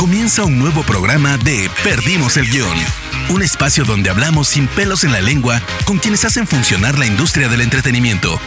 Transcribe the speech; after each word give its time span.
Comienza 0.00 0.44
un 0.46 0.58
nuevo 0.58 0.82
programa 0.82 1.36
de 1.36 1.68
Perdimos 1.84 2.38
el 2.38 2.46
Guión. 2.46 2.74
Un 3.28 3.42
espacio 3.42 3.84
donde 3.84 4.08
hablamos 4.08 4.48
sin 4.48 4.66
pelos 4.66 5.04
en 5.04 5.12
la 5.12 5.20
lengua 5.20 5.60
con 5.84 5.98
quienes 5.98 6.24
hacen 6.24 6.46
funcionar 6.46 6.98
la 6.98 7.04
industria 7.04 7.50
del 7.50 7.60
entretenimiento. 7.60 8.40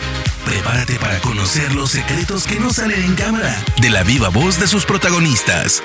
Prepárate 0.48 0.96
para 0.96 1.20
conocer 1.20 1.76
los 1.76 1.92
secretos 1.92 2.48
que 2.48 2.60
no 2.60 2.74
salen 2.74 3.04
en 3.04 3.14
cámara 3.14 3.56
de 3.80 3.92
la 3.92 4.02
viva 4.02 4.30
voz 4.30 4.60
de 4.60 4.66
sus 4.66 4.88
protagonistas. 4.88 5.84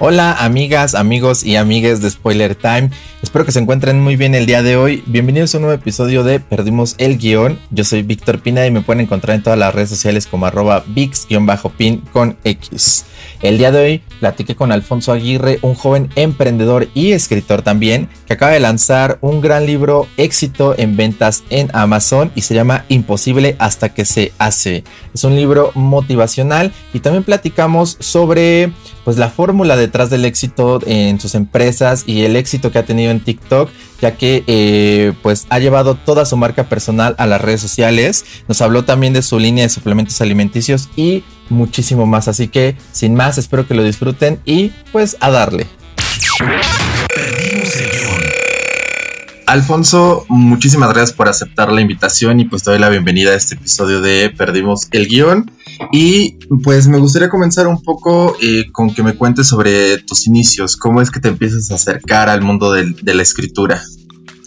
Hola 0.00 0.32
amigas, 0.32 0.96
amigos 0.96 1.44
y 1.44 1.54
amigues 1.54 2.02
de 2.02 2.10
Spoiler 2.10 2.56
Time. 2.56 2.90
Espero 3.22 3.44
que 3.44 3.52
se 3.52 3.60
encuentren 3.60 4.00
muy 4.00 4.16
bien 4.16 4.34
el 4.34 4.46
día 4.46 4.62
de 4.62 4.76
hoy. 4.76 5.04
Bienvenidos 5.06 5.54
a 5.54 5.58
un 5.58 5.66
nuevo 5.66 5.80
episodio 5.80 6.24
de 6.24 6.40
Perdimos 6.40 6.96
el 6.98 7.16
Guión. 7.16 7.60
Yo 7.70 7.84
soy 7.84 8.02
Víctor 8.02 8.40
Pina 8.40 8.66
y 8.66 8.72
me 8.72 8.80
pueden 8.80 9.02
encontrar 9.02 9.36
en 9.36 9.44
todas 9.44 9.58
las 9.58 9.72
redes 9.72 9.90
sociales 9.90 10.26
como 10.26 10.46
arroba 10.46 10.82
VIX-pin 10.88 11.98
con 12.12 12.36
X. 12.42 13.04
El 13.40 13.56
día 13.56 13.70
de 13.70 13.78
hoy 13.80 14.02
platiqué 14.18 14.56
con 14.56 14.72
Alfonso 14.72 15.12
Aguirre, 15.12 15.60
un 15.62 15.74
joven 15.74 16.08
emprendedor 16.16 16.88
y 16.92 17.12
escritor 17.12 17.62
también, 17.62 18.08
que 18.26 18.32
acaba 18.32 18.50
de 18.50 18.58
lanzar 18.58 19.18
un 19.20 19.40
gran 19.40 19.64
libro 19.64 20.08
éxito 20.16 20.74
en 20.76 20.96
ventas 20.96 21.44
en 21.48 21.70
Amazon 21.72 22.32
y 22.34 22.40
se 22.40 22.54
llama 22.54 22.84
Imposible 22.88 23.54
hasta 23.60 23.94
que 23.94 24.04
se 24.04 24.32
hace. 24.38 24.82
Es 25.14 25.22
un 25.22 25.36
libro 25.36 25.70
motivacional 25.74 26.72
y 26.92 26.98
también 26.98 27.22
platicamos 27.22 27.96
sobre 28.00 28.72
pues 29.04 29.18
la 29.18 29.30
fórmula 29.30 29.76
detrás 29.76 30.10
del 30.10 30.24
éxito 30.24 30.80
en 30.84 31.20
sus 31.20 31.36
empresas 31.36 32.02
y 32.06 32.24
el 32.24 32.34
éxito 32.34 32.72
que 32.72 32.78
ha 32.78 32.84
tenido 32.84 33.12
en 33.12 33.20
TikTok, 33.20 33.70
ya 34.02 34.16
que 34.16 34.42
eh, 34.48 35.12
pues 35.22 35.46
ha 35.48 35.60
llevado 35.60 35.94
toda 35.94 36.24
su 36.24 36.36
marca 36.36 36.68
personal 36.68 37.14
a 37.18 37.26
las 37.26 37.40
redes 37.40 37.60
sociales. 37.60 38.24
Nos 38.48 38.60
habló 38.60 38.84
también 38.84 39.12
de 39.12 39.22
su 39.22 39.38
línea 39.38 39.64
de 39.64 39.70
suplementos 39.70 40.20
alimenticios 40.20 40.88
y 40.96 41.22
muchísimo 41.50 42.06
más. 42.06 42.28
Así 42.28 42.48
que 42.48 42.76
sin 42.92 43.14
más, 43.14 43.38
espero 43.38 43.66
que 43.66 43.74
lo 43.74 43.84
disfruten 43.84 44.40
y 44.44 44.72
pues 44.92 45.16
a 45.20 45.30
darle. 45.30 45.66
Alfonso, 49.46 50.26
muchísimas 50.28 50.90
gracias 50.90 51.14
por 51.14 51.26
aceptar 51.26 51.72
la 51.72 51.80
invitación 51.80 52.38
y 52.38 52.44
pues 52.44 52.62
te 52.62 52.70
doy 52.70 52.78
la 52.78 52.90
bienvenida 52.90 53.30
a 53.30 53.34
este 53.34 53.54
episodio 53.54 54.02
de 54.02 54.28
Perdimos 54.36 54.88
el 54.90 55.08
guion. 55.08 55.50
Y 55.90 56.32
pues 56.62 56.86
me 56.86 56.98
gustaría 56.98 57.30
comenzar 57.30 57.66
un 57.66 57.82
poco 57.82 58.36
eh, 58.42 58.66
con 58.72 58.92
que 58.92 59.02
me 59.02 59.14
cuentes 59.14 59.46
sobre 59.48 59.98
tus 59.98 60.26
inicios, 60.26 60.76
cómo 60.76 61.00
es 61.00 61.10
que 61.10 61.20
te 61.20 61.28
empiezas 61.28 61.70
a 61.70 61.76
acercar 61.76 62.28
al 62.28 62.42
mundo 62.42 62.72
de 62.72 63.14
la 63.14 63.22
escritura. 63.22 63.82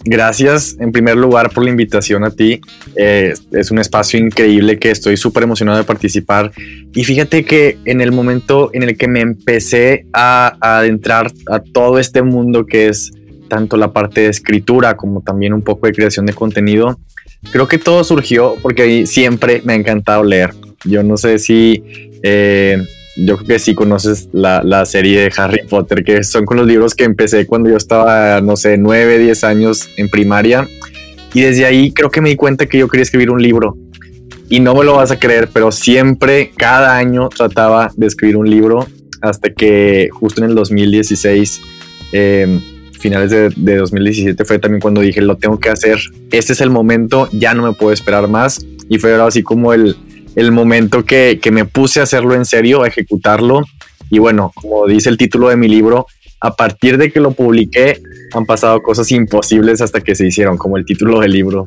Gracias 0.04 0.78
en 0.80 0.92
primer 0.92 1.16
lugar 1.16 1.52
por 1.52 1.64
la 1.64 1.70
invitación 1.70 2.24
a 2.24 2.32
ti. 2.32 2.60
Eh, 2.96 3.34
es 3.52 3.72
un 3.72 3.80
espacio 3.80 4.20
increíble 4.20 4.80
que 4.80 4.90
estoy 4.90 5.16
súper 5.16 5.44
emocionado 5.44 5.78
de 5.78 5.84
participar. 5.84 6.52
Y 6.94 7.04
fíjate 7.04 7.46
que 7.46 7.78
en 7.86 8.02
el 8.02 8.12
momento 8.12 8.72
en 8.74 8.84
el 8.84 8.98
que 8.98 9.08
me 9.08 9.22
empecé 9.22 10.08
a, 10.14 10.58
adentrar 10.60 11.32
a 11.48 11.60
todo 11.60 12.00
este 12.00 12.24
mundo 12.24 12.66
que 12.66 12.88
es 12.88 13.12
tanto 13.48 13.78
la 13.78 13.94
parte 13.94 14.22
de 14.22 14.30
escritura 14.30 14.96
como 14.96 15.22
también 15.22 15.54
un 15.54 15.62
poco 15.62 15.86
de 15.86 15.94
creación 15.94 16.26
de 16.26 16.34
contenido, 16.34 17.00
creo 17.52 17.68
que 17.68 17.78
todo 17.78 18.04
surgió 18.04 18.56
porque 18.62 19.06
siempre 19.06 19.62
me 19.66 19.74
ha 19.74 19.76
encantado 19.76 20.24
leer. 20.24 20.52
Yo 20.84 21.04
no 21.04 21.18
sé 21.18 21.38
si... 21.38 21.84
Eh, 22.24 22.84
yo 23.26 23.38
creo 23.38 23.48
que 23.48 23.60
sí 23.60 23.76
conoces 23.76 24.30
la, 24.32 24.86
serie 24.86 25.22
de 25.22 25.32
Harry 25.38 25.62
Potter, 25.68 26.04
que 26.04 26.24
son 26.24 26.46
con 26.46 26.58
los 26.58 26.68
libros 26.68 26.96
que 26.96 27.04
empecé 27.04 27.46
cuando 27.46 27.70
yo 27.70 27.78
estaba, 27.78 28.42
no 28.42 28.56
sé, 28.56 28.78
9, 28.78 29.20
10 29.20 29.44
años 29.44 29.90
en 29.98 30.10
primaria. 30.10 30.68
Y 31.34 31.42
desde 31.42 31.66
ahí 31.66 31.92
creo 31.92 32.10
que 32.10 32.22
me 32.22 32.30
di 32.30 32.36
cuenta 32.36 32.66
que 32.66 32.80
yo 32.80 32.88
quería 32.88 33.04
escribir 33.04 33.30
un 33.30 33.42
libro. 33.42 33.78
Y 34.50 34.60
no 34.60 34.76
me 34.76 34.84
lo 34.84 34.96
vas 34.96 35.12
a 35.12 35.20
creer, 35.20 35.50
pero 35.54 35.72
siempre, 35.72 36.52
cada 36.58 36.98
año 36.98 37.30
trataba 37.30 37.92
de 37.96 38.08
escribir 38.08 38.38
un 38.38 38.50
libro 38.50 38.88
hasta 39.22 39.52
que 39.54 40.10
justo 40.12 40.44
en 40.44 40.50
el 40.50 40.56
2016, 40.56 41.62
em, 42.12 42.60
finales 43.00 43.32
de, 43.32 43.50
de 43.56 43.78
2017, 43.78 44.44
fue 44.46 44.60
también 44.60 44.82
cuando 44.82 45.02
dije, 45.02 45.22
lo 45.22 45.38
tengo 45.38 45.60
que 45.60 45.70
hacer. 45.70 46.00
Este 46.32 46.54
es 46.54 46.62
el 46.62 46.70
momento, 46.70 47.30
ya 47.32 47.54
no 47.54 47.64
me 47.64 47.74
puedo 47.74 47.94
esperar 47.94 48.28
más. 48.28 48.66
Y 48.90 48.98
fue 48.98 49.12
ahora 49.14 49.28
así 49.28 49.42
como 49.42 49.74
el, 49.74 49.96
el 50.36 50.52
momento 50.52 51.04
que, 51.06 51.40
me 51.52 51.66
puse 51.66 52.00
a 52.00 52.04
hacerlo 52.04 52.36
en 52.36 52.46
serio, 52.46 52.84
a 52.84 52.88
ejecutarlo. 52.88 53.62
Y 54.10 54.20
bueno, 54.20 54.52
como 54.56 54.88
dice 54.88 55.10
el 55.10 55.18
título 55.18 55.50
de 55.50 55.58
mi 55.58 55.68
libro, 55.68 56.06
a 56.40 56.56
partir 56.56 56.98
de 56.98 57.12
que 57.12 57.20
lo 57.20 57.32
publiqué, 57.32 58.02
han 58.34 58.46
pasado 58.46 58.82
cosas 58.82 59.12
imposibles 59.12 59.82
hasta 59.82 60.02
que 60.02 60.16
se 60.16 60.28
hicieron, 60.28 60.58
como 60.58 60.78
el 60.78 60.86
título 60.86 61.20
del 61.20 61.32
libro. 61.32 61.66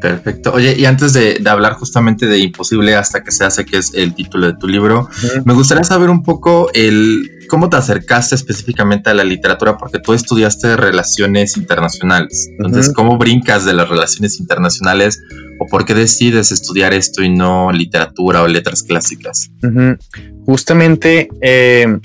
Perfecto. 0.00 0.52
Oye, 0.52 0.74
y 0.76 0.84
antes 0.84 1.14
de, 1.14 1.40
hablar 1.46 1.74
justamente 1.74 2.26
de 2.26 2.38
Imposible 2.38 2.94
hasta 2.94 3.22
que 3.22 3.30
se 3.30 3.44
hace, 3.44 3.64
que 3.64 3.78
es 3.78 3.94
el 3.94 4.14
título 4.14 4.48
de 4.48 4.54
tu 4.54 4.68
libro, 4.68 5.08
me 5.46 5.54
gustaría 5.54 5.84
saber 5.84 6.10
un 6.10 6.22
poco 6.22 6.68
el 6.74 7.33
cómo 7.48 7.68
te 7.68 7.76
acercaste 7.76 8.34
específicamente 8.34 9.10
a 9.10 9.14
la 9.14 9.24
literatura, 9.24 9.76
porque 9.76 9.98
tú 9.98 10.12
estudiaste 10.12 10.76
relaciones 10.76 11.56
internacionales. 11.56 12.48
Entonces, 12.58 12.92
¿cómo 12.92 13.18
brincas 13.18 13.64
de 13.64 13.72
las 13.72 13.88
relaciones 13.88 14.40
internacionales 14.40 15.20
o 15.58 15.66
por 15.66 15.84
qué 15.84 15.94
decides 15.94 16.52
estudiar 16.52 16.92
esto 16.92 17.22
y 17.22 17.30
no 17.30 17.72
literatura 17.72 18.42
o 18.42 18.48
letras 18.48 18.82
clásicas? 18.82 19.50
Justamente 20.46 21.28
eh, 21.40 21.98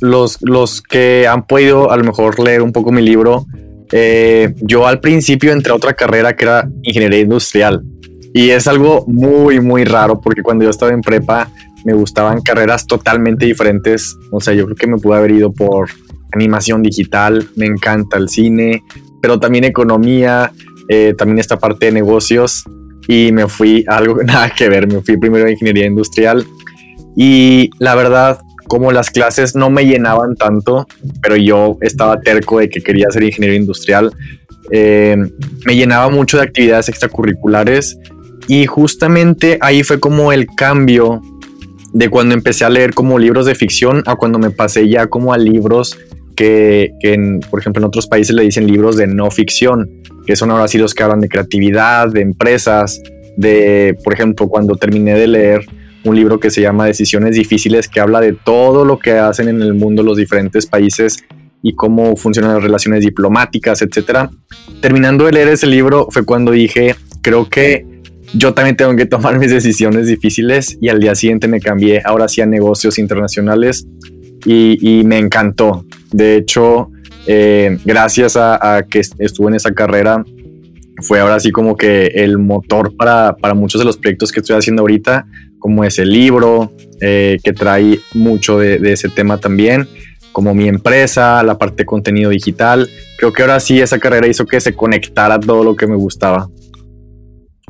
los, 0.00 0.38
los 0.40 0.82
que 0.82 1.26
han 1.28 1.46
podido 1.46 1.90
a 1.90 1.96
lo 1.96 2.04
mejor 2.04 2.38
leer 2.40 2.62
un 2.62 2.72
poco 2.72 2.92
mi 2.92 3.02
libro, 3.02 3.46
eh, 3.92 4.54
yo 4.60 4.86
al 4.86 5.00
principio 5.00 5.52
entré 5.52 5.72
a 5.72 5.76
otra 5.76 5.94
carrera 5.94 6.34
que 6.36 6.44
era 6.44 6.68
ingeniería 6.82 7.20
industrial. 7.20 7.82
Y 8.32 8.50
es 8.50 8.68
algo 8.68 9.04
muy, 9.08 9.60
muy 9.60 9.84
raro 9.84 10.20
porque 10.20 10.42
cuando 10.42 10.64
yo 10.64 10.70
estaba 10.70 10.92
en 10.92 11.00
prepa 11.00 11.50
me 11.84 11.92
gustaban 11.94 12.40
carreras 12.42 12.86
totalmente 12.86 13.46
diferentes. 13.46 14.16
O 14.30 14.40
sea, 14.40 14.54
yo 14.54 14.64
creo 14.64 14.76
que 14.76 14.86
me 14.86 14.98
pude 14.98 15.16
haber 15.16 15.32
ido 15.32 15.52
por 15.52 15.88
animación 16.32 16.82
digital, 16.82 17.48
me 17.56 17.66
encanta 17.66 18.16
el 18.16 18.28
cine, 18.28 18.82
pero 19.20 19.40
también 19.40 19.64
economía, 19.64 20.52
eh, 20.88 21.14
también 21.16 21.38
esta 21.38 21.58
parte 21.58 21.86
de 21.86 21.92
negocios 21.92 22.64
y 23.08 23.32
me 23.32 23.48
fui 23.48 23.84
a 23.88 23.96
algo 23.98 24.22
nada 24.22 24.50
que 24.50 24.68
ver, 24.68 24.86
me 24.86 25.00
fui 25.02 25.16
primero 25.16 25.46
a 25.46 25.50
ingeniería 25.50 25.86
industrial 25.86 26.46
y 27.16 27.70
la 27.78 27.94
verdad 27.94 28.40
como 28.68 28.92
las 28.92 29.10
clases 29.10 29.56
no 29.56 29.68
me 29.68 29.84
llenaban 29.84 30.36
tanto, 30.36 30.86
pero 31.20 31.34
yo 31.34 31.76
estaba 31.80 32.20
terco 32.20 32.60
de 32.60 32.70
que 32.70 32.80
quería 32.80 33.10
ser 33.10 33.24
ingeniero 33.24 33.56
industrial, 33.56 34.12
eh, 34.70 35.16
me 35.64 35.74
llenaba 35.74 36.08
mucho 36.08 36.36
de 36.36 36.44
actividades 36.44 36.88
extracurriculares 36.88 37.98
y 38.46 38.66
justamente 38.66 39.58
ahí 39.60 39.82
fue 39.82 39.98
como 39.98 40.32
el 40.32 40.46
cambio 40.56 41.20
de 41.92 42.08
cuando 42.08 42.34
empecé 42.34 42.64
a 42.64 42.70
leer 42.70 42.94
como 42.94 43.18
libros 43.18 43.46
de 43.46 43.54
ficción 43.54 44.02
a 44.06 44.16
cuando 44.16 44.38
me 44.38 44.50
pasé 44.50 44.88
ya 44.88 45.06
como 45.06 45.32
a 45.32 45.38
libros 45.38 45.98
que, 46.36 46.92
por 47.50 47.60
ejemplo 47.60 47.80
en 47.80 47.86
otros 47.86 48.06
países 48.06 48.34
le 48.34 48.42
dicen 48.42 48.66
libros 48.66 48.96
de 48.96 49.06
no 49.06 49.30
ficción, 49.30 49.90
que 50.26 50.36
son 50.36 50.50
ahora 50.50 50.68
sí 50.68 50.78
los 50.78 50.94
que 50.94 51.02
hablan 51.02 51.20
de 51.20 51.28
creatividad, 51.28 52.08
de 52.08 52.22
empresas, 52.22 53.02
de, 53.36 53.96
por 54.04 54.14
ejemplo, 54.14 54.48
cuando 54.48 54.76
terminé 54.76 55.14
de 55.14 55.26
leer 55.26 55.66
un 56.04 56.16
libro 56.16 56.40
que 56.40 56.50
se 56.50 56.62
llama 56.62 56.86
Decisiones 56.86 57.34
Difíciles, 57.34 57.88
que 57.88 58.00
habla 58.00 58.20
de 58.20 58.32
todo 58.32 58.84
lo 58.84 58.98
que 58.98 59.12
hacen 59.12 59.48
en 59.48 59.60
el 59.60 59.74
mundo 59.74 60.02
los 60.02 60.16
diferentes 60.16 60.66
países 60.66 61.24
y 61.62 61.74
cómo 61.74 62.16
funcionan 62.16 62.54
las 62.54 62.62
relaciones 62.62 63.02
diplomáticas, 63.02 63.82
etc. 63.82 64.30
Terminando 64.80 65.26
de 65.26 65.32
leer 65.32 65.48
ese 65.48 65.66
libro 65.66 66.08
fue 66.10 66.24
cuando 66.24 66.52
dije, 66.52 66.94
creo 67.20 67.48
que 67.48 67.84
yo 68.34 68.54
también 68.54 68.76
tengo 68.76 68.94
que 68.96 69.06
tomar 69.06 69.38
mis 69.38 69.50
decisiones 69.50 70.06
difíciles 70.06 70.78
y 70.80 70.88
al 70.88 71.00
día 71.00 71.14
siguiente 71.14 71.48
me 71.48 71.60
cambié 71.60 72.02
ahora 72.04 72.28
sí 72.28 72.40
a 72.40 72.46
negocios 72.46 72.98
internacionales 72.98 73.86
y, 74.44 75.02
me 75.04 75.18
encantó. 75.18 75.84
De 76.12 76.36
hecho, 76.36 76.90
eh, 77.26 77.78
gracias 77.84 78.36
a, 78.36 78.84
que 78.88 79.00
estuve 79.00 79.48
en 79.48 79.54
esa 79.54 79.72
carrera, 79.72 80.24
fue 81.02 81.20
ahora 81.20 81.40
sí 81.40 81.50
como 81.50 81.76
que 81.76 82.06
el 82.06 82.38
motor 82.38 82.96
para, 82.96 83.36
para 83.36 83.54
muchos 83.54 83.80
de 83.80 83.84
los 83.84 83.96
proyectos 83.96 84.32
que 84.32 84.40
estoy 84.40 84.56
haciendo 84.56 84.82
ahorita 84.82 85.26
como 85.60 85.84
ese 85.84 86.04
libro, 86.04 86.72
eh, 87.00 87.38
que 87.44 87.52
trae 87.52 88.00
mucho 88.14 88.58
de, 88.58 88.80
ese 88.92 89.08
tema 89.08 89.38
también, 89.38 89.86
como 90.32 90.54
mi 90.54 90.66
empresa, 90.66 91.42
la 91.44 91.56
parte 91.56 91.82
de 91.82 91.86
contenido 91.86 92.30
digital. 92.30 92.88
Creo 93.16 93.32
que 93.32 93.42
ahora 93.42 93.60
sí 93.60 93.80
esa 93.80 94.00
carrera 94.00 94.26
hizo 94.26 94.46
que 94.46 94.60
se 94.60 94.74
conectara 94.74 95.38
todo 95.38 95.62
lo 95.62 95.76
que 95.76 95.86
me 95.86 95.94
gustaba. 95.94 96.48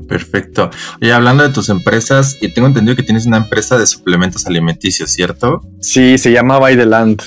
Perfecto. 0.09 0.71
Oye, 1.01 1.13
hablando 1.13 1.43
de 1.43 1.51
tus 1.51 1.69
empresas, 1.69 2.37
y 2.41 2.49
tengo 2.49 2.69
entendido 2.69 2.97
que 2.97 3.03
tienes 3.03 3.27
una 3.27 3.39
empresa 3.39 3.79
de 3.79 3.87
suplementos 3.87 4.47
alimenticios, 4.47 5.13
¿cierto? 5.13 5.63
Sí, 5.81 6.19
se 6.19 6.33
llama 6.33 6.59
By 6.59 6.77
the 6.77 6.87
Land. 6.87 7.23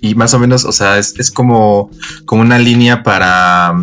Y 0.00 0.14
más 0.14 0.34
o 0.34 0.38
menos, 0.38 0.64
o 0.64 0.72
sea, 0.72 0.98
es, 0.98 1.18
es 1.18 1.30
como, 1.30 1.90
como 2.26 2.42
una 2.42 2.58
línea 2.58 3.02
para 3.02 3.74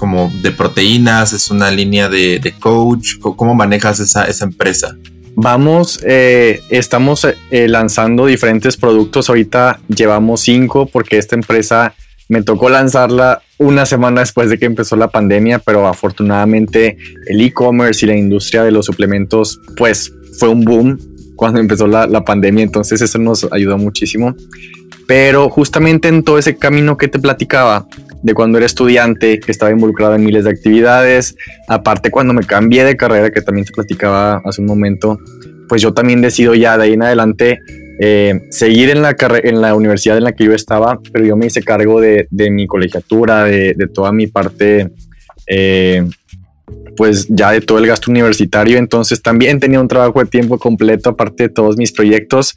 como 0.00 0.32
de 0.40 0.50
proteínas, 0.50 1.34
es 1.34 1.50
una 1.50 1.70
línea 1.70 2.08
de, 2.08 2.54
coach, 2.58 3.18
¿cómo 3.20 3.54
manejas 3.54 4.00
esa, 4.00 4.26
empresa? 4.42 4.96
Vamos, 5.34 6.00
eh, 6.02 6.62
estamos 6.70 7.26
eh, 7.26 7.68
lanzando 7.68 8.24
diferentes 8.24 8.78
productos, 8.78 9.28
ahorita 9.28 9.78
llevamos 9.94 10.40
cinco 10.40 10.86
porque 10.86 11.18
esta 11.18 11.36
empresa 11.36 11.92
me 12.28 12.40
tocó 12.42 12.70
lanzarla 12.70 13.42
una 13.60 13.84
semana 13.84 14.20
después 14.20 14.48
de 14.48 14.58
que 14.58 14.64
empezó 14.64 14.96
la 14.96 15.08
pandemia, 15.08 15.58
pero 15.58 15.86
afortunadamente 15.86 16.96
el 17.26 17.42
e-commerce 17.42 18.06
y 18.06 18.08
la 18.08 18.16
industria 18.16 18.62
de 18.62 18.70
los 18.70 18.86
suplementos 18.86 19.60
pues 19.76 20.14
fue 20.38 20.48
un 20.48 20.64
boom 20.64 20.98
cuando 21.36 21.60
empezó 21.60 21.86
la, 21.86 22.06
la 22.06 22.24
pandemia, 22.24 22.64
entonces 22.64 23.02
eso 23.02 23.18
nos 23.18 23.46
ayudó 23.52 23.76
muchísimo. 23.76 24.34
Pero 25.06 25.50
justamente 25.50 26.08
en 26.08 26.22
todo 26.22 26.38
ese 26.38 26.56
camino 26.56 26.96
que 26.96 27.08
te 27.08 27.18
platicaba, 27.18 27.86
de 28.22 28.32
cuando 28.32 28.56
era 28.56 28.66
estudiante, 28.66 29.40
que 29.40 29.52
estaba 29.52 29.70
involucrado 29.70 30.14
en 30.14 30.24
miles 30.24 30.44
de 30.44 30.50
actividades, 30.50 31.36
aparte 31.68 32.10
cuando 32.10 32.32
me 32.32 32.44
cambié 32.44 32.84
de 32.84 32.96
carrera, 32.96 33.30
que 33.30 33.42
también 33.42 33.66
te 33.66 33.72
platicaba 33.72 34.40
hace 34.44 34.62
un 34.62 34.68
momento, 34.68 35.18
pues 35.68 35.82
yo 35.82 35.92
también 35.92 36.22
decido 36.22 36.54
ya 36.54 36.78
de 36.78 36.84
ahí 36.84 36.92
en 36.94 37.02
adelante 37.02 37.60
eh, 38.02 38.46
seguir 38.48 38.88
en 38.88 39.02
la, 39.02 39.14
en 39.44 39.60
la 39.60 39.74
universidad 39.74 40.16
en 40.16 40.24
la 40.24 40.32
que 40.32 40.44
yo 40.44 40.54
estaba, 40.54 40.98
pero 41.12 41.26
yo 41.26 41.36
me 41.36 41.46
hice 41.46 41.62
cargo 41.62 42.00
de, 42.00 42.26
mi 42.30 42.66
colegiatura, 42.66 43.44
de, 43.44 43.74
de, 43.74 43.88
toda 43.88 44.10
mi 44.10 44.26
parte, 44.26 44.90
eh, 45.46 46.08
pues 46.96 47.26
ya 47.28 47.50
de 47.50 47.60
todo 47.60 47.78
el 47.78 47.86
gasto 47.86 48.10
universitario, 48.10 48.78
entonces 48.78 49.20
también 49.20 49.60
tenía 49.60 49.80
un 49.80 49.88
trabajo 49.88 50.18
de 50.18 50.26
tiempo 50.26 50.58
completo 50.58 51.10
aparte 51.10 51.44
de 51.44 51.48
todos 51.50 51.76
mis 51.76 51.92
proyectos. 51.92 52.54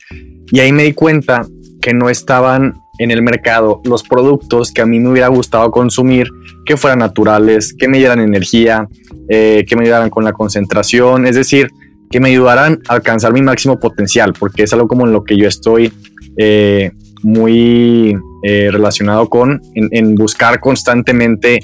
Y 0.49 0.61
ahí 0.61 0.71
me 0.71 0.83
di 0.83 0.93
cuenta 0.93 1.45
que 1.81 1.93
no 1.93 2.09
estaban 2.09 2.75
en 2.99 3.11
el 3.11 3.21
mercado 3.21 3.81
los 3.83 4.03
productos 4.03 4.71
que 4.71 4.81
a 4.81 4.85
mí 4.85 4.99
me 5.01 5.09
hubiera 5.09 5.27
gustado 5.27 5.71
consumir, 5.71 6.29
que 6.65 6.77
fueran 6.77 6.99
naturales, 6.99 7.73
que 7.77 7.89
me 7.89 7.97
dieran 7.97 8.21
energía, 8.21 8.87
eh, 9.27 9.65
que 9.67 9.75
me 9.75 9.83
ayudaran 9.83 10.09
con 10.09 10.23
la 10.23 10.31
concentración, 10.31 11.27
es 11.27 11.35
decir, 11.35 11.69
que 12.13 12.19
me 12.19 12.29
ayudaran 12.29 12.79
a 12.87 12.93
alcanzar 12.93 13.33
mi 13.33 13.41
máximo 13.41 13.79
potencial, 13.79 14.33
porque 14.37 14.61
es 14.61 14.71
algo 14.71 14.87
como 14.87 15.07
en 15.07 15.13
lo 15.13 15.23
que 15.23 15.35
yo 15.35 15.47
estoy 15.47 15.91
eh, 16.37 16.91
muy 17.23 18.15
eh, 18.43 18.69
relacionado 18.71 19.27
con, 19.29 19.59
en, 19.73 19.89
en, 19.91 20.13
buscar 20.13 20.59
constantemente 20.59 21.59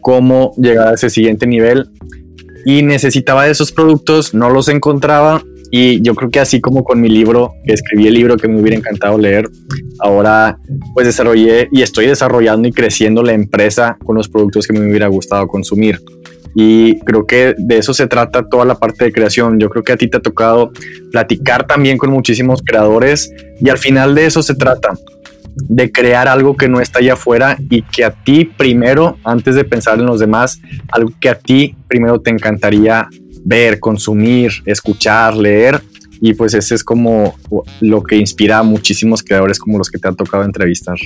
cómo 0.00 0.54
llegar 0.56 0.88
a 0.88 0.94
ese 0.94 1.08
siguiente 1.08 1.46
nivel. 1.46 1.88
Y 2.66 2.82
necesitaba 2.82 3.44
de 3.44 3.52
esos 3.52 3.70
productos, 3.70 4.34
no 4.34 4.50
los 4.50 4.66
encontraba. 4.66 5.40
Y 5.70 6.02
yo 6.02 6.16
creo 6.16 6.30
que 6.30 6.40
así 6.40 6.60
como 6.60 6.82
con 6.82 7.00
mi 7.00 7.08
libro, 7.08 7.52
que 7.64 7.72
escribí 7.72 8.08
el 8.08 8.14
libro 8.14 8.36
que 8.36 8.48
me 8.48 8.60
hubiera 8.60 8.76
encantado 8.76 9.16
leer, 9.18 9.48
ahora 10.00 10.58
pues 10.94 11.06
desarrollé 11.06 11.68
y 11.70 11.82
estoy 11.82 12.06
desarrollando 12.06 12.66
y 12.66 12.72
creciendo 12.72 13.22
la 13.22 13.34
empresa 13.34 13.96
con 14.04 14.16
los 14.16 14.28
productos 14.28 14.66
que 14.66 14.72
me 14.72 14.80
hubiera 14.80 15.06
gustado 15.06 15.46
consumir. 15.46 16.00
Y 16.54 16.98
creo 17.00 17.26
que 17.26 17.54
de 17.56 17.78
eso 17.78 17.94
se 17.94 18.06
trata 18.06 18.48
toda 18.48 18.64
la 18.64 18.74
parte 18.74 19.04
de 19.04 19.12
creación. 19.12 19.58
Yo 19.58 19.70
creo 19.70 19.82
que 19.82 19.92
a 19.92 19.96
ti 19.96 20.08
te 20.08 20.18
ha 20.18 20.20
tocado 20.20 20.72
platicar 21.10 21.66
también 21.66 21.98
con 21.98 22.10
muchísimos 22.10 22.62
creadores 22.62 23.32
y 23.60 23.68
al 23.68 23.78
final 23.78 24.14
de 24.14 24.26
eso 24.26 24.42
se 24.42 24.54
trata 24.54 24.90
de 25.54 25.92
crear 25.92 26.28
algo 26.28 26.56
que 26.56 26.68
no 26.68 26.80
está 26.80 26.98
allá 26.98 27.14
afuera 27.14 27.56
y 27.70 27.82
que 27.82 28.04
a 28.04 28.10
ti 28.10 28.44
primero, 28.44 29.18
antes 29.24 29.54
de 29.54 29.64
pensar 29.64 29.98
en 29.98 30.06
los 30.06 30.20
demás, 30.20 30.60
algo 30.88 31.12
que 31.20 31.28
a 31.28 31.38
ti 31.38 31.76
primero 31.88 32.20
te 32.20 32.30
encantaría 32.30 33.08
ver, 33.44 33.80
consumir, 33.80 34.52
escuchar, 34.66 35.36
leer. 35.36 35.80
Y 36.20 36.34
pues 36.34 36.54
ese 36.54 36.76
es 36.76 36.84
como 36.84 37.34
lo 37.80 38.02
que 38.02 38.16
inspira 38.16 38.58
a 38.58 38.62
muchísimos 38.62 39.22
creadores 39.22 39.58
como 39.58 39.78
los 39.78 39.90
que 39.90 39.98
te 39.98 40.06
han 40.06 40.14
tocado 40.14 40.44
entrevistar. 40.44 40.96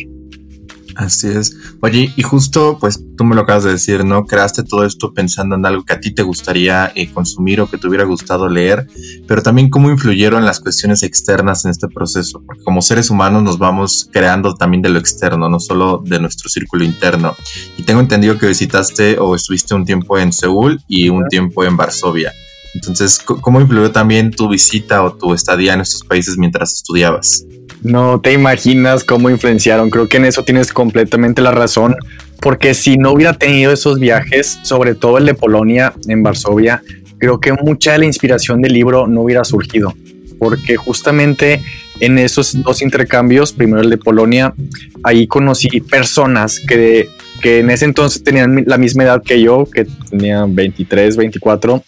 Así 0.97 1.29
es. 1.29 1.55
Oye, 1.83 2.11
y 2.17 2.23
justo, 2.23 2.79
pues 2.81 3.05
tú 3.19 3.25
me 3.25 3.35
lo 3.35 3.43
acabas 3.43 3.65
de 3.65 3.73
decir, 3.73 4.03
¿no? 4.03 4.25
Creaste 4.25 4.63
todo 4.63 4.87
esto 4.87 5.13
pensando 5.13 5.55
en 5.55 5.67
algo 5.67 5.85
que 5.85 5.93
a 5.93 6.01
ti 6.01 6.11
te 6.11 6.23
gustaría 6.23 6.91
eh, 6.95 7.13
consumir 7.13 7.61
o 7.61 7.69
que 7.69 7.77
te 7.77 7.87
hubiera 7.87 8.05
gustado 8.05 8.49
leer, 8.49 8.89
pero 9.29 9.43
también 9.43 9.69
cómo 9.69 9.91
influyeron 9.91 10.47
las 10.47 10.59
cuestiones 10.59 11.03
externas 11.03 11.67
en 11.67 11.73
este 11.73 11.89
proceso, 11.89 12.43
porque 12.47 12.65
como 12.65 12.81
seres 12.81 13.11
humanos 13.11 13.43
nos 13.43 13.59
vamos 13.59 14.09
creando 14.11 14.55
también 14.55 14.81
de 14.81 14.89
lo 14.89 14.99
externo, 14.99 15.51
no 15.51 15.61
solo 15.61 16.03
de 16.03 16.19
nuestro 16.19 16.49
círculo 16.49 16.83
interno. 16.83 17.37
Y 17.77 17.83
tengo 17.83 18.01
entendido 18.01 18.39
que 18.39 18.47
visitaste 18.47 19.19
o 19.19 19.35
estuviste 19.35 19.75
un 19.75 19.85
tiempo 19.85 20.19
en 20.19 20.33
Seúl 20.33 20.81
y 20.89 21.11
un 21.11 21.29
tiempo 21.29 21.63
en 21.63 21.77
Varsovia. 21.77 22.33
Entonces, 22.76 23.19
¿cómo 23.19 23.58
influyó 23.58 23.90
también 23.90 24.31
tu 24.31 24.50
visita 24.50 25.02
o 25.02 25.14
tu 25.14 25.32
estadía 25.32 25.73
en 25.73 25.81
estos 25.81 26.05
países 26.05 26.37
mientras 26.37 26.75
estudiabas? 26.75 27.46
No 27.82 28.20
te 28.20 28.34
imaginas 28.34 29.02
cómo 29.02 29.31
influenciaron. 29.31 29.88
Creo 29.88 30.08
que 30.08 30.19
en 30.19 30.26
eso 30.26 30.43
tienes 30.43 30.73
completamente 30.73 31.40
la 31.40 31.52
razón. 31.52 31.96
Porque 32.40 32.75
si 32.75 32.99
no 32.99 33.12
hubiera 33.12 33.32
tenido 33.32 33.73
esos 33.73 33.99
viajes, 33.99 34.58
sobre 34.62 34.94
todo 34.94 35.17
el 35.17 35.25
de 35.25 35.32
Polonia 35.32 35.94
en 36.06 36.23
Varsovia, 36.23 36.82
creo 37.19 37.40
que 37.40 37.55
mucha 37.55 37.93
de 37.93 37.99
la 37.99 38.05
inspiración 38.05 38.61
del 38.61 38.75
libro 38.75 39.06
no 39.06 39.23
hubiera 39.23 39.43
surgido. 39.43 39.94
Porque 40.38 40.76
justamente 40.76 41.62
en 42.00 42.19
esos 42.19 42.62
dos 42.62 42.82
intercambios, 42.82 43.52
primero 43.52 43.81
el 43.81 43.88
de 43.88 43.96
Polonia, 43.96 44.52
ahí 45.02 45.26
conocí 45.26 45.81
personas 45.81 46.61
que, 46.61 47.08
que 47.40 47.61
en 47.61 47.70
ese 47.70 47.87
entonces 47.87 48.23
tenían 48.23 48.64
la 48.67 48.76
misma 48.76 49.05
edad 49.05 49.23
que 49.23 49.40
yo, 49.40 49.67
que 49.73 49.87
tenían 50.11 50.55
23, 50.55 51.17
24, 51.17 51.82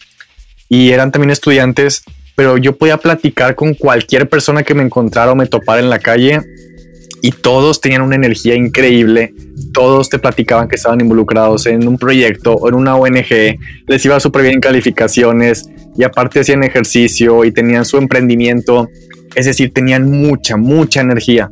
y 0.69 0.91
eran 0.91 1.11
también 1.11 1.31
estudiantes 1.31 2.05
pero 2.39 2.57
yo 2.57 2.77
podía 2.79 2.99
platicar 2.99 3.57
con 3.57 3.75
cualquier 3.75 4.29
persona 4.29 4.63
que 4.63 4.73
me 4.73 4.85
encontrara 4.85 5.33
o 5.33 5.35
me 5.35 5.47
topara 5.47 5.81
en 5.81 5.91
la 5.91 5.99
calle 5.99 6.41
y 7.21 7.33
todos 7.33 7.81
tenían 7.81 8.03
una 8.03 8.15
energía 8.15 8.55
increíble. 8.55 9.35
Todos 9.75 10.09
te 10.09 10.21
platicaban 10.21 10.69
que 10.69 10.77
estaban 10.77 11.01
involucrados 11.01 11.67
en 11.67 11.89
un 11.89 11.99
proyecto 11.99 12.55
o 12.55 12.69
en 12.69 12.77
una 12.77 12.95
ONG, 12.95 13.59
les 13.89 14.05
iba 14.05 14.21
súper 14.21 14.43
bien 14.43 14.55
en 14.55 14.61
calificaciones 14.61 15.69
y 15.97 16.05
aparte 16.05 16.39
hacían 16.39 16.63
ejercicio 16.63 17.45
y 17.45 17.51
tenían 17.51 17.85
su 17.85 17.97
emprendimiento. 17.97 18.89
Es 19.35 19.47
decir, 19.47 19.73
tenían 19.73 20.09
mucha, 20.09 20.57
mucha 20.57 21.01
energía. 21.01 21.51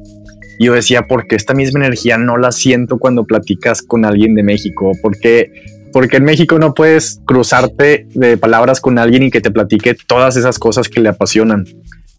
Y 0.61 0.67
yo 0.67 0.75
decía, 0.75 1.03
¿por 1.03 1.27
qué 1.27 1.35
esta 1.35 1.53
misma 1.53 1.81
energía 1.81 2.17
no 2.17 2.37
la 2.37 2.53
siento 2.53 2.99
cuando 2.99 3.25
platicas 3.25 3.83
con 3.83 4.05
alguien 4.05 4.37
de 4.37 4.45
México? 4.45 4.93
Porque 5.03 5.51
porque 5.93 6.19
en 6.19 6.25
México 6.25 6.59
no 6.59 6.75
puedes 6.75 7.21
cruzarte 7.25 8.07
de 8.15 8.37
palabras 8.37 8.81
con 8.81 8.99
alguien 8.99 9.25
y 9.25 9.31
que 9.31 9.41
te 9.41 9.51
platique 9.51 9.97
todas 10.07 10.37
esas 10.37 10.59
cosas 10.59 10.89
que 10.89 11.01
le 11.01 11.09
apasionan. 11.09 11.65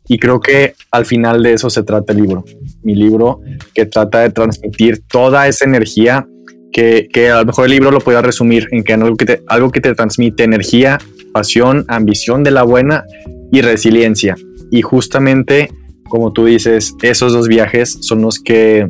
Y 0.08 0.20
creo 0.20 0.40
que 0.40 0.74
al 0.92 1.06
final 1.06 1.44
de 1.44 1.54
eso 1.54 1.70
se 1.70 1.84
trata 1.84 2.14
el 2.14 2.22
libro. 2.22 2.46
Mi 2.84 2.96
libro 2.96 3.42
que 3.74 3.86
trata 3.86 4.22
de 4.22 4.30
transmitir 4.30 5.04
toda 5.08 5.48
esa 5.48 5.66
energía 5.66 6.26
que, 6.72 7.10
que 7.12 7.30
a 7.30 7.40
lo 7.40 7.46
mejor 7.46 7.66
el 7.66 7.72
libro 7.72 7.92
lo 7.92 8.00
pueda 8.00 8.22
resumir 8.22 8.68
en 8.72 8.84
que 8.84 8.94
algo 8.94 9.16
que, 9.16 9.26
te, 9.26 9.44
algo 9.48 9.70
que 9.72 9.82
te 9.82 9.94
transmite 9.96 10.44
energía, 10.44 10.98
pasión, 11.34 11.86
ambición 11.88 12.44
de 12.44 12.52
la 12.52 12.64
buena 12.64 13.04
y 13.52 13.62
resiliencia. 13.62 14.36
Y 14.72 14.82
justamente, 14.82 15.70
como 16.10 16.32
tú 16.32 16.46
dices, 16.46 16.94
esos 17.02 17.34
dos 17.34 17.48
viajes 17.48 17.98
son 18.02 18.22
los 18.22 18.40
que, 18.40 18.90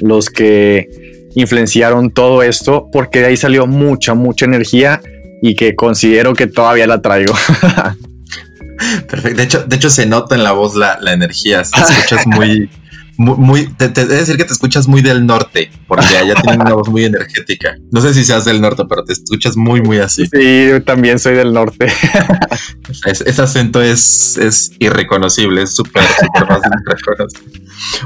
los 0.00 0.28
que 0.28 1.11
influenciaron 1.34 2.10
todo 2.10 2.42
esto 2.42 2.88
porque 2.92 3.20
de 3.20 3.26
ahí 3.26 3.36
salió 3.36 3.66
mucha, 3.66 4.14
mucha 4.14 4.44
energía 4.44 5.00
y 5.40 5.54
que 5.54 5.74
considero 5.74 6.34
que 6.34 6.46
todavía 6.46 6.86
la 6.86 7.00
traigo. 7.02 7.34
Perfecto. 9.08 9.36
De 9.36 9.42
hecho, 9.42 9.64
de 9.64 9.76
hecho 9.76 9.90
se 9.90 10.06
nota 10.06 10.34
en 10.34 10.44
la 10.44 10.52
voz 10.52 10.74
la, 10.74 10.98
la 11.00 11.12
energía. 11.12 11.64
Se 11.64 11.76
escuchas 11.80 12.26
muy, 12.26 12.68
muy, 13.22 13.72
te, 13.74 13.88
te 13.88 14.02
debe 14.06 14.20
decir 14.20 14.36
que 14.36 14.44
te 14.44 14.52
escuchas 14.52 14.88
muy 14.88 15.02
del 15.02 15.26
norte, 15.26 15.70
porque 15.86 16.16
allá 16.16 16.34
tienen 16.34 16.60
una 16.60 16.74
voz 16.74 16.88
muy 16.88 17.04
energética. 17.04 17.76
No 17.90 18.00
sé 18.00 18.14
si 18.14 18.24
seas 18.24 18.44
del 18.44 18.60
norte, 18.60 18.82
pero 18.88 19.04
te 19.04 19.12
escuchas 19.12 19.56
muy, 19.56 19.82
muy 19.82 19.98
así. 19.98 20.26
Sí, 20.26 20.68
yo 20.68 20.82
también 20.82 21.18
soy 21.18 21.34
del 21.34 21.52
norte. 21.52 21.86
ese 23.06 23.42
acento 23.42 23.80
es, 23.82 24.36
es 24.38 24.72
irreconocible, 24.78 25.62
es 25.62 25.74
súper, 25.74 26.04
súper 26.04 26.46
fácil 26.46 26.70
de 26.70 26.94
reconocer. 26.94 27.42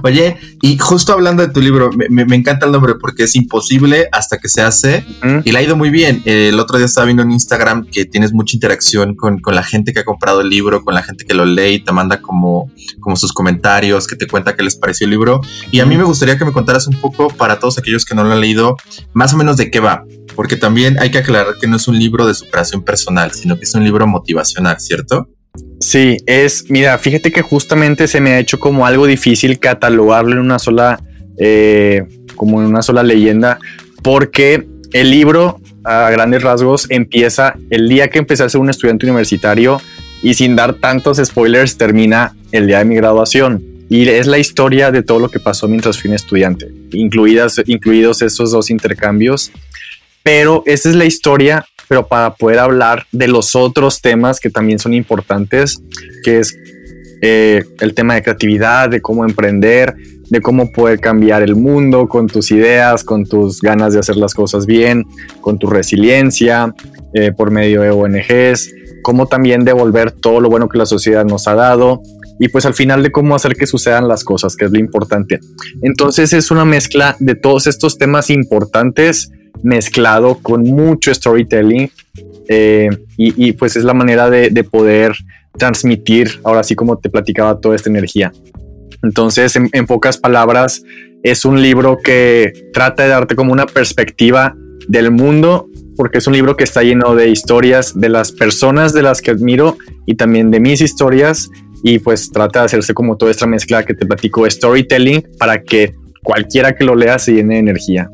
Oye, 0.02 0.36
y 0.62 0.78
justo 0.78 1.12
hablando 1.12 1.46
de 1.46 1.52
tu 1.52 1.60
libro, 1.60 1.90
me, 1.92 2.24
me, 2.24 2.36
encanta 2.36 2.66
el 2.66 2.72
nombre 2.72 2.94
porque 3.00 3.24
es 3.24 3.36
imposible 3.36 4.08
hasta 4.12 4.38
que 4.38 4.48
se 4.48 4.62
hace 4.62 5.04
y 5.44 5.52
le 5.52 5.58
ha 5.58 5.62
ido 5.62 5.76
muy 5.76 5.90
bien. 5.90 6.22
El 6.24 6.58
otro 6.60 6.78
día 6.78 6.86
estaba 6.86 7.06
viendo 7.06 7.22
en 7.22 7.32
Instagram 7.32 7.86
que 7.90 8.04
tienes 8.04 8.32
mucha 8.32 8.56
interacción 8.56 9.14
con, 9.14 9.40
con, 9.40 9.54
la 9.54 9.62
gente 9.62 9.92
que 9.92 10.00
ha 10.00 10.04
comprado 10.04 10.40
el 10.40 10.48
libro, 10.48 10.84
con 10.84 10.94
la 10.94 11.02
gente 11.02 11.24
que 11.24 11.34
lo 11.34 11.44
lee 11.44 11.74
y 11.74 11.84
te 11.84 11.92
manda 11.92 12.20
como, 12.20 12.70
como 13.00 13.16
sus 13.16 13.32
comentarios, 13.32 14.06
que 14.06 14.16
te 14.16 14.26
cuenta 14.26 14.54
qué 14.54 14.62
les 14.62 14.76
pareció 14.76 15.05
libro. 15.10 15.40
Y 15.70 15.80
a 15.80 15.86
mí 15.86 15.96
me 15.96 16.04
gustaría 16.04 16.38
que 16.38 16.44
me 16.44 16.52
contaras 16.52 16.86
un 16.86 17.00
poco, 17.00 17.28
para 17.28 17.58
todos 17.58 17.78
aquellos 17.78 18.04
que 18.04 18.14
no 18.14 18.24
lo 18.24 18.32
han 18.32 18.40
leído, 18.40 18.76
más 19.12 19.32
o 19.34 19.36
menos 19.36 19.56
de 19.56 19.70
qué 19.70 19.80
va. 19.80 20.04
Porque 20.34 20.56
también 20.56 20.98
hay 20.98 21.10
que 21.10 21.18
aclarar 21.18 21.54
que 21.60 21.66
no 21.66 21.76
es 21.76 21.88
un 21.88 21.98
libro 21.98 22.26
de 22.26 22.34
superación 22.34 22.82
personal, 22.82 23.32
sino 23.32 23.56
que 23.56 23.64
es 23.64 23.74
un 23.74 23.84
libro 23.84 24.06
motivacional, 24.06 24.78
¿cierto? 24.80 25.28
Sí, 25.80 26.18
es, 26.26 26.70
mira, 26.70 26.98
fíjate 26.98 27.32
que 27.32 27.42
justamente 27.42 28.08
se 28.08 28.20
me 28.20 28.32
ha 28.32 28.38
hecho 28.38 28.58
como 28.58 28.86
algo 28.86 29.06
difícil 29.06 29.58
catalogarlo 29.58 30.32
en 30.32 30.38
una 30.38 30.58
sola, 30.58 31.00
eh, 31.38 32.02
como 32.34 32.60
en 32.60 32.66
una 32.66 32.82
sola 32.82 33.02
leyenda, 33.02 33.58
porque 34.02 34.66
el 34.92 35.10
libro 35.10 35.60
a 35.84 36.10
grandes 36.10 36.42
rasgos 36.42 36.86
empieza 36.90 37.54
el 37.70 37.88
día 37.88 38.08
que 38.08 38.18
empecé 38.18 38.42
a 38.42 38.48
ser 38.48 38.60
un 38.60 38.70
estudiante 38.70 39.06
universitario 39.06 39.80
y 40.22 40.34
sin 40.34 40.56
dar 40.56 40.74
tantos 40.74 41.18
spoilers 41.18 41.76
termina 41.76 42.34
el 42.52 42.66
día 42.66 42.78
de 42.78 42.86
mi 42.86 42.96
graduación. 42.96 43.75
Y 43.88 44.08
es 44.08 44.26
la 44.26 44.38
historia 44.38 44.90
de 44.90 45.02
todo 45.02 45.20
lo 45.20 45.28
que 45.28 45.38
pasó 45.38 45.68
mientras 45.68 45.98
fui 45.98 46.08
un 46.08 46.16
estudiante, 46.16 46.68
incluidas, 46.92 47.60
incluidos 47.66 48.22
esos 48.22 48.50
dos 48.50 48.70
intercambios. 48.70 49.52
Pero 50.22 50.64
esa 50.66 50.88
es 50.88 50.96
la 50.96 51.04
historia, 51.04 51.64
pero 51.88 52.06
para 52.08 52.34
poder 52.34 52.58
hablar 52.58 53.06
de 53.12 53.28
los 53.28 53.54
otros 53.54 54.00
temas 54.00 54.40
que 54.40 54.50
también 54.50 54.80
son 54.80 54.92
importantes, 54.92 55.80
que 56.24 56.40
es 56.40 56.56
eh, 57.22 57.64
el 57.80 57.94
tema 57.94 58.14
de 58.14 58.22
creatividad, 58.22 58.90
de 58.90 59.00
cómo 59.00 59.24
emprender, 59.24 59.94
de 60.28 60.40
cómo 60.40 60.72
poder 60.72 60.98
cambiar 60.98 61.42
el 61.42 61.54
mundo 61.54 62.08
con 62.08 62.26
tus 62.26 62.50
ideas, 62.50 63.04
con 63.04 63.24
tus 63.24 63.60
ganas 63.60 63.92
de 63.92 64.00
hacer 64.00 64.16
las 64.16 64.34
cosas 64.34 64.66
bien, 64.66 65.04
con 65.40 65.58
tu 65.58 65.68
resiliencia 65.68 66.74
eh, 67.14 67.30
por 67.30 67.52
medio 67.52 67.82
de 67.82 67.90
ONGs, 67.90 68.74
cómo 69.02 69.26
también 69.26 69.64
devolver 69.64 70.10
todo 70.10 70.40
lo 70.40 70.50
bueno 70.50 70.68
que 70.68 70.78
la 70.78 70.86
sociedad 70.86 71.24
nos 71.24 71.46
ha 71.46 71.54
dado 71.54 72.02
y 72.38 72.48
pues 72.48 72.66
al 72.66 72.74
final 72.74 73.02
de 73.02 73.10
cómo 73.10 73.34
hacer 73.34 73.54
que 73.54 73.66
sucedan 73.66 74.08
las 74.08 74.24
cosas, 74.24 74.56
que 74.56 74.66
es 74.66 74.70
lo 74.70 74.78
importante. 74.78 75.40
Entonces 75.82 76.32
es 76.32 76.50
una 76.50 76.64
mezcla 76.64 77.16
de 77.18 77.34
todos 77.34 77.66
estos 77.66 77.98
temas 77.98 78.30
importantes 78.30 79.30
mezclado 79.62 80.38
con 80.42 80.62
mucho 80.62 81.14
storytelling 81.14 81.90
eh, 82.48 82.88
y, 83.16 83.52
pues 83.52 83.76
es 83.76 83.84
la 83.84 83.94
manera 83.94 84.30
de, 84.30 84.64
poder 84.64 85.12
transmitir, 85.58 86.40
ahora 86.44 86.62
sí 86.62 86.74
como 86.74 86.98
te 86.98 87.10
platicaba, 87.10 87.60
toda 87.60 87.74
esta 87.76 87.88
energía. 87.88 88.32
Entonces, 89.02 89.56
en, 89.56 89.86
pocas 89.86 90.18
palabras, 90.18 90.82
es 91.22 91.44
un 91.44 91.60
libro 91.62 91.98
que 92.02 92.52
trata 92.72 93.04
de 93.04 93.08
darte 93.08 93.34
como 93.34 93.52
una 93.52 93.66
perspectiva 93.66 94.54
del 94.86 95.10
mundo, 95.10 95.68
porque 95.96 96.18
es 96.18 96.26
un 96.26 96.34
libro 96.34 96.56
que 96.56 96.64
está 96.64 96.82
lleno 96.82 97.14
de 97.14 97.28
historias 97.28 97.98
de 97.98 98.10
las 98.10 98.32
personas 98.32 98.92
de 98.92 99.02
las 99.02 99.22
que 99.22 99.30
admiro 99.30 99.78
y 100.04 100.14
también 100.14 100.50
de 100.50 100.60
mis 100.60 100.80
historias, 100.80 101.48
y 101.88 102.00
pues 102.00 102.32
trata 102.32 102.58
de 102.58 102.66
hacerse 102.66 102.94
como 102.94 103.16
toda 103.16 103.30
esta 103.30 103.46
mezcla 103.46 103.84
que 103.84 103.94
te 103.94 104.04
platico, 104.04 104.50
storytelling, 104.50 105.24
para 105.38 105.62
que 105.62 105.94
cualquiera 106.20 106.74
que 106.74 106.82
lo 106.82 106.96
lea 106.96 107.16
se 107.16 107.32
llene 107.32 107.54
de 107.54 107.60
energía. 107.60 108.10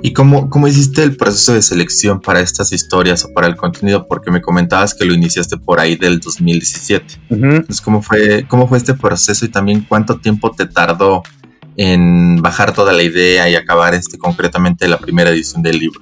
¿Y 0.00 0.12
cómo, 0.12 0.50
cómo 0.50 0.66
hiciste 0.66 1.04
el 1.04 1.14
proceso 1.14 1.54
de 1.54 1.62
selección 1.62 2.20
para 2.20 2.40
estas 2.40 2.72
historias 2.72 3.24
o 3.24 3.32
para 3.32 3.46
el 3.46 3.54
contenido? 3.54 4.08
Porque 4.08 4.32
me 4.32 4.40
comentabas 4.40 4.92
que 4.92 5.04
lo 5.04 5.14
iniciaste 5.14 5.56
por 5.56 5.78
ahí 5.78 5.94
del 5.94 6.18
2017. 6.18 7.14
Entonces, 7.30 7.80
¿cómo 7.80 8.02
fue, 8.02 8.44
¿cómo 8.48 8.66
fue 8.66 8.78
este 8.78 8.94
proceso 8.94 9.44
y 9.44 9.48
también 9.48 9.86
cuánto 9.88 10.18
tiempo 10.18 10.50
te 10.50 10.66
tardó 10.66 11.22
en 11.76 12.42
bajar 12.42 12.74
toda 12.74 12.92
la 12.92 13.04
idea 13.04 13.48
y 13.48 13.54
acabar 13.54 13.94
este 13.94 14.18
concretamente 14.18 14.88
la 14.88 14.98
primera 14.98 15.30
edición 15.30 15.62
del 15.62 15.78
libro? 15.78 16.00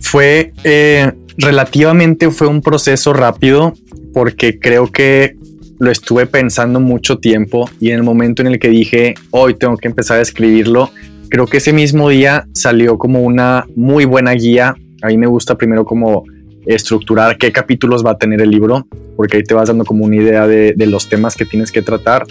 Fue 0.00 0.52
eh, 0.62 1.10
relativamente 1.36 2.30
fue 2.30 2.46
un 2.46 2.60
proceso 2.60 3.12
rápido 3.12 3.74
porque 4.12 4.58
creo 4.58 4.90
que 4.90 5.36
lo 5.78 5.90
estuve 5.90 6.26
pensando 6.26 6.80
mucho 6.80 7.18
tiempo 7.18 7.68
y 7.80 7.90
en 7.90 7.96
el 7.96 8.02
momento 8.02 8.42
en 8.42 8.48
el 8.48 8.58
que 8.58 8.68
dije 8.68 9.14
hoy 9.30 9.54
tengo 9.54 9.76
que 9.76 9.88
empezar 9.88 10.18
a 10.18 10.22
escribirlo 10.22 10.90
creo 11.34 11.46
que 11.46 11.56
ese 11.56 11.72
mismo 11.72 12.08
día 12.10 12.46
salió 12.52 12.96
como 12.96 13.22
una 13.22 13.66
muy 13.74 14.04
buena 14.04 14.30
guía. 14.34 14.76
A 15.02 15.08
mí 15.08 15.18
me 15.18 15.26
gusta 15.26 15.56
primero 15.56 15.84
como 15.84 16.22
estructurar 16.64 17.36
qué 17.38 17.50
capítulos 17.50 18.06
va 18.06 18.12
a 18.12 18.18
tener 18.18 18.40
el 18.40 18.50
libro, 18.50 18.86
porque 19.16 19.38
ahí 19.38 19.42
te 19.42 19.52
vas 19.52 19.66
dando 19.66 19.84
como 19.84 20.04
una 20.04 20.14
idea 20.14 20.46
de, 20.46 20.74
los 20.86 21.08
temas 21.08 21.34
que 21.34 21.44
tienes 21.44 21.72
que 21.72 21.82
tratar. 21.82 22.24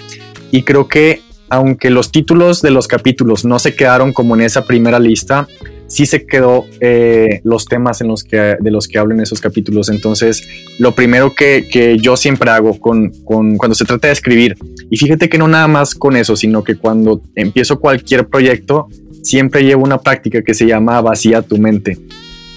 Y 0.52 0.64
creo 0.64 0.88
que 0.88 1.20
aunque 1.50 1.90
los 1.90 2.14
títulos 2.14 2.62
de 2.62 2.72
los 2.72 2.88
capítulos 2.88 3.44
no 3.44 3.60
se 3.60 3.76
quedaron 3.76 4.14
como 4.14 4.36
en 4.36 4.42
esa 4.42 4.66
primera 4.66 5.00
lista, 5.00 5.50
sí 5.94 6.08
se 6.08 6.26
quedó 6.26 6.66
eh, 6.80 7.40
los 7.44 7.66
temas 7.66 8.02
en 8.02 8.08
los 8.08 8.24
que, 8.24 8.56
de 8.60 8.72
los 8.72 8.88
que 8.88 8.98
hablo 8.98 9.14
en 9.14 9.22
esos 9.22 9.40
capítulos. 9.40 9.90
Entonces, 9.90 10.48
lo 10.80 10.94
primero 10.94 11.36
que, 11.36 11.68
que 11.72 11.98
yo 12.00 12.18
siempre 12.18 12.50
hago 12.50 12.80
con, 12.80 13.12
con, 13.24 13.58
cuando 13.58 13.76
se 13.76 13.86
trata 13.86 14.08
de 14.08 14.14
escribir, 14.14 14.58
y 14.90 14.98
fíjate 14.98 15.30
que 15.30 15.38
no 15.38 15.48
nada 15.48 15.68
más 15.68 15.94
con 15.94 16.16
eso, 16.16 16.36
sino 16.36 16.64
que 16.64 16.76
cuando 16.76 17.22
empiezo 17.36 17.80
cualquier 17.80 18.28
proyecto, 18.28 18.88
siempre 19.22 19.64
llevo 19.64 19.84
una 19.84 20.00
práctica 20.00 20.42
que 20.42 20.56
se 20.56 20.66
llama 20.66 21.00
vacía 21.00 21.44
tu 21.44 21.60
mente. 21.60 22.00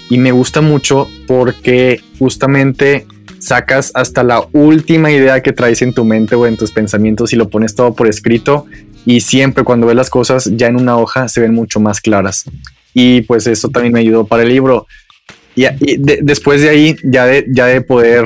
Y 0.08 0.16
me 0.16 0.32
gusta 0.32 0.62
mucho 0.62 1.06
porque 1.26 2.00
justamente 2.18 3.06
sacas 3.38 3.90
hasta 3.92 4.22
la 4.22 4.46
última 4.52 5.10
idea 5.10 5.42
que 5.42 5.52
traes 5.52 5.82
en 5.82 5.92
tu 5.92 6.06
mente 6.06 6.36
o 6.36 6.46
en 6.46 6.56
tus 6.56 6.72
pensamientos 6.72 7.34
y 7.34 7.36
lo 7.36 7.50
pones 7.50 7.74
todo 7.74 7.92
por 7.94 8.08
escrito 8.08 8.64
y 9.04 9.20
siempre 9.20 9.62
cuando 9.62 9.86
ves 9.86 9.94
las 9.94 10.08
cosas 10.08 10.50
ya 10.56 10.68
en 10.68 10.76
una 10.76 10.96
hoja 10.96 11.28
se 11.28 11.42
ven 11.42 11.52
mucho 11.52 11.78
más 11.78 12.00
claras 12.00 12.46
y 12.98 13.20
pues 13.20 13.46
eso 13.46 13.68
también 13.68 13.92
me 13.92 14.00
ayudó 14.00 14.26
para 14.26 14.42
el 14.42 14.48
libro. 14.48 14.86
Y, 15.54 15.66
después 16.22 16.62
de 16.62 16.70
ahí, 16.70 16.96
ya 17.04 17.26
de, 17.26 17.44
ya 17.52 17.66
de 17.66 17.82
poder 17.82 18.24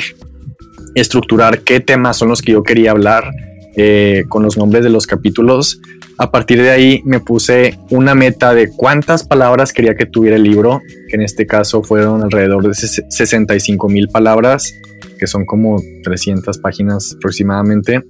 estructurar 0.94 1.62
qué 1.62 1.80
temas 1.80 2.18
son 2.18 2.28
los 2.28 2.40
que 2.40 2.52
yo 2.52 2.62
quería 2.62 2.92
hablar 2.92 3.32
eh, 3.76 4.22
con 4.28 4.44
los 4.44 4.56
nombres 4.56 4.84
de 4.84 4.90
los 4.90 5.08
capítulos, 5.08 5.80
a 6.18 6.30
partir 6.30 6.62
de 6.62 6.70
ahí 6.70 7.02
me 7.04 7.18
puse 7.18 7.80
una 7.90 8.14
meta 8.14 8.54
de 8.54 8.70
cuántas 8.70 9.24
palabras 9.24 9.72
quería 9.72 9.96
que 9.96 10.06
tuviera 10.06 10.36
el 10.36 10.44
libro, 10.44 10.80
que 11.08 11.16
en 11.16 11.22
este 11.22 11.48
caso 11.48 11.82
fueron 11.82 12.22
alrededor 12.22 12.62
de 12.62 12.74
65 12.74 13.88
mil 13.88 14.06
palabras, 14.06 14.72
que 15.18 15.26
son 15.26 15.46
como 15.46 15.82
300 16.04 16.58
páginas 16.58 17.16
aproximadamente. 17.16 18.02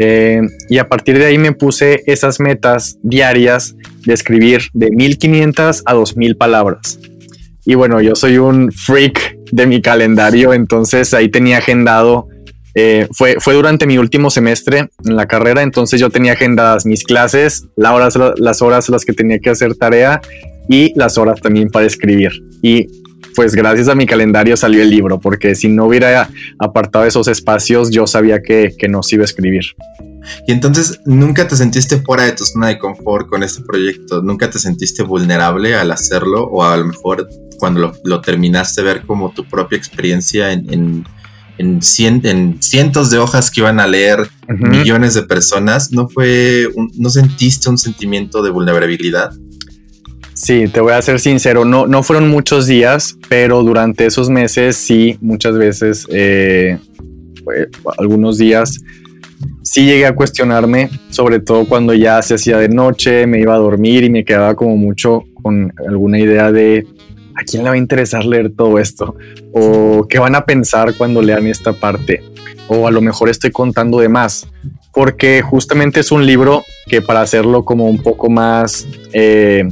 Eh, 0.00 0.40
y 0.68 0.78
a 0.78 0.88
partir 0.88 1.16
de 1.16 1.26
ahí 1.26 1.38
me 1.38 1.52
puse 1.52 2.02
esas 2.06 2.40
metas 2.40 2.98
diarias 3.04 3.76
de 4.04 4.14
escribir 4.14 4.62
de 4.72 4.90
1500 4.90 5.82
a 5.84 5.94
2000 5.94 6.36
palabras. 6.36 6.98
Y 7.64 7.74
bueno, 7.74 8.00
yo 8.00 8.14
soy 8.16 8.38
un 8.38 8.72
freak 8.72 9.36
de 9.52 9.66
mi 9.66 9.80
calendario, 9.80 10.52
entonces 10.52 11.14
ahí 11.14 11.28
tenía 11.28 11.58
agendado, 11.58 12.28
eh, 12.74 13.06
fue, 13.12 13.36
fue 13.38 13.54
durante 13.54 13.86
mi 13.86 13.98
último 13.98 14.30
semestre 14.30 14.88
en 15.04 15.16
la 15.16 15.26
carrera, 15.26 15.62
entonces 15.62 16.00
yo 16.00 16.10
tenía 16.10 16.32
agendadas 16.32 16.86
mis 16.86 17.04
clases, 17.04 17.66
las 17.76 17.92
horas, 17.92 18.38
las 18.38 18.62
horas 18.62 18.88
las 18.88 19.04
que 19.04 19.12
tenía 19.12 19.38
que 19.38 19.50
hacer 19.50 19.74
tarea 19.76 20.20
y 20.68 20.92
las 20.96 21.18
horas 21.18 21.40
también 21.40 21.68
para 21.68 21.86
escribir. 21.86 22.32
Y 22.62 22.86
pues 23.34 23.54
gracias 23.54 23.88
a 23.88 23.94
mi 23.94 24.06
calendario 24.06 24.56
salió 24.56 24.82
el 24.82 24.90
libro, 24.90 25.18
porque 25.20 25.54
si 25.54 25.68
no 25.68 25.86
hubiera 25.86 26.28
apartado 26.58 27.04
esos 27.04 27.28
espacios, 27.28 27.90
yo 27.90 28.06
sabía 28.06 28.42
que, 28.42 28.74
que 28.78 28.88
no 28.88 29.02
se 29.02 29.16
iba 29.16 29.22
a 29.22 29.26
escribir. 29.26 29.64
Y 30.46 30.52
entonces, 30.52 31.00
¿nunca 31.04 31.48
te 31.48 31.56
sentiste 31.56 32.00
fuera 32.00 32.24
de 32.24 32.32
tu 32.32 32.44
zona 32.44 32.68
de 32.68 32.78
confort 32.78 33.28
con 33.28 33.42
este 33.42 33.62
proyecto? 33.62 34.22
¿Nunca 34.22 34.50
te 34.50 34.58
sentiste 34.58 35.02
vulnerable 35.02 35.74
al 35.74 35.90
hacerlo? 35.90 36.44
O 36.44 36.62
a 36.62 36.76
lo 36.76 36.86
mejor 36.86 37.28
cuando 37.58 37.92
lo, 38.04 38.20
terminaste, 38.20 38.82
ver 38.82 39.02
como 39.02 39.32
tu 39.32 39.44
propia 39.44 39.78
experiencia 39.78 40.52
en, 40.52 41.04
en, 41.58 41.82
cientos 41.82 43.10
de 43.10 43.18
hojas 43.18 43.50
que 43.50 43.60
iban 43.60 43.78
a 43.78 43.86
leer 43.86 44.28
millones 44.48 45.14
de 45.14 45.22
personas, 45.22 45.92
¿no 45.92 46.08
fue, 46.08 46.68
no 46.94 47.08
sentiste 47.08 47.68
un 47.68 47.78
sentimiento 47.78 48.42
de 48.42 48.50
vulnerabilidad? 48.50 49.32
Sí, 50.42 50.66
te 50.66 50.80
voy 50.80 50.92
a 50.92 51.00
ser 51.00 51.20
sincero, 51.20 51.64
no, 51.64 51.86
no 51.86 52.02
fueron 52.02 52.28
muchos 52.28 52.66
días, 52.66 53.16
pero 53.28 53.62
durante 53.62 54.06
esos 54.06 54.28
meses 54.28 54.74
sí, 54.74 55.16
muchas 55.20 55.56
veces, 55.56 56.04
eh, 56.10 56.80
algunos 57.96 58.38
días, 58.38 58.80
sí 59.62 59.84
llegué 59.84 60.04
a 60.04 60.16
cuestionarme, 60.16 60.90
sobre 61.10 61.38
todo 61.38 61.64
cuando 61.68 61.94
ya 61.94 62.20
se 62.22 62.34
hacía 62.34 62.58
de 62.58 62.68
noche, 62.68 63.24
me 63.28 63.38
iba 63.38 63.54
a 63.54 63.58
dormir 63.58 64.02
y 64.02 64.10
me 64.10 64.24
quedaba 64.24 64.56
como 64.56 64.76
mucho 64.76 65.22
con 65.40 65.72
alguna 65.88 66.18
idea 66.18 66.50
de 66.50 66.88
a 67.36 67.44
quién 67.44 67.62
le 67.62 67.68
va 67.68 67.76
a 67.76 67.78
interesar 67.78 68.24
leer 68.24 68.50
todo 68.50 68.80
esto 68.80 69.14
o 69.52 70.08
qué 70.08 70.18
van 70.18 70.34
a 70.34 70.44
pensar 70.44 70.94
cuando 70.98 71.22
lean 71.22 71.46
esta 71.46 71.72
parte 71.72 72.20
o 72.66 72.88
a 72.88 72.90
lo 72.90 73.00
mejor 73.00 73.28
estoy 73.28 73.52
contando 73.52 74.00
de 74.00 74.08
más 74.08 74.48
porque 74.92 75.40
justamente 75.40 76.00
es 76.00 76.10
un 76.10 76.26
libro 76.26 76.64
que 76.88 77.00
para 77.00 77.20
hacerlo 77.20 77.64
como 77.64 77.88
un 77.88 77.98
poco 78.02 78.28
más 78.28 78.86
eh, 79.12 79.66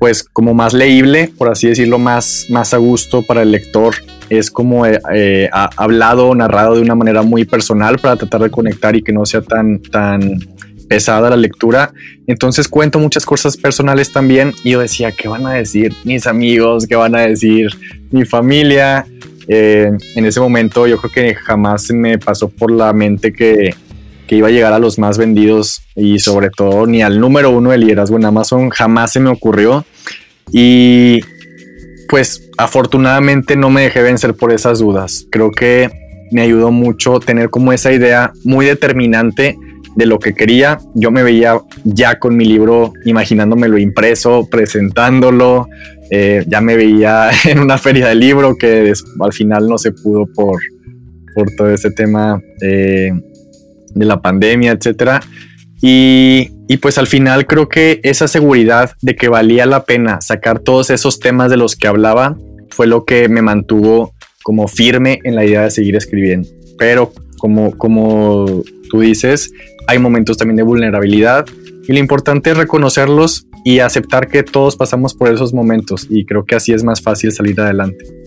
pues 0.00 0.24
como 0.24 0.54
más 0.54 0.72
leíble, 0.72 1.30
por 1.36 1.50
así 1.50 1.68
decirlo, 1.68 1.98
más, 1.98 2.46
más 2.48 2.72
a 2.72 2.78
gusto 2.78 3.22
para 3.22 3.42
el 3.42 3.52
lector. 3.52 3.94
Es 4.30 4.50
como 4.50 4.86
eh, 4.86 4.98
eh, 5.14 5.50
hablado, 5.52 6.34
narrado 6.34 6.76
de 6.76 6.80
una 6.80 6.94
manera 6.94 7.20
muy 7.20 7.44
personal 7.44 7.98
para 7.98 8.16
tratar 8.16 8.40
de 8.40 8.50
conectar 8.50 8.96
y 8.96 9.02
que 9.02 9.12
no 9.12 9.26
sea 9.26 9.42
tan, 9.42 9.78
tan 9.82 10.40
pesada 10.88 11.28
la 11.28 11.36
lectura. 11.36 11.92
Entonces 12.26 12.66
cuento 12.66 12.98
muchas 12.98 13.26
cosas 13.26 13.58
personales 13.58 14.10
también 14.10 14.54
y 14.64 14.70
yo 14.70 14.80
decía, 14.80 15.12
¿qué 15.12 15.28
van 15.28 15.46
a 15.46 15.52
decir 15.52 15.94
mis 16.04 16.26
amigos? 16.26 16.86
¿Qué 16.86 16.96
van 16.96 17.14
a 17.14 17.20
decir 17.20 17.68
mi 18.10 18.24
familia? 18.24 19.04
Eh, 19.48 19.90
en 20.16 20.24
ese 20.24 20.40
momento 20.40 20.86
yo 20.86 20.96
creo 20.96 21.12
que 21.12 21.34
jamás 21.34 21.90
me 21.90 22.16
pasó 22.18 22.48
por 22.48 22.70
la 22.70 22.94
mente 22.94 23.34
que, 23.34 23.74
que 24.30 24.36
iba 24.36 24.46
a 24.46 24.52
llegar 24.52 24.72
a 24.72 24.78
los 24.78 24.96
más 24.96 25.18
vendidos 25.18 25.82
y 25.96 26.20
sobre 26.20 26.50
todo 26.50 26.86
ni 26.86 27.02
al 27.02 27.18
número 27.18 27.50
uno 27.50 27.72
de 27.72 27.78
liderazgo 27.78 28.16
en 28.16 28.24
Amazon 28.24 28.70
jamás 28.70 29.10
se 29.10 29.18
me 29.18 29.28
ocurrió 29.28 29.84
y 30.52 31.18
pues 32.08 32.48
afortunadamente 32.56 33.56
no 33.56 33.70
me 33.70 33.82
dejé 33.82 34.02
vencer 34.02 34.34
por 34.34 34.52
esas 34.52 34.78
dudas. 34.78 35.26
Creo 35.32 35.50
que 35.50 35.90
me 36.30 36.42
ayudó 36.42 36.70
mucho 36.70 37.18
tener 37.18 37.50
como 37.50 37.72
esa 37.72 37.92
idea 37.92 38.32
muy 38.44 38.66
determinante 38.66 39.58
de 39.96 40.06
lo 40.06 40.20
que 40.20 40.32
quería. 40.32 40.78
Yo 40.94 41.10
me 41.10 41.24
veía 41.24 41.58
ya 41.82 42.20
con 42.20 42.36
mi 42.36 42.44
libro 42.44 42.92
imaginándomelo 43.04 43.78
impreso, 43.78 44.46
presentándolo. 44.48 45.66
Eh, 46.08 46.44
ya 46.46 46.60
me 46.60 46.76
veía 46.76 47.30
en 47.46 47.58
una 47.58 47.78
feria 47.78 48.06
de 48.06 48.14
libro 48.14 48.54
que 48.54 48.92
al 49.18 49.32
final 49.32 49.66
no 49.66 49.76
se 49.76 49.90
pudo 49.90 50.26
por, 50.32 50.60
por 51.34 51.50
todo 51.56 51.70
ese 51.70 51.90
tema 51.90 52.40
eh, 52.62 53.10
de 53.94 54.06
la 54.06 54.20
pandemia, 54.20 54.72
etcétera. 54.72 55.20
Y, 55.82 56.50
pues 56.80 56.98
al 56.98 57.06
final 57.06 57.46
creo 57.46 57.68
que 57.68 58.00
esa 58.02 58.28
seguridad 58.28 58.92
de 59.02 59.16
que 59.16 59.28
valía 59.28 59.66
la 59.66 59.84
pena 59.84 60.20
sacar 60.20 60.60
todos 60.60 60.90
esos 60.90 61.18
temas 61.18 61.50
de 61.50 61.56
los 61.56 61.74
que 61.76 61.88
hablaba 61.88 62.36
fue 62.70 62.86
lo 62.86 63.04
que 63.04 63.28
me 63.28 63.42
mantuvo 63.42 64.14
como 64.42 64.68
firme 64.68 65.20
en 65.24 65.34
la 65.34 65.44
idea 65.44 65.62
de 65.62 65.70
seguir 65.70 65.96
escribiendo. 65.96 66.48
Pero 66.78 67.12
como, 67.38 67.76
como 67.76 68.62
tú 68.90 69.00
dices, 69.00 69.50
hay 69.86 69.98
momentos 69.98 70.36
también 70.36 70.56
de 70.56 70.62
vulnerabilidad 70.62 71.46
y 71.88 71.92
lo 71.92 71.98
importante 71.98 72.50
es 72.50 72.56
reconocerlos 72.56 73.46
y 73.64 73.80
aceptar 73.80 74.28
que 74.28 74.42
todos 74.42 74.76
pasamos 74.76 75.14
por 75.14 75.32
esos 75.32 75.52
momentos 75.52 76.06
y 76.08 76.24
creo 76.24 76.44
que 76.44 76.54
así 76.54 76.72
es 76.72 76.84
más 76.84 77.02
fácil 77.02 77.32
salir 77.32 77.60
adelante. 77.60 78.19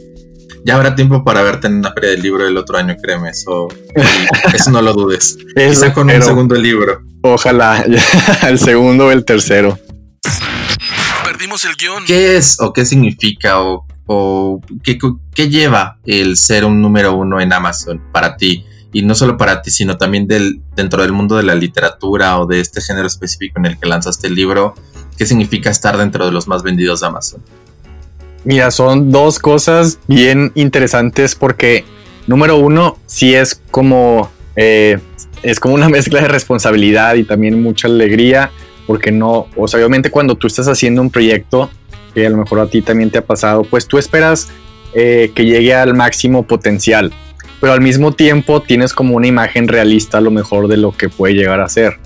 Ya 0.66 0.76
habrá 0.76 0.96
tiempo 0.96 1.24
para 1.24 1.42
verte 1.42 1.68
en 1.68 1.76
una 1.76 1.92
feria 1.92 2.12
del 2.12 2.22
libro 2.22 2.48
el 2.48 2.56
otro 2.56 2.78
año, 2.78 2.96
créeme, 3.02 3.30
eso, 3.30 3.68
eso 4.54 4.72
no 4.72 4.82
lo 4.82 4.94
dudes. 4.94 5.38
Quizá 5.56 5.94
con 5.94 6.10
un 6.10 6.22
segundo 6.22 6.56
libro. 6.56 7.02
Ojalá, 7.22 7.84
el 8.48 8.60
segundo 8.60 9.08
o 9.08 9.12
el 9.12 9.26
tercero. 9.26 9.78
Perdimos 11.26 11.66
el 11.66 11.76
guion. 11.76 12.06
¿Qué 12.06 12.38
es 12.38 12.60
o 12.62 12.72
qué 12.72 12.86
significa 12.86 13.62
o, 13.62 13.86
o 14.06 14.62
qué, 14.84 14.98
qué 15.34 15.50
lleva 15.50 16.00
el 16.06 16.38
ser 16.38 16.64
un 16.64 16.82
número 16.82 17.14
uno 17.14 17.42
en 17.42 17.52
Amazon 17.52 18.02
para 18.12 18.38
ti? 18.38 18.66
y 18.94 19.02
no 19.02 19.16
solo 19.16 19.38
para 19.38 19.62
ti, 19.62 19.72
sino 19.72 19.98
también 19.98 20.28
del, 20.28 20.62
dentro 20.76 21.02
del 21.02 21.12
mundo 21.12 21.36
de 21.36 21.44
la 21.44 21.56
literatura 21.56 22.40
o 22.40 22.46
de 22.46 22.60
este 22.60 22.80
género 22.80 23.08
específico 23.08 23.60
en 23.60 23.66
el 23.66 23.80
que 23.80 23.88
lanzaste 23.88 24.28
el 24.28 24.36
libro, 24.36 24.76
¿qué 25.18 25.26
significa 25.26 25.72
estar 25.72 25.98
dentro 25.98 26.28
de 26.28 26.32
los 26.32 26.48
más 26.48 26.62
vendidos 26.62 27.02
de 27.02 27.08
Amazon? 27.08 27.42
Mira, 28.44 28.72
son 28.72 29.12
dos 29.12 29.40
cosas 29.40 30.00
bien 30.08 30.52
interesantes 30.56 31.36
porque 31.36 31.86
número 32.28 32.58
uno, 32.58 32.98
sí 33.06 33.34
es 33.34 33.62
como 33.72 34.30
eh, 34.56 35.00
es 35.42 35.60
como 35.60 35.76
una 35.76 35.90
mezcla 35.98 36.22
de 36.22 36.28
responsabilidad 36.28 37.16
y 37.16 37.24
también 37.24 37.62
mucha 37.62 37.88
alegría, 37.88 38.52
porque 38.88 39.12
no, 39.12 39.48
o 39.56 39.68
sea, 39.68 39.80
obviamente 39.80 40.12
cuando 40.12 40.36
tú 40.36 40.48
estás 40.48 40.68
haciendo 40.68 41.02
un 41.02 41.10
proyecto 41.10 41.70
que 42.14 42.26
a 42.26 42.30
lo 42.30 42.38
mejor 42.38 42.60
a 42.60 42.68
ti 42.68 42.82
también 42.82 43.10
te 43.10 43.18
ha 43.18 43.26
pasado, 43.26 43.64
pues 43.64 43.88
tú 43.88 43.98
esperas 43.98 44.50
eh, 44.94 45.32
que 45.34 45.46
llegue 45.46 45.74
al 45.74 45.96
máximo 45.96 46.44
potencial 46.44 47.12
pero 47.64 47.72
al 47.72 47.80
mismo 47.80 48.12
tiempo 48.12 48.62
tienes 48.62 48.92
como 48.92 49.16
una 49.16 49.26
imagen 49.26 49.70
realista 49.70 50.18
a 50.18 50.22
lo 50.22 50.32
mejor 50.32 50.68
de 50.68 50.76
lo 50.76 50.92
que 50.92 51.08
puede 51.08 51.34
llegar 51.34 51.62
a 51.62 51.70
ser. 51.70 51.98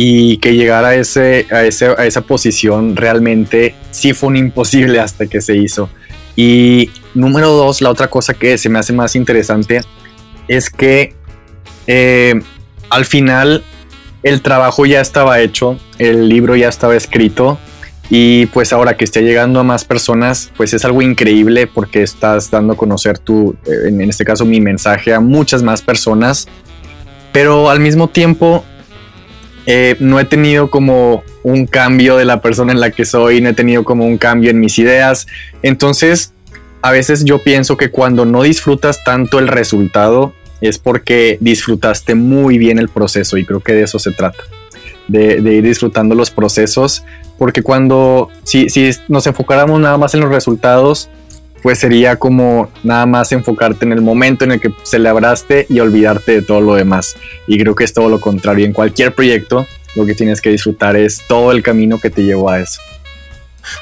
Y 0.00 0.36
que 0.36 0.54
llegar 0.54 0.84
a, 0.84 0.94
ese, 0.94 1.46
a, 1.50 1.64
ese, 1.64 1.86
a 1.86 2.06
esa 2.06 2.20
posición 2.20 2.94
realmente 2.94 3.74
sí 3.90 4.12
fue 4.12 4.28
un 4.28 4.36
imposible 4.36 5.00
hasta 5.00 5.26
que 5.26 5.40
se 5.40 5.56
hizo. 5.56 5.90
Y 6.36 6.92
número 7.14 7.50
dos, 7.50 7.82
la 7.82 7.90
otra 7.90 8.06
cosa 8.06 8.32
que 8.32 8.58
se 8.58 8.68
me 8.68 8.78
hace 8.78 8.92
más 8.92 9.16
interesante 9.16 9.80
es 10.46 10.70
que 10.70 11.14
eh, 11.88 12.40
al 12.90 13.04
final 13.06 13.64
el 14.22 14.40
trabajo 14.40 14.86
ya 14.86 15.00
estaba 15.00 15.40
hecho, 15.40 15.76
el 15.98 16.28
libro 16.28 16.54
ya 16.54 16.68
estaba 16.68 16.94
escrito 16.94 17.58
y 18.10 18.46
pues 18.46 18.72
ahora 18.72 18.96
que 18.96 19.04
esté 19.04 19.22
llegando 19.22 19.60
a 19.60 19.64
más 19.64 19.84
personas, 19.84 20.50
pues 20.56 20.72
es 20.72 20.84
algo 20.84 21.02
increíble 21.02 21.66
porque 21.66 22.02
estás 22.02 22.50
dando 22.50 22.72
a 22.72 22.76
conocer 22.76 23.18
tu, 23.18 23.56
eh, 23.66 23.88
en 23.88 24.00
este 24.02 24.24
caso 24.24 24.44
mi 24.44 24.60
mensaje 24.60 25.12
a 25.12 25.20
muchas 25.20 25.62
más 25.62 25.82
personas. 25.82 26.48
Pero 27.32 27.68
al 27.68 27.80
mismo 27.80 28.08
tiempo, 28.08 28.64
eh, 29.70 29.96
no 30.00 30.18
he 30.18 30.24
tenido 30.24 30.70
como 30.70 31.22
un 31.42 31.66
cambio 31.66 32.16
de 32.16 32.24
la 32.24 32.40
persona 32.40 32.72
en 32.72 32.80
la 32.80 32.90
que 32.90 33.04
soy, 33.04 33.42
no 33.42 33.50
he 33.50 33.52
tenido 33.52 33.84
como 33.84 34.06
un 34.06 34.16
cambio 34.16 34.50
en 34.50 34.60
mis 34.60 34.78
ideas. 34.78 35.26
Entonces, 35.62 36.32
a 36.80 36.90
veces 36.90 37.22
yo 37.26 37.42
pienso 37.42 37.76
que 37.76 37.90
cuando 37.90 38.24
no 38.24 38.44
disfrutas 38.44 39.04
tanto 39.04 39.38
el 39.38 39.46
resultado, 39.46 40.32
es 40.62 40.78
porque 40.78 41.36
disfrutaste 41.42 42.14
muy 42.14 42.56
bien 42.56 42.78
el 42.78 42.88
proceso 42.88 43.36
y 43.36 43.44
creo 43.44 43.60
que 43.60 43.74
de 43.74 43.82
eso 43.82 43.98
se 43.98 44.10
trata. 44.12 44.42
De, 45.06 45.42
de, 45.42 45.54
ir 45.54 45.64
disfrutando 45.64 46.14
los 46.14 46.30
procesos 46.30 47.04
porque 47.38 47.62
cuando, 47.62 48.30
si, 48.44 48.70
si 48.70 48.90
nos 49.08 49.26
enfocáramos 49.26 49.78
nada 49.80 49.98
más 49.98 50.14
en 50.14 50.20
los 50.20 50.30
resultados, 50.30 51.10
pues 51.62 51.78
sería 51.78 52.16
como 52.16 52.70
nada 52.82 53.06
más 53.06 53.32
enfocarte 53.32 53.84
en 53.84 53.92
el 53.92 54.00
momento 54.00 54.44
en 54.44 54.52
el 54.52 54.60
que 54.60 54.72
celebraste 54.84 55.66
y 55.68 55.80
olvidarte 55.80 56.32
de 56.32 56.42
todo 56.42 56.60
lo 56.60 56.74
demás. 56.74 57.16
Y 57.46 57.58
creo 57.58 57.74
que 57.74 57.84
es 57.84 57.92
todo 57.92 58.08
lo 58.08 58.20
contrario. 58.20 58.64
En 58.64 58.72
cualquier 58.72 59.14
proyecto, 59.14 59.66
lo 59.96 60.06
que 60.06 60.14
tienes 60.14 60.40
que 60.40 60.50
disfrutar 60.50 60.96
es 60.96 61.22
todo 61.26 61.52
el 61.52 61.62
camino 61.62 61.98
que 61.98 62.10
te 62.10 62.22
llevó 62.22 62.50
a 62.50 62.60
eso. 62.60 62.80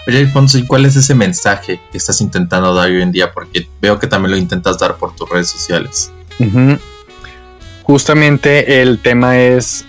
Oye, 0.07 0.19
Alfonso, 0.19 0.59
¿y 0.59 0.67
cuál 0.67 0.87
es 0.87 0.97
ese 0.97 1.15
mensaje 1.15 1.81
que 1.93 1.99
estás 1.99 2.21
intentando 2.21 2.75
dar 2.75 2.89
hoy 2.89 3.03
en 3.03 3.13
día? 3.13 3.33
Porque 3.33 3.69
veo 3.81 3.99
que 3.99 4.07
también 4.07 4.33
lo 4.33 4.37
intentas 4.37 4.79
dar 4.79 4.97
por 4.97 5.15
tus 5.15 5.29
redes 5.29 5.49
sociales. 5.49 6.11
Justamente 7.83 8.83
el 8.83 8.99
tema 8.99 9.39
es 9.39 9.85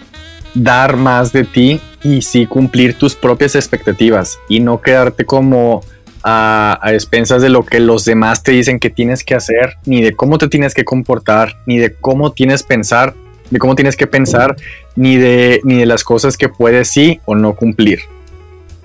dar 0.54 0.98
más 0.98 1.32
de 1.34 1.44
ti 1.44 1.82
y 2.04 2.22
sí 2.22 2.46
cumplir 2.46 2.98
tus 2.98 3.16
propias 3.16 3.56
expectativas 3.56 4.40
y 4.48 4.60
no 4.60 4.82
quedarte 4.82 5.26
como 5.26 5.82
a, 6.30 6.92
expensas 6.92 7.42
de 7.42 7.48
lo 7.48 7.66
que 7.66 7.80
los 7.80 8.04
demás 8.04 8.44
te 8.44 8.52
dicen 8.52 8.80
que 8.80 8.90
tienes 8.90 9.24
que 9.24 9.34
hacer, 9.34 9.78
ni 9.86 10.02
de 10.02 10.12
cómo 10.12 10.38
te 10.38 10.50
tienes 10.50 10.74
que 10.74 10.84
comportar, 10.84 11.58
ni 11.66 11.78
de 11.78 11.94
cómo 11.94 12.34
tienes 12.34 12.64
pensar, 12.64 13.16
de 13.50 13.60
cómo 13.60 13.76
tienes 13.76 13.96
que 13.96 14.08
pensar, 14.08 14.58
ni 14.98 15.16
de, 15.16 15.62
ni 15.64 15.76
de 15.76 15.86
las 15.86 16.04
cosas 16.04 16.36
que 16.36 16.50
puedes 16.50 16.90
sí 16.90 17.22
o 17.24 17.34
no 17.34 17.56
cumplir. 17.56 18.02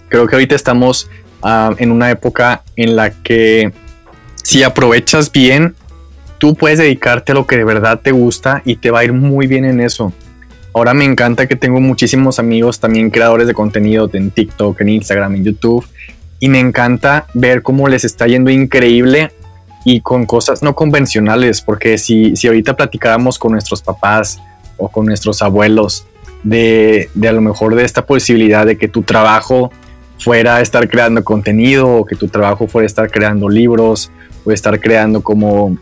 Creo 0.08 0.28
que 0.28 0.36
ahorita 0.36 0.54
estamos 0.54 1.10
ah, 1.42 1.74
en 1.78 1.90
una 1.90 2.12
época 2.12 2.62
en 2.76 2.94
la 2.94 3.10
que 3.10 3.72
si 4.44 4.62
aprovechas 4.62 5.32
bien, 5.32 5.74
tú 6.38 6.54
puedes 6.54 6.78
dedicarte 6.78 7.32
a 7.32 7.34
lo 7.34 7.48
que 7.48 7.56
de 7.56 7.64
verdad 7.64 8.00
te 8.00 8.12
gusta 8.12 8.62
y 8.64 8.76
te 8.76 8.92
va 8.92 9.00
a 9.00 9.04
ir 9.04 9.12
muy 9.12 9.48
bien 9.48 9.64
en 9.64 9.80
eso. 9.80 10.12
Ahora 10.74 10.94
me 10.94 11.04
encanta 11.04 11.48
que 11.48 11.56
tengo 11.56 11.80
muchísimos 11.80 12.38
amigos 12.38 12.78
también 12.78 13.10
creadores 13.10 13.48
de 13.48 13.54
contenido 13.54 14.08
en 14.12 14.30
TikTok, 14.30 14.80
en 14.80 14.90
Instagram, 14.90 15.34
en 15.34 15.44
YouTube. 15.44 15.84
Y 16.42 16.48
me 16.48 16.58
encanta 16.58 17.26
ver 17.34 17.62
cómo 17.62 17.86
les 17.86 18.04
está 18.04 18.26
yendo 18.26 18.50
increíble 18.50 19.30
y 19.84 20.00
con 20.00 20.26
cosas 20.26 20.60
no 20.60 20.74
convencionales. 20.74 21.60
Porque 21.60 21.98
si, 21.98 22.34
si 22.34 22.48
ahorita 22.48 22.74
platicáramos 22.74 23.38
con 23.38 23.52
nuestros 23.52 23.80
papás 23.80 24.42
o 24.76 24.88
con 24.88 25.06
nuestros 25.06 25.40
abuelos 25.40 26.04
de, 26.42 27.08
de 27.14 27.28
a 27.28 27.32
lo 27.32 27.42
mejor 27.42 27.76
de 27.76 27.84
esta 27.84 28.04
posibilidad 28.06 28.66
de 28.66 28.76
que 28.76 28.88
tu 28.88 29.02
trabajo 29.02 29.70
fuera 30.18 30.60
estar 30.60 30.88
creando 30.88 31.22
contenido 31.22 31.88
o 31.88 32.04
que 32.04 32.16
tu 32.16 32.26
trabajo 32.26 32.66
fuera 32.66 32.86
estar 32.86 33.08
creando 33.08 33.48
libros 33.48 34.10
o 34.44 34.50
estar 34.50 34.80
creando 34.80 35.22
como, 35.22 35.78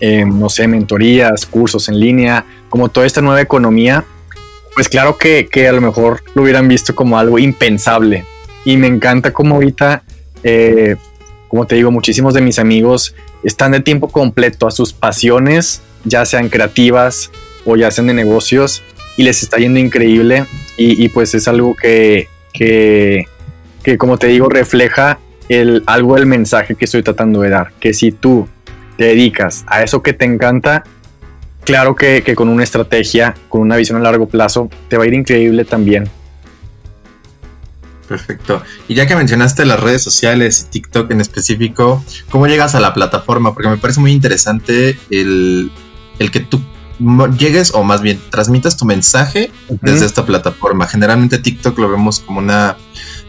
eh, 0.00 0.26
no 0.26 0.50
sé, 0.50 0.68
mentorías, 0.68 1.46
cursos 1.46 1.88
en 1.88 1.98
línea, 1.98 2.44
como 2.68 2.90
toda 2.90 3.06
esta 3.06 3.22
nueva 3.22 3.40
economía, 3.40 4.04
pues 4.76 4.90
claro 4.90 5.16
que, 5.16 5.48
a 5.66 5.72
lo 5.72 5.80
mejor 5.80 6.22
lo 6.34 6.42
hubieran 6.42 6.68
visto 6.68 6.94
como 6.94 7.18
algo 7.18 7.38
impensable. 7.38 8.26
Y 8.66 8.76
me 8.76 8.88
encanta 8.88 9.32
como 9.32 9.54
ahorita, 9.54 10.02
eh, 10.42 10.96
como 11.48 11.66
te 11.66 11.76
digo, 11.76 11.90
muchísimos 11.90 12.34
de 12.34 12.42
mis 12.42 12.58
amigos 12.58 13.14
están 13.44 13.72
de 13.72 13.80
tiempo 13.80 14.08
completo 14.08 14.66
a 14.66 14.72
sus 14.72 14.92
pasiones, 14.92 15.80
ya 16.04 16.26
sean 16.26 16.48
creativas 16.48 17.30
o 17.64 17.76
ya 17.76 17.90
sean 17.90 18.08
de 18.08 18.14
negocios, 18.14 18.82
y 19.16 19.22
les 19.22 19.42
está 19.42 19.58
yendo 19.58 19.78
increíble. 19.78 20.46
Y, 20.76 21.08
pues 21.10 21.34
es 21.34 21.48
algo 21.48 21.74
que, 21.74 22.28
que, 22.52 23.24
que, 23.82 23.96
como 23.96 24.18
te 24.18 24.26
digo, 24.26 24.50
refleja 24.50 25.20
el, 25.48 25.82
algo 25.86 26.16
del 26.16 26.26
mensaje 26.26 26.74
que 26.74 26.84
estoy 26.84 27.02
tratando 27.02 27.40
de 27.42 27.50
dar. 27.50 27.72
Que 27.80 27.94
si 27.94 28.12
tú 28.12 28.48
te 28.98 29.04
dedicas 29.04 29.64
a 29.68 29.82
eso 29.82 30.02
que 30.02 30.12
te 30.12 30.24
encanta, 30.24 30.84
claro 31.64 31.94
que, 31.94 32.22
con 32.34 32.48
una 32.48 32.64
estrategia, 32.64 33.34
con 33.48 33.60
una 33.60 33.76
visión 33.76 33.96
a 33.98 34.00
largo 34.00 34.26
plazo, 34.26 34.68
te 34.88 34.96
va 34.96 35.04
a 35.04 35.06
ir 35.06 35.14
increíble 35.14 35.64
también. 35.64 36.10
Perfecto. 38.08 38.62
Y 38.88 38.94
ya 38.94 39.06
que 39.06 39.16
mencionaste 39.16 39.64
las 39.64 39.80
redes 39.80 40.02
sociales, 40.02 40.68
TikTok 40.70 41.10
en 41.10 41.20
específico, 41.20 42.04
¿cómo 42.30 42.46
llegas 42.46 42.74
a 42.74 42.80
la 42.80 42.94
plataforma? 42.94 43.52
Porque 43.52 43.68
me 43.68 43.76
parece 43.76 44.00
muy 44.00 44.12
interesante 44.12 44.98
el, 45.10 45.70
que 46.18 46.40
tú 46.40 46.60
llegues 47.38 47.72
o 47.74 47.82
más 47.82 48.00
bien 48.00 48.20
transmitas 48.30 48.76
tu 48.76 48.84
mensaje 48.84 49.50
desde 49.82 50.06
esta 50.06 50.24
plataforma. 50.24 50.86
Generalmente 50.86 51.38
TikTok 51.38 51.78
lo 51.78 51.90
vemos 51.90 52.20
como 52.20 52.38
una 52.38 52.76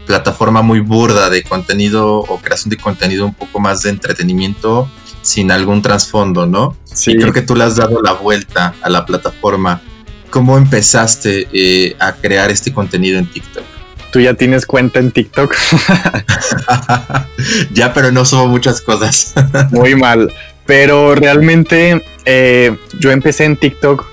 plataforma 0.06 0.62
muy 0.62 0.80
burda 0.80 1.28
de 1.28 1.42
contenido 1.42 2.20
o 2.20 2.38
creación 2.38 2.70
de 2.70 2.78
contenido 2.78 3.26
un 3.26 3.34
poco 3.34 3.60
más 3.60 3.82
de 3.82 3.90
entretenimiento 3.90 4.88
sin 5.20 5.50
algún 5.50 5.82
trasfondo, 5.82 6.46
¿no? 6.46 6.76
Sí. 6.84 7.14
creo 7.16 7.32
que 7.32 7.42
tú 7.42 7.54
le 7.54 7.64
has 7.64 7.76
dado 7.76 8.00
la 8.00 8.12
vuelta 8.12 8.74
a 8.80 8.88
la 8.88 9.04
plataforma. 9.04 9.82
¿Cómo 10.30 10.56
empezaste 10.56 11.48
eh, 11.52 11.96
a 11.98 12.12
crear 12.12 12.50
este 12.50 12.72
contenido 12.72 13.18
en 13.18 13.30
TikTok? 13.30 13.77
Tú 14.10 14.20
ya 14.20 14.34
tienes 14.34 14.66
cuenta 14.66 15.00
en 15.00 15.10
TikTok. 15.10 15.54
ya, 17.72 17.92
pero 17.92 18.10
no 18.10 18.24
subo 18.24 18.46
muchas 18.46 18.80
cosas. 18.80 19.34
Muy 19.70 19.94
mal. 19.94 20.32
Pero 20.66 21.14
realmente 21.14 22.02
eh, 22.24 22.76
yo 22.98 23.10
empecé 23.10 23.44
en 23.44 23.56
TikTok 23.56 24.06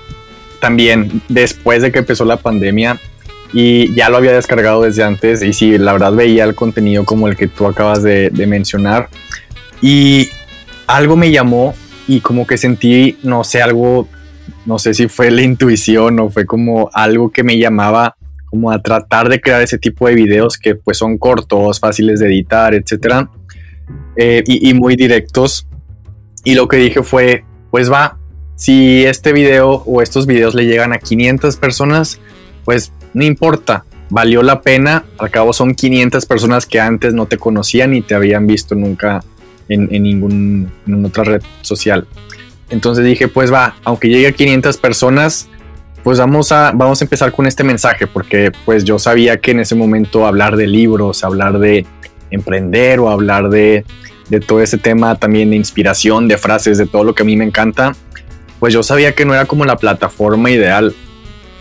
también 0.60 1.22
después 1.28 1.82
de 1.82 1.92
que 1.92 1.98
empezó 1.98 2.24
la 2.24 2.38
pandemia 2.38 2.98
y 3.52 3.94
ya 3.94 4.08
lo 4.08 4.16
había 4.16 4.32
descargado 4.32 4.82
desde 4.82 5.04
antes 5.04 5.42
y 5.42 5.52
sí, 5.52 5.78
la 5.78 5.92
verdad 5.92 6.12
veía 6.12 6.44
el 6.44 6.54
contenido 6.54 7.04
como 7.04 7.28
el 7.28 7.36
que 7.36 7.46
tú 7.46 7.66
acabas 7.66 8.02
de, 8.02 8.30
de 8.30 8.46
mencionar 8.46 9.08
y 9.80 10.28
algo 10.86 11.16
me 11.16 11.30
llamó 11.30 11.74
y 12.08 12.20
como 12.20 12.46
que 12.46 12.56
sentí, 12.56 13.18
no 13.22 13.44
sé, 13.44 13.62
algo, 13.62 14.08
no 14.64 14.78
sé 14.78 14.94
si 14.94 15.08
fue 15.08 15.30
la 15.30 15.42
intuición 15.42 16.18
o 16.20 16.30
fue 16.30 16.46
como 16.46 16.90
algo 16.92 17.30
que 17.30 17.42
me 17.42 17.58
llamaba 17.58 18.15
como 18.56 18.70
a 18.70 18.80
tratar 18.80 19.28
de 19.28 19.38
crear 19.38 19.60
ese 19.60 19.76
tipo 19.76 20.08
de 20.08 20.14
videos 20.14 20.56
que 20.56 20.74
pues 20.74 20.96
son 20.96 21.18
cortos, 21.18 21.78
fáciles 21.78 22.20
de 22.20 22.26
editar, 22.28 22.74
etcétera, 22.74 23.28
eh, 24.16 24.42
y, 24.46 24.72
muy 24.72 24.96
directos. 24.96 25.68
Y 26.42 26.54
lo 26.54 26.66
que 26.66 26.78
dije 26.78 27.02
fue, 27.02 27.44
pues 27.70 27.92
va, 27.92 28.16
si 28.54 29.04
este 29.04 29.34
video 29.34 29.82
o 29.84 30.00
estos 30.00 30.26
videos 30.26 30.54
le 30.54 30.64
llegan 30.64 30.94
a 30.94 30.98
500 30.98 31.56
personas, 31.56 32.18
pues 32.64 32.92
no 33.12 33.24
importa, 33.24 33.84
valió 34.08 34.42
la 34.42 34.62
pena. 34.62 35.04
Al 35.18 35.30
cabo 35.30 35.52
son 35.52 35.74
500 35.74 36.24
personas 36.24 36.64
que 36.64 36.80
antes 36.80 37.12
no 37.12 37.26
te 37.26 37.36
conocían 37.36 37.92
y 37.92 38.00
te 38.00 38.14
habían 38.14 38.46
visto 38.46 38.74
nunca 38.74 39.22
en, 39.68 39.94
en 39.94 41.04
otra 41.04 41.24
red 41.24 41.42
social. 41.60 42.06
Entonces 42.70 43.04
dije, 43.04 43.28
pues 43.28 43.52
va, 43.52 43.76
aunque 43.84 44.08
llegue 44.08 44.28
a 44.28 44.32
500 44.32 44.78
personas, 44.78 45.50
pues 46.06 46.20
vamos 46.20 46.52
a, 46.52 46.70
vamos 46.72 47.00
a 47.00 47.04
empezar 47.04 47.32
con 47.32 47.48
este 47.48 47.64
mensaje, 47.64 48.06
porque 48.06 48.52
pues 48.64 48.84
yo 48.84 48.96
sabía 48.96 49.38
que 49.38 49.50
en 49.50 49.58
ese 49.58 49.74
momento 49.74 50.24
hablar 50.24 50.54
de 50.54 50.68
libros, 50.68 51.24
hablar 51.24 51.58
de 51.58 51.84
emprender 52.30 53.00
o 53.00 53.10
hablar 53.10 53.48
de, 53.48 53.84
de 54.28 54.38
todo 54.38 54.62
ese 54.62 54.78
tema 54.78 55.16
también 55.16 55.50
de 55.50 55.56
inspiración, 55.56 56.28
de 56.28 56.38
frases, 56.38 56.78
de 56.78 56.86
todo 56.86 57.02
lo 57.02 57.12
que 57.12 57.24
a 57.24 57.26
mí 57.26 57.36
me 57.36 57.44
encanta, 57.44 57.96
pues 58.60 58.72
yo 58.72 58.84
sabía 58.84 59.16
que 59.16 59.24
no 59.24 59.34
era 59.34 59.46
como 59.46 59.64
la 59.64 59.78
plataforma 59.78 60.48
ideal. 60.48 60.94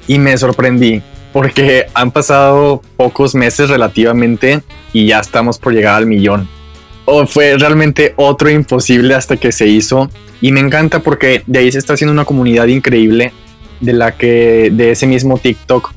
Y 0.06 0.20
me 0.20 0.38
sorprendí 0.38 1.02
porque 1.34 1.88
han 1.96 2.12
pasado 2.12 2.84
pocos 2.98 3.34
meses 3.34 3.72
relativamente 3.72 4.62
y 4.94 5.08
ya 5.08 5.22
estamos 5.22 5.58
por 5.58 5.74
llegar 5.74 5.96
al 5.96 6.06
millón. 6.06 6.48
O 7.06 7.26
fue 7.26 7.58
realmente 7.58 8.14
otro 8.16 8.52
imposible 8.52 9.16
hasta 9.16 9.38
que 9.38 9.52
se 9.52 9.66
hizo. 9.66 10.12
Y 10.40 10.52
me 10.52 10.60
encanta 10.60 11.00
porque 11.00 11.42
de 11.48 11.58
ahí 11.58 11.72
se 11.72 11.80
está 11.80 11.94
haciendo 11.94 12.14
una 12.14 12.26
comunidad 12.26 12.68
increíble 12.68 13.34
de 13.80 13.94
la 13.94 14.18
que 14.18 14.72
de 14.72 14.92
ese 14.92 15.08
mismo 15.08 15.38
TikTok 15.38 15.94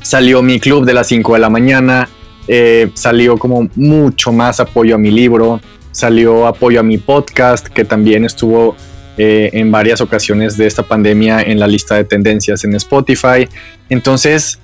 salió 0.00 0.42
mi 0.42 0.60
club 0.60 0.84
de 0.84 0.94
las 0.94 1.08
5 1.08 1.34
de 1.34 1.38
la 1.38 1.50
mañana, 1.50 2.08
eh, 2.46 2.90
salió 2.94 3.36
como 3.36 3.68
mucho 3.74 4.32
más 4.32 4.60
apoyo 4.60 4.94
a 4.94 4.98
mi 4.98 5.10
libro, 5.10 5.60
salió 5.92 6.46
apoyo 6.46 6.80
a 6.80 6.82
mi 6.82 6.98
podcast 6.98 7.66
que 7.66 7.84
también 7.84 8.24
estuvo 8.24 8.76
eh, 9.16 9.50
en 9.52 9.70
varias 9.72 10.00
ocasiones 10.00 10.56
de 10.56 10.66
esta 10.66 10.84
pandemia 10.84 11.42
en 11.42 11.58
la 11.58 11.66
lista 11.66 11.96
de 11.96 12.04
tendencias 12.04 12.64
en 12.64 12.74
Spotify. 12.76 13.48
Entonces 13.88 14.60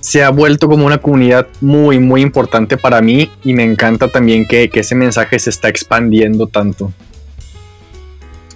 se 0.00 0.22
ha 0.22 0.30
vuelto 0.30 0.68
como 0.68 0.86
una 0.86 0.98
comunidad 0.98 1.46
muy, 1.60 1.98
muy 1.98 2.22
importante 2.22 2.76
para 2.76 3.02
mí 3.02 3.30
y 3.44 3.52
me 3.52 3.62
encanta 3.62 4.08
también 4.08 4.46
que, 4.46 4.70
ese 4.72 4.94
mensaje 4.94 5.38
se 5.38 5.50
está 5.50 5.68
expandiendo 5.68 6.46
tanto. 6.46 6.92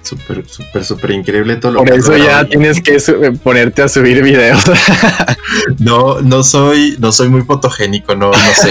Súper, 0.04 0.46
súper, 0.46 0.84
súper 0.84 1.10
increíble 1.12 1.56
todo 1.56 1.72
lo 1.72 1.78
Por 1.78 1.92
eso 1.94 2.14
ya 2.14 2.44
tienes 2.44 2.82
que 2.82 3.00
ponerte 3.42 3.82
a 3.82 3.88
subir 3.88 4.22
videos. 4.22 4.62
no, 5.78 6.20
no 6.20 6.44
soy, 6.44 6.96
no 6.98 7.10
soy 7.10 7.30
muy 7.30 7.40
fotogénico, 7.42 8.14
no, 8.14 8.30
no 8.30 8.54
sé. 8.54 8.70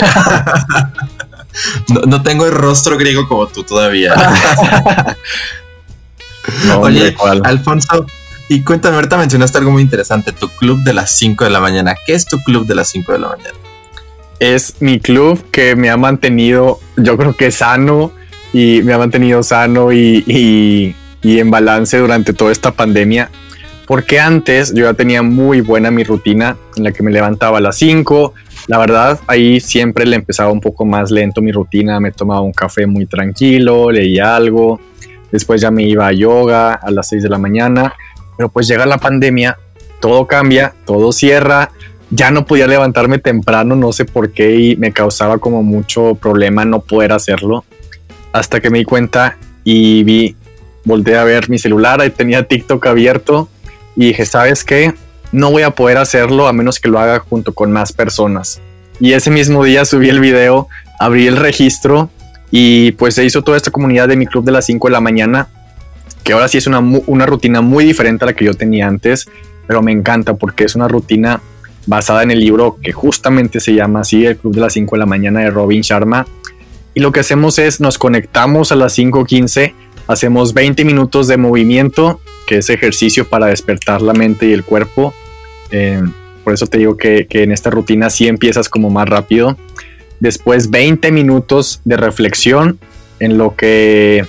no, 2.08 2.22
tengo 2.22 2.46
el 2.46 2.52
rostro 2.52 2.98
griego 2.98 3.28
como 3.28 3.48
tú 3.48 3.63
todavía. 3.63 4.13
Oye, 6.80 7.15
Alfonso, 7.43 8.06
y 8.48 8.62
cuéntame, 8.62 8.98
ahorita 8.98 9.17
mencionaste 9.17 9.58
algo 9.58 9.72
muy 9.72 9.82
interesante, 9.82 10.34
tu 10.34 10.50
club 10.50 10.84
de 10.84 10.93
las 10.93 11.17
5 11.17 11.46
de 11.46 11.50
la 11.50 11.60
mañana. 11.60 11.96
¿Qué 12.06 12.13
es 12.13 12.28
tu 12.28 12.43
club 12.43 12.67
de 12.67 12.76
las 12.76 12.89
5 12.89 13.12
de 13.12 13.19
la 13.19 13.30
mañana? 13.30 13.58
Es 14.38 14.76
mi 14.82 15.00
club 15.00 15.43
que 15.50 15.76
me 15.76 15.89
ha 15.89 15.98
mantenido, 15.98 16.80
yo 16.96 17.17
creo 17.17 17.36
que 17.36 17.50
sano, 17.52 18.12
y 18.54 18.82
me 18.84 18.93
ha 18.93 19.00
mantenido 19.00 19.41
sano 19.41 19.91
y, 19.91 20.96
en 21.23 21.49
balance 21.51 21.97
durante 21.97 22.33
toda 22.33 22.51
esta 22.51 22.71
pandemia. 22.71 23.29
Porque 23.86 24.19
antes 24.19 24.73
yo 24.73 24.86
ya 24.86 24.93
tenía 24.93 25.23
muy 25.23 25.62
buena 25.62 25.91
mi 25.91 26.03
rutina 26.03 26.57
en 26.77 26.83
la 26.86 26.91
que 26.91 27.03
me 27.03 27.12
levantaba 27.12 27.57
a 27.57 27.62
las 27.62 27.77
5. 27.77 28.33
La 28.67 28.77
verdad, 28.77 29.19
ahí 29.27 29.59
siempre 29.59 30.05
le 30.05 30.15
empezaba 30.15 30.51
un 30.51 30.62
poco 30.62 30.86
más 30.86 31.12
lento 31.12 31.41
mi 31.41 31.51
rutina. 31.51 31.99
Me 31.99 32.12
tomaba 32.12 32.41
un 32.41 32.53
café 32.53 32.86
muy 32.88 33.05
tranquilo, 33.05 33.91
leía 33.91 34.36
algo, 34.36 34.79
después 35.33 35.59
ya 35.59 35.71
me 35.71 35.83
iba 35.83 36.07
a 36.07 36.13
yoga 36.13 36.73
a 36.73 36.91
las 36.91 37.09
6 37.09 37.23
de 37.23 37.29
la 37.29 37.39
mañana, 37.39 37.93
pero 38.38 38.49
pues 38.49 38.67
llega 38.67 38.86
la 38.86 38.99
pandemia, 38.99 39.57
todo 39.99 40.27
cambia, 40.27 40.73
todo 40.86 41.12
cierra, 41.12 41.71
ya 42.12 42.29
no 42.29 42.45
podía 42.45 42.67
levantarme 42.67 43.17
temprano, 43.17 43.75
no 43.75 43.91
sé 43.91 44.05
por 44.05 44.31
qué, 44.31 44.55
y 44.55 44.75
me 44.75 44.93
causaba 44.93 45.39
como 45.39 45.63
mucho 45.63 46.15
problema 46.15 46.65
no 46.65 46.81
poder 46.81 47.12
hacerlo, 47.12 47.65
hasta 48.31 48.59
que 48.62 48.69
me 48.69 48.77
di 48.77 48.86
cuenta 48.86 49.38
y 49.63 50.03
vi, 50.03 50.36
volteé 50.86 51.17
a 51.17 51.24
ver 51.24 51.50
mi 51.50 51.58
celular, 51.58 52.02
ahí 52.02 52.10
tenía 52.10 52.43
TikTok 52.43 52.86
abierto, 52.86 53.50
y 53.96 54.08
dije, 54.08 54.26
¿sabes 54.26 54.63
qué? 54.63 54.93
No 55.32 55.52
voy 55.52 55.63
a 55.63 55.72
poder 55.72 55.98
hacerlo 55.98 56.48
a 56.48 56.54
menos 56.54 56.80
que 56.80 56.89
lo 56.89 57.00
haga 57.00 57.19
junto 57.19 57.54
con 57.54 57.72
más 57.72 57.91
personas. 57.93 58.62
Y 59.00 59.13
ese 59.13 59.32
mismo 59.32 59.63
día 59.63 59.86
subí 59.86 60.10
el 60.10 60.19
video, 60.19 60.67
abrí 61.00 61.28
el 61.28 61.38
registro 61.38 62.10
y 62.52 62.91
pues 62.93 63.15
se 63.15 63.26
hizo 63.26 63.43
toda 63.43 63.58
esta 63.58 63.72
comunidad 63.72 64.08
de 64.08 64.15
mi 64.15 64.28
club 64.28 64.46
de 64.46 64.52
las 64.52 64.65
5 64.65 64.88
de 64.88 64.91
la 64.91 65.02
mañana, 65.02 65.48
que 66.24 66.34
ahora 66.34 66.48
sí 66.48 66.60
es 66.60 66.67
una, 66.67 66.80
una 66.80 67.26
rutina 67.26 67.62
muy 67.62 67.84
diferente 67.84 68.26
a 68.26 68.28
la 68.28 68.34
que 68.34 68.46
yo 68.46 68.54
tenía 68.54 68.88
antes, 68.88 69.28
pero 69.67 69.82
me 69.82 69.91
encanta 69.91 70.36
porque 70.36 70.65
es 70.65 70.76
una 70.76 70.88
rutina 70.88 71.41
basada 71.86 72.24
en 72.24 72.32
el 72.32 72.39
libro 72.39 72.78
que 72.82 72.91
justamente 72.91 73.60
se 73.60 73.74
llama 73.74 74.02
así, 74.02 74.26
el 74.26 74.38
Club 74.38 74.56
de 74.56 74.62
las 74.62 74.74
5 74.74 74.96
de 74.96 75.00
la 75.00 75.06
mañana 75.06 75.41
de 75.41 75.50
Robin 75.50 75.82
Sharma. 75.82 76.26
Y 76.93 77.00
lo 77.00 77.12
que 77.12 77.19
hacemos 77.19 77.60
es 77.60 77.80
nos 77.80 77.98
conectamos 77.98 78.72
a 78.72 78.76
las 78.76 78.98
5.15, 78.98 79.74
hacemos 80.13 80.54
20 80.54 80.86
minutos 80.86 81.28
de 81.28 81.38
movimiento, 81.38 82.21
que 82.47 82.60
es 82.60 82.69
ejercicio 82.69 83.28
para 83.28 83.47
despertar 83.47 84.02
la 84.02 84.13
mente 84.13 84.47
y 84.47 84.54
el 84.54 84.63
cuerpo. 84.63 85.13
Eh, 85.71 86.02
por 86.43 86.54
eso 86.54 86.67
te 86.67 86.78
digo 86.78 86.97
que, 86.97 87.28
en 87.30 87.52
esta 87.52 87.69
rutina 87.69 88.10
sí 88.10 88.28
empiezas 88.28 88.69
como 88.69 88.89
más 88.89 89.08
rápido 89.08 89.58
después 90.19 90.69
20 90.69 91.12
minutos 91.12 91.82
de 91.84 91.97
reflexión 91.97 92.80
en 93.19 93.38
lo 93.38 93.58
que 93.58 94.26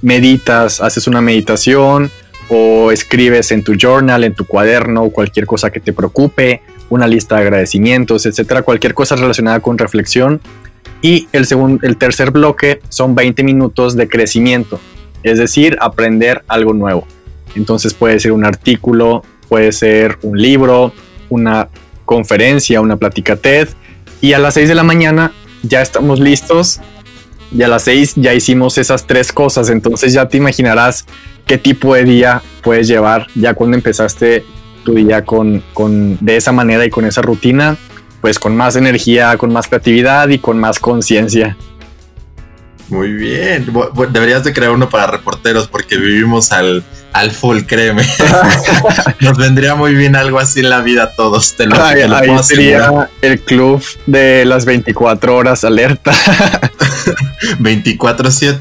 meditas, 0.00 0.80
haces 0.80 1.06
una 1.06 1.20
meditación 1.20 2.10
o 2.48 2.90
escribes 2.90 3.52
en 3.52 3.62
tu 3.62 3.74
journal, 3.74 4.24
en 4.24 4.34
tu 4.34 4.46
cuaderno, 4.46 5.10
cualquier 5.10 5.44
cosa 5.44 5.70
que 5.70 5.78
te 5.78 5.92
preocupe, 5.92 6.62
una 6.88 7.06
lista 7.06 7.36
de 7.36 7.42
agradecimientos, 7.42 8.24
etcétera, 8.24 8.62
cualquier 8.62 8.94
cosa 8.94 9.14
relacionada 9.14 9.60
con 9.60 9.76
reflexión. 9.76 10.40
Y 11.02 11.28
el, 11.32 11.46
segundo, 11.46 11.86
el 11.86 11.98
tercer 11.98 12.30
bloque 12.30 12.80
son 12.88 13.14
20 13.14 13.42
minutos 13.44 13.96
de 13.96 14.08
crecimiento, 14.08 14.80
es 15.22 15.38
decir, 15.38 15.76
aprender 15.80 16.44
algo 16.48 16.72
nuevo. 16.72 17.06
Entonces 17.54 17.94
puede 17.94 18.20
ser 18.20 18.32
un 18.32 18.44
artículo, 18.44 19.22
puede 19.48 19.72
ser 19.72 20.18
un 20.22 20.40
libro, 20.40 20.92
una 21.28 21.68
conferencia, 22.04 22.80
una 22.80 22.96
plática 22.96 23.36
TED, 23.36 23.68
y 24.20 24.32
a 24.32 24.38
las 24.38 24.54
6 24.54 24.68
de 24.68 24.74
la 24.74 24.82
mañana 24.82 25.32
ya 25.62 25.82
estamos 25.82 26.20
listos 26.20 26.80
y 27.52 27.62
a 27.62 27.68
las 27.68 27.82
6 27.84 28.14
ya 28.16 28.34
hicimos 28.34 28.78
esas 28.78 29.06
tres 29.06 29.32
cosas, 29.32 29.70
entonces 29.70 30.12
ya 30.12 30.28
te 30.28 30.36
imaginarás 30.36 31.06
qué 31.46 31.58
tipo 31.58 31.94
de 31.94 32.04
día 32.04 32.42
puedes 32.62 32.86
llevar 32.86 33.26
ya 33.34 33.54
cuando 33.54 33.76
empezaste 33.76 34.44
tu 34.84 34.94
día 34.94 35.24
con, 35.24 35.62
con 35.74 36.16
de 36.20 36.36
esa 36.36 36.52
manera 36.52 36.84
y 36.84 36.90
con 36.90 37.04
esa 37.04 37.22
rutina, 37.22 37.76
pues 38.20 38.38
con 38.38 38.56
más 38.56 38.76
energía, 38.76 39.36
con 39.36 39.52
más 39.52 39.68
creatividad 39.68 40.28
y 40.28 40.38
con 40.38 40.58
más 40.58 40.78
conciencia. 40.78 41.56
Muy 42.90 43.12
bien. 43.12 43.72
Deberías 44.10 44.44
de 44.44 44.52
crear 44.52 44.72
uno 44.72 44.88
para 44.88 45.06
reporteros 45.06 45.68
porque 45.68 45.96
vivimos 45.96 46.50
al, 46.52 46.84
al 47.12 47.30
full, 47.30 47.60
créeme. 47.62 48.04
Nos 49.20 49.38
vendría 49.38 49.74
muy 49.74 49.94
bien 49.94 50.16
algo 50.16 50.38
así 50.38 50.60
en 50.60 50.70
la 50.70 50.80
vida 50.80 51.04
a 51.04 51.14
todos. 51.14 51.56
Te 51.56 51.66
lo, 51.66 51.82
ahí 51.82 52.08
sería 52.42 53.08
el 53.22 53.40
club 53.40 53.82
de 54.06 54.44
las 54.44 54.64
24 54.64 55.36
horas 55.36 55.64
alerta. 55.64 56.12
24-7. 57.60 58.58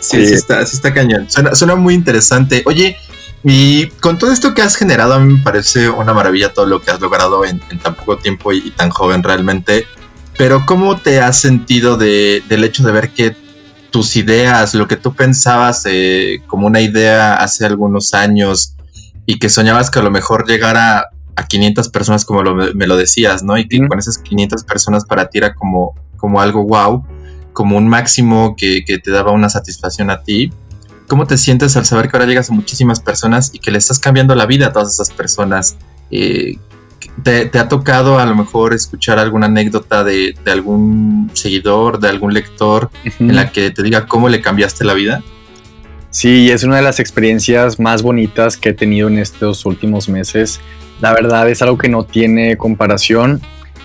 Sí, 0.00 0.26
sí, 0.26 0.34
está, 0.34 0.64
sí 0.66 0.76
está 0.76 0.92
cañón. 0.92 1.26
Suena, 1.28 1.76
muy 1.76 1.94
interesante. 1.94 2.62
Oye, 2.66 2.96
y 3.42 3.86
con 4.00 4.18
todo 4.18 4.32
esto 4.32 4.54
que 4.54 4.62
has 4.62 4.76
generado, 4.76 5.14
a 5.14 5.18
mí 5.18 5.34
me 5.34 5.42
parece 5.42 5.88
una 5.88 6.12
maravilla 6.12 6.52
todo 6.52 6.66
lo 6.66 6.80
que 6.80 6.90
has 6.90 7.00
logrado 7.00 7.44
en, 7.44 7.60
tan 7.82 7.94
poco 7.94 8.18
tiempo 8.18 8.52
y, 8.52 8.70
tan 8.70 8.90
joven 8.90 9.22
realmente. 9.22 9.86
Pero 10.36 10.64
¿cómo 10.66 10.98
te 10.98 11.20
has 11.20 11.40
sentido 11.40 11.96
de, 11.96 12.42
del 12.48 12.64
hecho 12.64 12.82
de 12.82 12.92
ver 12.92 13.10
que 13.10 13.34
tus 13.90 14.16
ideas, 14.16 14.74
lo 14.74 14.88
que 14.88 14.96
tú 14.96 15.14
pensabas 15.14 15.82
eh, 15.86 16.42
como 16.46 16.66
una 16.66 16.80
idea 16.80 17.34
hace 17.34 17.64
algunos 17.64 18.14
años 18.14 18.74
y 19.26 19.38
que 19.38 19.48
soñabas 19.48 19.90
que 19.90 19.98
a 19.98 20.02
lo 20.02 20.10
mejor 20.10 20.46
llegara 20.46 21.06
a 21.34 21.46
500 21.46 21.88
personas 21.90 22.24
como 22.24 22.42
me 22.54 22.86
lo 22.86 22.96
decías, 22.96 23.42
¿no? 23.42 23.58
Y 23.58 23.68
que 23.68 23.86
con 23.86 23.98
esas 23.98 24.18
500 24.18 24.64
personas 24.64 25.04
para 25.04 25.28
ti 25.28 25.38
era 25.38 25.54
como, 25.54 25.94
como 26.16 26.40
algo 26.40 26.64
wow, 26.64 27.04
como 27.52 27.76
un 27.76 27.88
máximo 27.88 28.54
que, 28.56 28.84
que 28.84 28.98
te 28.98 29.10
daba 29.10 29.32
una 29.32 29.48
satisfacción 29.48 30.10
a 30.10 30.22
ti. 30.22 30.52
¿Cómo 31.08 31.26
te 31.26 31.38
sientes 31.38 31.76
al 31.76 31.84
saber 31.84 32.08
que 32.08 32.16
ahora 32.16 32.26
llegas 32.26 32.50
a 32.50 32.52
muchísimas 32.52 33.00
personas 33.00 33.50
y 33.54 33.58
que 33.58 33.70
le 33.70 33.78
estás 33.78 33.98
cambiando 33.98 34.34
la 34.34 34.46
vida 34.46 34.68
a 34.68 34.72
todas 34.72 34.92
esas 34.92 35.10
personas? 35.10 35.76
Eh, 36.10 36.56
¿Te, 37.22 37.50
ha 37.58 37.68
tocado 37.68 38.18
a 38.18 38.26
lo 38.26 38.34
mejor 38.34 38.74
escuchar 38.74 39.18
alguna 39.18 39.46
anécdota 39.46 40.04
de, 40.04 40.36
algún 40.46 41.30
seguidor, 41.32 41.98
de 41.98 42.08
algún 42.08 42.34
lector, 42.34 42.90
en 43.18 43.34
la 43.34 43.50
que 43.50 43.70
te 43.70 43.82
diga 43.82 44.06
cómo 44.06 44.28
le 44.28 44.40
cambiaste 44.40 44.84
la 44.84 44.94
vida? 44.94 45.22
Sí, 46.10 46.50
es 46.50 46.62
una 46.62 46.76
de 46.76 46.82
las 46.82 47.00
experiencias 47.00 47.80
más 47.80 48.02
bonitas 48.02 48.56
que 48.56 48.70
he 48.70 48.72
tenido 48.74 49.08
en 49.08 49.18
estos 49.18 49.66
últimos 49.66 50.08
meses. 50.08 50.60
La 51.00 51.12
verdad 51.12 51.48
es 51.50 51.62
algo 51.62 51.78
que 51.78 51.88
no 51.88 52.04
tiene 52.04 52.56
comparación 52.56 53.40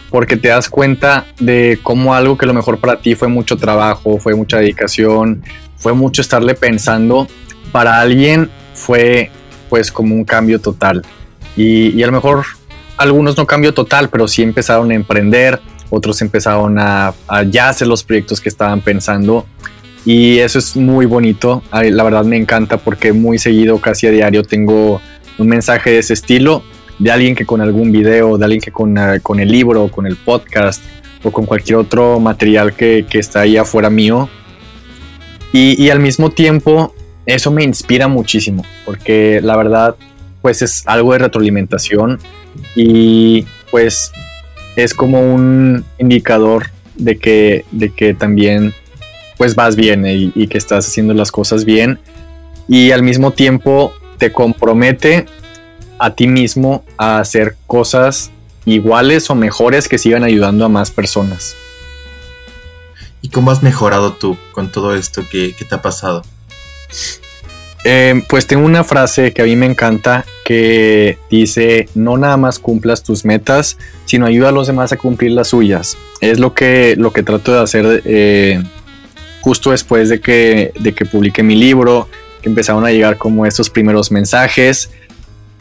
porque 0.09 0.35
te 0.35 0.49
das 0.49 0.69
cuenta 0.69 1.25
de 1.39 1.79
cómo 1.81 2.13
algo 2.13 2.37
que 2.37 2.45
a 2.45 2.47
lo 2.47 2.53
mejor 2.53 2.79
para 2.79 2.99
ti 2.99 3.15
fue 3.15 3.27
mucho 3.27 3.57
trabajo, 3.57 4.19
fue 4.19 4.35
mucha 4.35 4.57
dedicación, 4.57 5.41
fue 5.77 5.93
mucho 5.93 6.21
estarle 6.21 6.53
pensando, 6.53 7.27
para 7.71 7.99
alguien 8.01 8.49
fue 8.73 9.31
pues 9.69 9.91
como 9.91 10.13
un 10.13 10.25
cambio 10.25 10.59
total. 10.59 11.01
Y, 11.55 11.89
y 11.97 12.03
a 12.03 12.07
lo 12.07 12.13
mejor 12.13 12.45
algunos 13.01 13.37
no 13.37 13.45
cambió 13.45 13.73
total, 13.73 14.09
pero 14.09 14.27
sí 14.27 14.43
empezaron 14.43 14.91
a 14.91 14.95
emprender, 14.95 15.59
otros 15.89 16.21
empezaron 16.21 16.77
a, 16.79 17.13
ya 17.49 17.69
hacer 17.69 17.87
los 17.87 18.03
proyectos 18.03 18.39
que 18.39 18.49
estaban 18.49 18.81
pensando. 18.81 19.45
Y 20.05 20.39
eso 20.39 20.59
es 20.59 20.75
muy 20.75 21.05
bonito. 21.05 21.61
La 21.71 22.03
verdad 22.03 22.23
me 22.23 22.37
encanta 22.37 22.77
porque 22.77 23.13
muy 23.13 23.37
seguido, 23.37 23.79
casi 23.79 24.07
a 24.07 24.11
diario, 24.11 24.43
tengo 24.43 25.01
un 25.37 25.47
mensaje 25.47 25.91
de 25.91 25.99
ese 25.99 26.13
estilo 26.13 26.63
de 27.01 27.11
alguien 27.11 27.35
que 27.35 27.45
con 27.45 27.61
algún 27.61 27.91
video, 27.91 28.37
de 28.37 28.45
alguien 28.45 28.61
que 28.61 28.71
con, 28.71 28.95
eh, 28.97 29.19
con 29.21 29.39
el 29.39 29.49
libro, 29.49 29.87
con 29.89 30.05
el 30.05 30.15
podcast 30.17 30.83
o 31.23 31.31
con 31.31 31.45
cualquier 31.47 31.77
otro 31.77 32.19
material 32.19 32.73
que, 32.73 33.05
está 33.13 33.41
ahí 33.41 33.57
afuera 33.57 33.89
mío. 33.89 34.29
Y, 35.51 35.89
al 35.89 35.99
mismo 35.99 36.29
tiempo, 36.29 36.93
eso 37.25 37.51
me 37.51 37.63
inspira 37.63 38.07
muchísimo 38.07 38.63
porque 38.85 39.41
la 39.43 39.57
verdad, 39.57 39.95
pues 40.41 40.61
es 40.61 40.83
algo 40.87 41.13
de 41.13 41.19
retroalimentación 41.19 42.19
y 42.75 43.45
pues 43.69 44.11
es 44.75 44.93
como 44.93 45.33
un 45.33 45.85
indicador 45.99 46.67
de 46.95 47.17
que, 47.17 47.65
de 47.71 47.89
que 47.93 48.13
también 48.13 48.73
pues 49.37 49.55
vas 49.55 49.75
bien 49.75 50.05
y, 50.05 50.31
y 50.35 50.47
que 50.47 50.57
estás 50.57 50.87
haciendo 50.87 51.13
las 51.13 51.31
cosas 51.31 51.65
bien 51.65 51.99
y 52.67 52.91
al 52.91 53.03
mismo 53.03 53.31
tiempo 53.31 53.93
te 54.17 54.31
compromete 54.31 55.25
a 55.99 56.15
ti 56.15 56.27
mismo 56.27 56.83
a 56.97 57.19
hacer 57.19 57.55
cosas 57.67 58.31
iguales 58.65 59.29
o 59.29 59.35
mejores 59.35 59.87
que 59.87 59.97
sigan 59.97 60.23
ayudando 60.23 60.65
a 60.65 60.69
más 60.69 60.91
personas. 60.91 61.55
¿Y 63.21 63.29
cómo 63.29 63.51
has 63.51 63.61
mejorado 63.61 64.13
tú 64.13 64.37
con 64.51 64.71
todo 64.71 64.95
esto 64.95 65.23
que, 65.29 65.53
te 65.53 65.75
ha 65.75 65.81
pasado? 65.81 66.23
Eh, 67.83 68.23
pues 68.29 68.45
tengo 68.45 68.65
una 68.65 68.83
frase 68.83 69.33
que 69.33 69.41
a 69.41 69.45
mí 69.45 69.55
me 69.55 69.65
encanta 69.65 70.25
que 70.45 71.17
dice, 71.29 71.89
no 71.95 72.17
nada 72.17 72.37
más 72.37 72.59
cumplas 72.59 73.01
tus 73.01 73.25
metas, 73.25 73.77
sino 74.05 74.27
ayuda 74.27 74.49
a 74.49 74.51
los 74.51 74.67
demás 74.67 74.91
a 74.91 74.97
cumplir 74.97 75.31
las 75.31 75.49
suyas. 75.49 75.97
Es 76.19 76.39
lo 76.39 76.53
que, 76.53 76.95
lo 76.97 77.11
que 77.11 77.23
trato 77.23 77.53
de 77.53 77.59
hacer 77.59 78.01
eh, 78.05 78.61
justo 79.41 79.71
después 79.71 80.09
de 80.09 80.21
que, 80.21 80.71
de 80.79 80.93
que 80.93 81.05
publiqué 81.05 81.41
mi 81.41 81.55
libro, 81.55 82.07
que 82.41 82.49
empezaron 82.49 82.85
a 82.85 82.91
llegar 82.91 83.17
como 83.17 83.45
estos 83.45 83.69
primeros 83.69 84.11
mensajes 84.11 84.89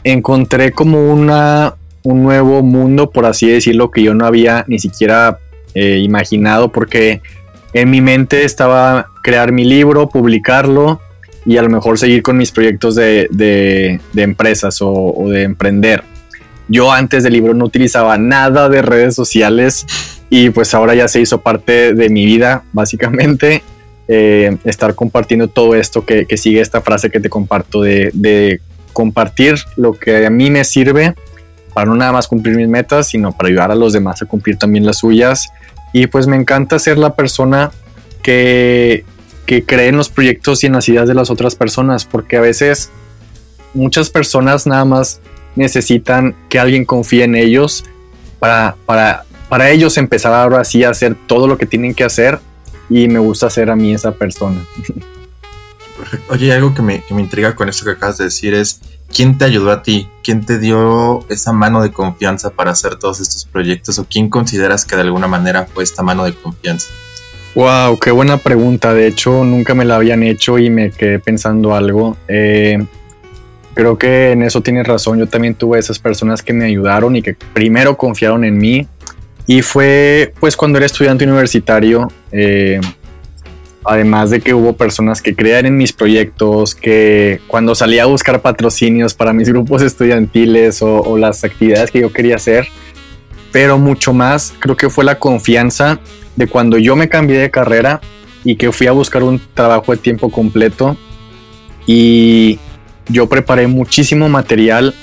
encontré 0.03 0.71
como 0.71 1.11
una, 1.11 1.75
un 2.03 2.23
nuevo 2.23 2.63
mundo, 2.63 3.09
por 3.11 3.25
así 3.25 3.49
decirlo, 3.49 3.91
que 3.91 4.03
yo 4.03 4.13
no 4.13 4.25
había 4.25 4.65
ni 4.67 4.79
siquiera 4.79 5.39
eh, 5.73 5.99
imaginado, 5.99 6.71
porque 6.71 7.21
en 7.73 7.89
mi 7.89 8.01
mente 8.01 8.43
estaba 8.43 9.07
crear 9.23 9.51
mi 9.51 9.63
libro, 9.63 10.09
publicarlo 10.09 10.99
y 11.45 11.57
a 11.57 11.61
lo 11.61 11.69
mejor 11.69 11.97
seguir 11.97 12.21
con 12.21 12.37
mis 12.37 12.51
proyectos 12.51 12.95
de, 12.95 13.27
de, 13.31 13.99
empresas 14.21 14.77
o, 14.81 15.27
de 15.29 15.43
emprender. 15.43 16.03
Yo 16.67 16.91
antes 16.91 17.23
del 17.23 17.33
libro 17.33 17.53
no 17.53 17.65
utilizaba 17.65 18.17
nada 18.17 18.69
de 18.69 18.81
redes 18.81 19.15
sociales 19.15 19.85
y 20.29 20.49
pues 20.51 20.73
ahora 20.73 20.95
ya 20.95 21.07
se 21.07 21.19
hizo 21.19 21.41
parte 21.41 21.93
de 21.93 22.09
mi 22.09 22.25
vida, 22.25 22.63
básicamente. 22.73 23.63
Eh, 24.07 24.57
estar 24.65 24.93
compartiendo 24.93 25.47
todo 25.47 25.73
esto 25.73 26.05
que, 26.05 26.25
sigue 26.35 26.59
esta 26.59 26.81
frase 26.81 27.09
que 27.09 27.21
te 27.21 27.29
comparto 27.29 27.81
de 27.81 28.59
compartir 28.91 29.55
lo 29.77 29.93
que 29.93 30.25
a 30.25 30.29
mí 30.29 30.49
me 30.49 30.65
sirve 30.65 31.15
para 31.73 31.85
no 31.85 31.95
nada 31.95 32.11
más 32.11 32.27
cumplir 32.27 32.55
mis 32.55 32.67
metas, 32.67 33.07
sino 33.07 33.31
para 33.31 33.49
ayudar 33.49 33.71
a 33.71 33.75
los 33.75 33.93
demás 33.93 34.21
a 34.21 34.25
cumplir 34.25 34.57
también 34.57 34.85
las 34.85 34.99
suyas. 34.99 35.49
Y 35.93 36.07
pues 36.07 36.27
me 36.27 36.35
encanta 36.35 36.79
ser 36.79 36.97
la 36.97 37.15
persona 37.15 37.71
que, 38.21 39.03
que 39.45 39.63
cree 39.63 39.87
en 39.87 39.97
los 39.97 40.09
proyectos 40.09 40.63
y 40.63 40.67
en 40.67 40.73
las 40.73 40.87
ideas 40.89 41.07
de 41.07 41.13
las 41.13 41.29
otras 41.29 41.55
personas, 41.55 42.05
porque 42.05 42.37
a 42.37 42.41
veces 42.41 42.89
muchas 43.73 44.09
personas 44.09 44.67
nada 44.67 44.85
más 44.85 45.21
necesitan 45.55 46.35
que 46.49 46.59
alguien 46.59 46.85
confíe 46.85 47.23
en 47.23 47.35
ellos 47.35 47.83
para, 48.39 48.75
para, 48.85 49.25
para 49.49 49.69
ellos 49.69 49.97
empezar 49.97 50.33
ahora 50.33 50.63
sí 50.63 50.83
a 50.83 50.89
hacer 50.89 51.15
todo 51.27 51.47
lo 51.47 51.57
que 51.57 51.65
tienen 51.65 51.93
que 51.93 52.03
hacer 52.03 52.39
y 52.89 53.07
me 53.07 53.19
gusta 53.19 53.49
ser 53.49 53.69
a 53.69 53.75
mí 53.75 53.93
esa 53.93 54.11
persona. 54.13 54.65
Oye, 56.29 56.51
algo 56.51 56.73
que 56.73 56.81
me, 56.81 57.03
que 57.03 57.13
me 57.13 57.21
intriga 57.21 57.55
con 57.55 57.69
esto 57.69 57.85
que 57.85 57.91
acabas 57.91 58.17
de 58.17 58.25
decir 58.25 58.53
es, 58.53 58.81
¿quién 59.13 59.37
te 59.37 59.45
ayudó 59.45 59.71
a 59.71 59.83
ti? 59.83 60.09
¿Quién 60.23 60.45
te 60.45 60.57
dio 60.57 61.25
esa 61.29 61.53
mano 61.53 61.81
de 61.81 61.91
confianza 61.91 62.49
para 62.49 62.71
hacer 62.71 62.97
todos 62.97 63.19
estos 63.19 63.45
proyectos? 63.45 63.99
¿O 63.99 64.05
quién 64.05 64.29
consideras 64.29 64.85
que 64.85 64.95
de 64.95 65.03
alguna 65.03 65.27
manera 65.27 65.67
fue 65.71 65.83
esta 65.83 66.03
mano 66.03 66.23
de 66.23 66.33
confianza? 66.33 66.87
Wow, 67.55 67.99
qué 67.99 68.11
buena 68.11 68.37
pregunta. 68.37 68.93
De 68.93 69.07
hecho, 69.07 69.43
nunca 69.43 69.75
me 69.75 69.85
la 69.85 69.97
habían 69.97 70.23
hecho 70.23 70.57
y 70.57 70.69
me 70.69 70.91
quedé 70.91 71.19
pensando 71.19 71.75
algo. 71.75 72.17
Eh, 72.27 72.83
creo 73.73 73.97
que 73.97 74.31
en 74.31 74.43
eso 74.43 74.61
tienes 74.61 74.87
razón. 74.87 75.19
Yo 75.19 75.27
también 75.27 75.55
tuve 75.55 75.79
esas 75.79 75.99
personas 75.99 76.41
que 76.41 76.53
me 76.53 76.65
ayudaron 76.65 77.15
y 77.15 77.21
que 77.21 77.35
primero 77.53 77.97
confiaron 77.97 78.45
en 78.45 78.57
mí. 78.57 78.87
Y 79.47 79.63
fue 79.63 80.33
pues 80.39 80.55
cuando 80.55 80.77
era 80.77 80.85
estudiante 80.85 81.25
universitario. 81.25 82.07
Eh, 82.31 82.79
Además 83.83 84.29
de 84.29 84.41
que 84.41 84.53
hubo 84.53 84.73
personas 84.73 85.21
que 85.23 85.35
creían 85.35 85.65
en 85.65 85.75
mis 85.75 85.91
proyectos, 85.91 86.75
que 86.75 87.39
cuando 87.47 87.73
salía 87.73 88.03
a 88.03 88.05
buscar 88.05 88.41
patrocinios 88.41 89.15
para 89.15 89.33
mis 89.33 89.49
grupos 89.53 89.81
estudiantiles 89.81 90.81
o, 90.81 91.17
las 91.17 91.43
actividades 91.43 91.89
que 91.89 92.01
yo 92.01 92.13
quería 92.13 92.35
hacer, 92.35 92.67
pero 93.51 93.77
mucho 93.77 94.13
más 94.13 94.53
creo 94.59 94.77
que 94.77 94.89
fue 94.89 95.03
la 95.03 95.19
confianza 95.19 95.99
de 96.35 96.47
cuando 96.47 96.77
yo 96.77 96.95
me 96.95 97.09
cambié 97.09 97.39
de 97.39 97.51
carrera 97.51 98.01
y 98.43 98.55
que 98.55 98.71
fui 98.71 98.87
a 98.87 98.91
buscar 98.91 99.23
un 99.23 99.41
trabajo 99.53 99.91
de 99.91 99.97
tiempo 99.97 100.29
completo 100.29 100.97
y 101.85 102.59
yo 103.07 103.27
preparé 103.27 103.67
muchísimo 103.67 104.29
material 104.29 104.93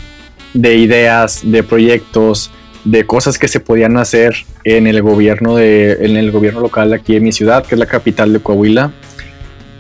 de 0.55 0.77
ideas, 0.77 1.43
de 1.45 1.63
proyectos, 1.63 2.51
de 2.85 3.05
cosas 3.05 3.39
que 3.39 3.49
se 3.49 3.61
podían 3.61 3.97
hacer 3.97 4.35
en 4.65 4.87
el 4.87 5.03
gobierno 5.03 5.57
de 5.57 5.99
en 6.01 6.17
el 6.17 6.31
gobierno 6.31 6.61
local 6.61 6.93
aquí 6.93 7.17
en 7.17 7.25
mi 7.25 7.33
ciudad, 7.33 7.67
que 7.67 7.75
es 7.75 7.79
la 7.79 7.87
capital 7.87 8.33
de 8.33 8.41
Coahuila. 8.41 8.93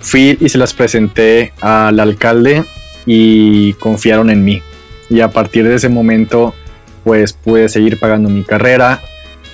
Fui 0.00 0.36
y 0.40 0.48
se 0.48 0.58
las 0.58 0.74
presenté 0.74 1.52
al 1.60 1.98
alcalde 1.98 2.64
y 3.06 3.72
confiaron 3.74 4.30
en 4.30 4.44
mí. 4.44 4.62
Y 5.08 5.20
a 5.20 5.30
partir 5.30 5.66
de 5.66 5.74
ese 5.74 5.88
momento, 5.88 6.54
pues 7.08 7.32
pude 7.32 7.70
seguir 7.70 7.98
pagando 7.98 8.28
mi 8.28 8.44
carrera. 8.44 9.00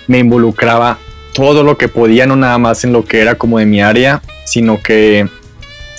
Me 0.08 0.18
involucraba 0.18 0.98
todo 1.34 1.62
lo 1.62 1.78
que 1.78 1.86
podía, 1.86 2.26
no 2.26 2.34
nada 2.34 2.58
más 2.58 2.82
en 2.82 2.92
lo 2.92 3.04
que 3.04 3.20
era 3.20 3.36
como 3.36 3.60
de 3.60 3.64
mi 3.64 3.80
área, 3.80 4.22
sino 4.44 4.82
que 4.82 5.28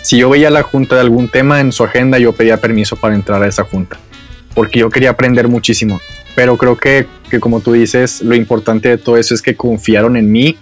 si 0.03 0.17
yo 0.17 0.29
veía 0.29 0.49
la 0.49 0.63
junta 0.63 0.95
de 0.95 1.01
algún 1.01 1.29
tema 1.29 1.61
en 1.61 1.71
su 1.71 1.85
agenda, 1.85 2.19
yo 2.19 2.33
pedía 2.33 2.57
permiso 2.57 2.97
para 2.97 3.15
entrar 3.15 3.41
a 3.41 3.47
esa 3.47 3.63
junta, 3.63 3.97
porque 4.53 4.79
yo 4.79 4.89
quería 4.89 5.11
aprender 5.11 5.47
muchísimo. 5.47 6.01
Pero 6.35 6.57
creo 6.57 6.75
que, 6.75 7.05
que, 7.29 7.39
como 7.39 7.61
tú 7.61 7.71
dices, 7.71 8.21
lo 8.21 8.35
importante 8.35 8.89
de 8.89 8.97
todo 8.97 9.15
eso 9.15 9.33
es 9.33 9.41
que 9.41 9.55
confiaron 9.55 10.17
en 10.17 10.29
mí 10.29 10.57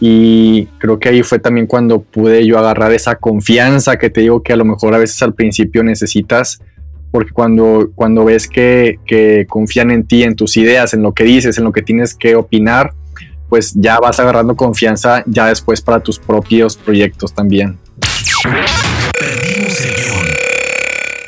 y 0.00 0.66
creo 0.78 0.98
que 0.98 1.08
ahí 1.08 1.22
fue 1.22 1.38
también 1.38 1.68
cuando 1.68 2.00
pude 2.00 2.44
yo 2.44 2.58
agarrar 2.58 2.90
esa 2.90 3.14
confianza 3.14 3.96
que 3.96 4.10
te 4.10 4.22
digo 4.22 4.42
que 4.42 4.54
a 4.54 4.56
lo 4.56 4.64
mejor 4.64 4.92
a 4.92 4.98
veces 4.98 5.22
al 5.22 5.34
principio 5.34 5.84
necesitas, 5.84 6.60
porque 7.10 7.30
cuando, 7.30 7.90
cuando 7.94 8.24
ves 8.24 8.48
que, 8.48 8.98
que 9.06 9.46
confían 9.48 9.90
en 9.90 10.06
ti, 10.06 10.22
en 10.22 10.36
tus 10.36 10.56
ideas, 10.56 10.94
en 10.94 11.02
lo 11.02 11.12
que 11.12 11.24
dices, 11.24 11.58
en 11.58 11.64
lo 11.64 11.72
que 11.72 11.82
tienes 11.82 12.14
que 12.14 12.36
opinar, 12.36 12.92
pues 13.48 13.74
ya 13.74 13.98
vas 13.98 14.18
agarrando 14.20 14.56
confianza 14.56 15.22
ya 15.26 15.46
después 15.46 15.80
para 15.80 16.00
tus 16.00 16.18
propios 16.18 16.76
proyectos 16.76 17.32
también. 17.32 17.78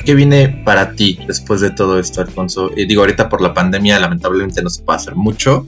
¿Qué 0.09 0.15
viene 0.15 0.49
para 0.65 0.93
ti 0.93 1.19
después 1.27 1.61
de 1.61 1.69
todo 1.69 1.99
esto, 1.99 2.21
Alfonso? 2.21 2.71
Y 2.75 2.87
digo, 2.87 3.01
ahorita 3.01 3.29
por 3.29 3.41
la 3.41 3.53
pandemia 3.53 3.99
lamentablemente 3.99 4.59
no 4.63 4.71
se 4.71 4.81
puede 4.81 4.97
hacer 4.97 5.15
mucho, 5.15 5.67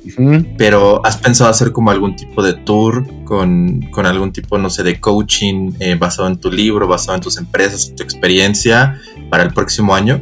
pero 0.58 1.06
¿has 1.06 1.18
pensado 1.18 1.52
hacer 1.52 1.72
como 1.72 1.92
algún 1.92 2.16
tipo 2.16 2.42
de 2.42 2.54
tour 2.54 3.06
con, 3.24 3.82
con 3.92 4.08
algún 4.08 4.32
tipo, 4.32 4.58
no 4.58 4.72
sé, 4.72 4.82
de 4.82 5.00
coaching 5.00 5.74
eh, 5.80 5.94
basado 5.94 6.28
en 6.28 6.38
tu 6.38 6.52
libro, 6.52 6.88
basado 6.88 7.18
en 7.18 7.22
tus 7.22 7.38
empresas, 7.38 7.88
en 7.88 7.96
tu 7.98 8.02
experiencia 8.02 9.00
para 9.30 9.44
el 9.44 9.54
próximo 9.54 9.94
año? 9.94 10.20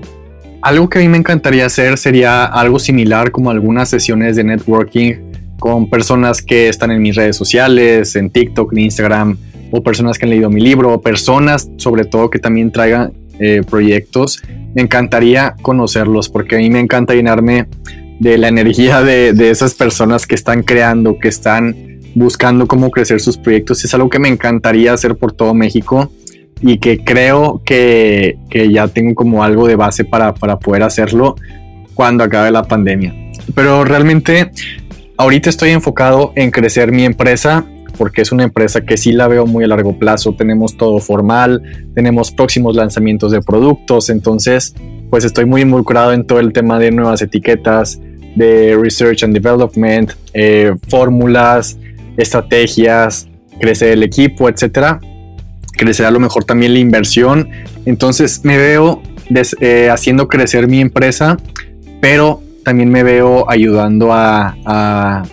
Algo 0.64 0.90
que 0.90 1.00
a 1.00 1.02
mí 1.02 1.08
me 1.08 1.18
encantaría 1.18 1.66
hacer 1.66 1.98
sería 1.98 2.44
algo 2.44 2.78
similar 2.78 3.32
como 3.32 3.52
algunas 3.52 3.88
sesiones 3.88 4.36
de 4.36 4.44
networking 4.44 5.14
con 5.60 5.90
personas 5.90 6.42
que 6.42 6.68
están 6.68 6.92
en 6.92 7.02
mis 7.02 7.16
redes 7.16 7.38
sociales, 7.38 8.18
en 8.18 8.30
TikTok, 8.30 8.74
en 8.74 8.80
Instagram, 8.80 9.38
o 9.72 9.82
personas 9.82 10.18
que 10.18 10.26
han 10.26 10.32
leído 10.32 10.50
mi 10.50 10.60
libro, 10.60 10.92
o 10.94 11.02
personas 11.02 11.70
sobre 11.78 12.04
todo 12.04 12.30
que 12.30 12.40
también 12.40 12.70
traigan 12.70 13.14
eh, 13.39 13.63
proyectos, 13.67 14.41
me 14.75 14.82
encantaría 14.82 15.56
conocerlos 15.62 16.30
porque 16.30 16.56
a 16.56 16.60
mí 16.60 16.69
me 16.69 16.80
encanta 16.80 17.13
llenarme 17.13 17.67
de 18.19 18.38
la 18.38 18.49
energía 18.49 19.02
de, 19.02 19.49
esas 19.49 19.73
personas 19.73 20.28
que 20.28 20.36
están 20.36 20.63
creando, 20.63 21.17
que 21.17 21.30
están 21.30 21.75
buscando 22.15 22.67
cómo 22.67 22.91
crecer 22.91 23.21
sus 23.21 23.38
proyectos. 23.38 23.84
Es 23.86 23.93
algo 23.93 24.10
que 24.10 24.19
me 24.19 24.28
encantaría 24.28 24.93
hacer 24.93 25.15
por 25.15 25.32
todo 25.32 25.54
México 25.54 26.12
y 26.62 26.80
que 26.80 27.04
creo 27.04 27.62
que, 27.65 28.38
ya 28.71 28.88
tengo 28.89 29.15
como 29.15 29.43
algo 29.43 29.67
de 29.67 29.75
base 29.75 30.04
para, 30.04 30.34
para 30.34 30.60
poder 30.60 30.84
hacerlo 30.84 31.36
cuando 31.93 32.23
acabe 32.23 32.52
la 32.52 32.63
pandemia. 32.63 33.13
Pero 33.56 33.86
realmente 33.86 34.52
ahorita 35.17 35.49
estoy 35.49 35.71
enfocado 35.71 36.34
en 36.36 36.52
crecer 36.52 36.91
mi 36.91 37.06
empresa 37.06 37.65
porque 38.00 38.22
es 38.22 38.32
una 38.32 38.44
empresa 38.46 38.82
que 38.82 38.96
sí 38.96 39.12
la 39.12 39.28
veo 39.28 39.46
muy 39.46 39.66
a 39.66 39.68
largo 39.68 40.00
plazo. 40.00 40.34
Tenemos 40.34 40.78
todo 40.78 41.00
formal, 41.00 41.62
tenemos 41.94 42.32
próximos 42.32 42.78
lanzamientos 42.78 43.34
de 43.34 43.42
productos, 43.42 44.10
entonces 44.10 44.74
pues 45.10 45.26
estoy 45.26 45.46
muy 45.46 45.62
involucrado 45.62 46.14
en 46.14 46.26
todo 46.26 46.40
el 46.40 46.54
tema 46.54 46.80
de 46.80 46.92
nuevas 46.92 47.22
etiquetas, 47.22 48.00
de 48.36 48.78
research 48.82 49.24
and 49.24 49.34
development, 49.34 50.14
eh, 50.34 50.74
fórmulas, 50.88 51.78
estrategias, 52.16 53.28
crecer 53.60 53.90
el 53.90 54.04
equipo, 54.04 54.48
etcétera. 54.48 55.02
crecer 55.78 56.06
a 56.06 56.12
lo 56.12 56.20
mejor 56.20 56.46
también 56.46 56.74
la 56.74 56.80
inversión. 56.80 57.50
Entonces 57.86 58.46
me 58.46 58.58
veo 58.58 59.02
eh, 59.60 59.90
haciendo 59.92 60.28
crecer 60.28 60.68
mi 60.68 60.80
empresa, 60.80 61.38
pero 62.02 62.42
también 62.64 62.90
me 62.90 63.04
veo 63.04 63.50
ayudando 63.50 64.14
a... 64.14 65.24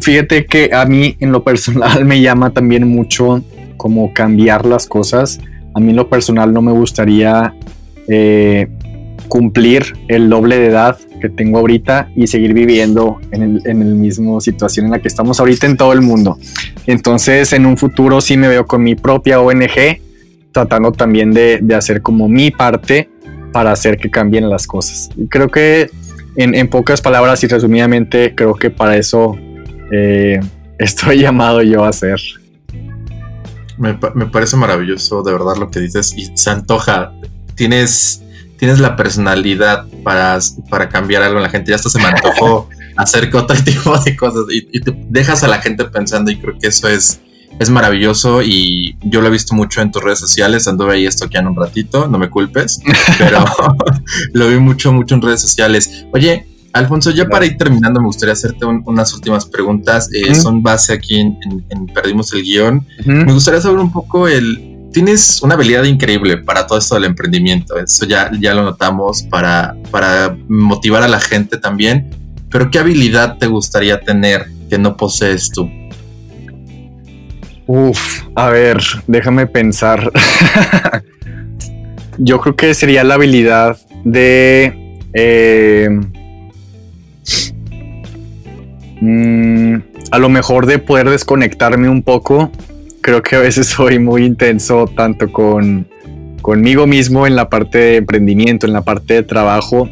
fíjate 0.00 0.46
que 0.46 0.70
a 0.72 0.84
mí 0.84 1.16
en 1.20 1.32
lo 1.32 1.44
personal 1.44 2.04
me 2.06 2.20
llama 2.20 2.50
también 2.50 2.86
mucho 2.86 3.42
como 3.76 4.12
cambiar 4.12 4.66
las 4.66 4.86
cosas. 4.86 5.40
A 5.74 5.80
mí 5.80 5.90
en 5.90 5.96
lo 5.96 6.08
personal 6.08 6.52
no 6.52 6.62
me 6.62 6.72
gustaría 6.72 7.54
eh, 8.08 8.68
cumplir 9.28 9.94
el 10.08 10.28
doble 10.28 10.58
de 10.58 10.66
edad 10.66 10.98
que 11.20 11.28
tengo 11.28 11.58
ahorita 11.58 12.10
y 12.14 12.26
seguir 12.26 12.52
viviendo 12.52 13.18
en 13.30 13.42
el, 13.42 13.62
en 13.64 14.00
mismo 14.00 14.40
situación 14.40 14.86
en 14.86 14.92
la 14.92 14.98
que 14.98 15.08
estamos 15.08 15.40
ahorita 15.40 15.66
en 15.66 15.76
todo 15.76 15.92
el 15.92 16.02
mundo. 16.02 16.36
Entonces, 16.86 17.52
en 17.52 17.64
un 17.64 17.78
futuro 17.78 18.20
sí 18.20 18.36
me 18.36 18.48
veo 18.48 18.66
con 18.66 18.82
mi 18.82 18.94
propia 18.94 19.40
ONG, 19.40 20.00
tratando 20.52 20.92
también 20.92 21.32
de, 21.32 21.62
hacer 21.74 22.02
como 22.02 22.28
mi 22.28 22.50
parte 22.50 23.08
para 23.52 23.72
hacer 23.72 23.96
que 23.96 24.10
cambien 24.10 24.50
las 24.50 24.66
cosas. 24.66 25.08
Creo 25.30 25.48
que 25.48 25.88
en, 26.36 26.68
pocas 26.68 27.00
palabras 27.00 27.42
y 27.44 27.46
resumidamente, 27.46 28.34
creo 28.34 28.54
que 28.54 28.70
para 28.70 28.96
eso 28.96 29.36
eh, 29.92 30.40
estoy 30.78 31.18
llamado 31.20 31.62
yo 31.62 31.84
a 31.84 31.88
hacer. 31.88 32.20
Me, 33.78 33.98
me, 34.14 34.26
parece 34.26 34.56
maravilloso, 34.56 35.22
de 35.22 35.32
verdad, 35.32 35.56
lo 35.56 35.70
que 35.70 35.80
dices 35.80 36.14
y 36.16 36.36
se 36.36 36.50
antoja. 36.50 37.12
Tienes 37.54 38.22
tienes 38.62 38.78
la 38.78 38.94
personalidad 38.94 39.88
para, 40.04 40.38
para 40.70 40.88
cambiar 40.88 41.24
algo 41.24 41.38
en 41.38 41.42
la 41.42 41.48
gente. 41.48 41.70
Ya 41.70 41.74
hasta 41.74 41.90
se 41.90 41.98
me 41.98 42.04
antojó 42.04 42.68
hacer 42.96 43.28
otro 43.34 43.56
tipo 43.64 43.98
de 43.98 44.14
cosas 44.14 44.44
y, 44.50 44.80
te 44.80 44.94
dejas 45.08 45.42
a 45.42 45.48
la 45.48 45.60
gente 45.60 45.84
pensando 45.86 46.30
y 46.30 46.38
creo 46.38 46.56
que 46.56 46.68
eso 46.68 46.86
es, 46.86 47.20
es 47.58 47.70
maravilloso 47.70 48.40
y 48.40 48.96
yo 49.02 49.20
lo 49.20 49.26
he 49.26 49.30
visto 49.30 49.56
mucho 49.56 49.82
en 49.82 49.90
tus 49.90 50.04
redes 50.04 50.20
sociales, 50.20 50.68
anduve 50.68 50.94
ahí 50.94 51.06
estoqueando 51.06 51.50
un 51.50 51.56
ratito, 51.56 52.06
no 52.06 52.18
me 52.18 52.30
culpes, 52.30 52.78
pero 53.18 53.44
lo 54.32 54.46
vi 54.46 54.60
mucho, 54.60 54.92
mucho 54.92 55.16
en 55.16 55.22
redes 55.22 55.40
sociales. 55.40 56.06
Oye, 56.12 56.46
Alfonso, 56.72 57.10
ya 57.10 57.26
para 57.26 57.44
ir 57.44 57.56
terminando, 57.58 58.00
me 58.00 58.06
gustaría 58.06 58.32
hacerte 58.32 58.64
unas 58.64 59.12
últimas 59.14 59.44
preguntas. 59.44 60.08
Eh, 60.12 60.34
son 60.34 60.62
base 60.62 60.94
aquí 60.94 61.20
en, 61.20 61.86
Perdimos 61.94 62.32
el 62.32 62.42
Guión. 62.42 62.86
Me 63.04 63.32
gustaría 63.32 63.60
saber 63.60 63.78
un 63.78 63.92
poco 63.92 64.26
el, 64.26 64.88
tienes 64.92 65.42
una 65.42 65.54
habilidad 65.54 65.84
increíble 65.84 66.38
para 66.38 66.66
todo 66.66 66.78
esto 66.78 66.94
del 66.94 67.04
emprendimiento. 67.04 67.78
Eso 67.78 68.06
ya, 68.06 68.30
ya 68.40 68.54
lo 68.54 68.62
notamos 68.62 69.22
para, 69.24 69.76
para 69.90 70.36
motivar 70.48 71.02
a 71.02 71.08
la 71.08 71.20
gente 71.20 71.58
también. 71.58 72.10
Pero 72.50 72.70
¿qué 72.70 72.78
habilidad 72.78 73.38
te 73.38 73.46
gustaría 73.46 74.00
tener 74.00 74.46
que 74.70 74.78
no 74.78 74.96
posees 74.96 75.50
tú? 75.50 75.70
Uf, 77.66 78.22
a 78.34 78.48
ver, 78.48 78.82
déjame 79.06 79.46
pensar. 79.46 80.10
Yo 82.18 82.40
creo 82.40 82.56
que 82.56 82.74
sería 82.74 83.04
la 83.04 83.14
habilidad 83.14 83.78
de... 84.04 84.98
Eh, 85.14 85.88
mm, 89.02 89.76
a 90.10 90.18
lo 90.18 90.28
mejor 90.28 90.66
de 90.66 90.78
poder 90.78 91.10
desconectarme 91.10 91.88
un 91.88 92.02
poco 92.02 92.50
creo 93.02 93.22
que 93.22 93.36
a 93.36 93.40
veces 93.40 93.66
soy 93.76 93.98
muy 93.98 94.24
intenso 94.24 94.86
tanto 94.96 95.30
con 95.30 95.86
conmigo 96.40 96.86
mismo 96.86 97.26
en 97.26 97.36
la 97.36 97.48
parte 97.48 97.78
de 97.78 97.96
emprendimiento, 97.96 98.66
en 98.66 98.72
la 98.72 98.82
parte 98.82 99.14
de 99.14 99.22
trabajo 99.22 99.88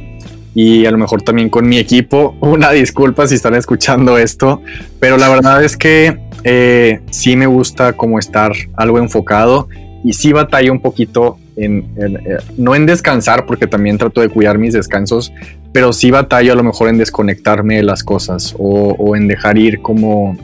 y 0.55 0.85
a 0.85 0.91
lo 0.91 0.99
mejor 0.99 1.23
también 1.23 1.49
con 1.49 1.69
mi 1.69 1.79
equipo. 1.79 2.37
Una 2.41 2.73
disculpa 2.73 3.27
si 3.27 3.37
están 3.37 3.55
escuchando 3.55 4.19
esto, 4.19 4.63
pero 4.99 5.17
la 5.17 5.29
verdad 5.29 5.63
es 5.63 5.77
que 5.77 6.19
eh, 6.43 7.01
sí 7.11 7.37
me 7.37 7.47
gusta 7.47 7.93
como 7.93 8.19
estar 8.19 8.53
algo 8.75 8.99
enfocado 8.99 9.69
y 10.03 10.15
sí 10.15 10.33
batalla 10.33 10.73
un 10.73 10.81
poquito 10.81 11.39
en, 11.57 11.93
eh, 11.97 12.39
no 12.57 12.75
en 12.75 12.87
descansar 12.87 13.45
porque 13.47 13.67
también 13.67 13.99
trato 13.99 14.23
de 14.23 14.29
cuidar 14.29 14.59
mis 14.59 14.73
descansos, 14.73 15.33
pero 15.73 15.93
sí 15.93 16.11
batallo 16.11 16.53
a 16.53 16.57
lo 16.57 16.65
mejor 16.65 16.89
en 16.89 16.99
desconectarme 16.99 17.77
de 17.77 17.83
las 17.83 18.03
cosas 18.03 18.55
o, 18.59 18.95
o 18.99 19.17
en 19.17 19.29
dejar 19.29 19.59
ir 19.59 19.81
como 19.81 20.37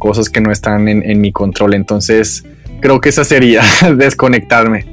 cosas 0.00 0.28
que 0.28 0.40
no 0.40 0.50
están 0.50 0.88
en, 0.88 1.20
mi 1.20 1.30
control. 1.30 1.74
Entonces, 1.74 2.44
creo 2.80 3.00
que 3.00 3.10
esa 3.10 3.22
sería 3.22 3.62
desconectarme. 3.96 4.86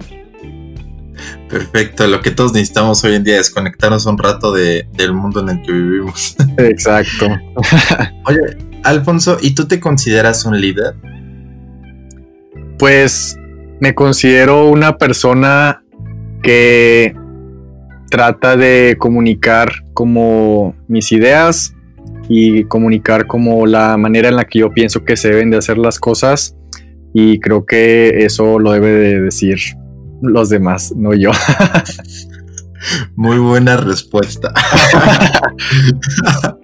Perfecto, 1.50 2.06
lo 2.06 2.22
que 2.22 2.30
todos 2.30 2.54
necesitamos 2.54 3.04
hoy 3.04 3.16
en 3.16 3.24
día 3.24 3.36
es 3.36 3.48
desconectarnos 3.48 4.06
un 4.06 4.18
rato 4.18 4.52
del 4.52 5.14
mundo 5.14 5.40
en 5.40 5.50
el 5.50 5.62
que 5.64 5.72
vivimos. 5.72 6.36
Exacto. 6.58 7.26
Oye, 8.26 8.40
Alfonso, 8.84 9.38
¿y 9.42 9.56
tú 9.56 9.66
te 9.68 9.80
consideras 9.80 10.46
un 10.46 10.60
líder? 10.60 10.94
Pues 12.78 13.38
me 13.80 13.96
considero 13.96 14.68
una 14.68 14.98
persona 14.98 15.84
que 16.44 17.16
trata 18.10 18.58
de 18.58 18.96
comunicar 19.00 19.72
como 19.94 20.76
mis 20.88 21.12
ideas, 21.12 21.74
y 22.30 22.66
comunicar 22.66 23.28
como 23.28 23.66
la 23.66 23.98
manera 23.98 24.30
en 24.30 24.36
la 24.36 24.46
que 24.46 24.60
yo 24.60 24.74
pienso 24.74 25.06
que 25.06 25.18
se 25.18 25.30
deben 25.30 25.50
de 25.50 25.58
hacer 25.58 25.78
las 25.78 26.00
cosas 26.00 26.56
y 27.14 27.40
creo 27.40 27.66
que 27.66 28.26
eso 28.26 28.60
lo 28.60 28.72
debe 28.72 28.92
de 28.92 29.22
decir 29.22 29.58
los 30.22 30.50
demás, 30.50 30.94
no 30.96 31.14
yo. 31.14 31.32
Muy 33.16 33.38
buena 33.38 33.78
respuesta. 33.78 34.54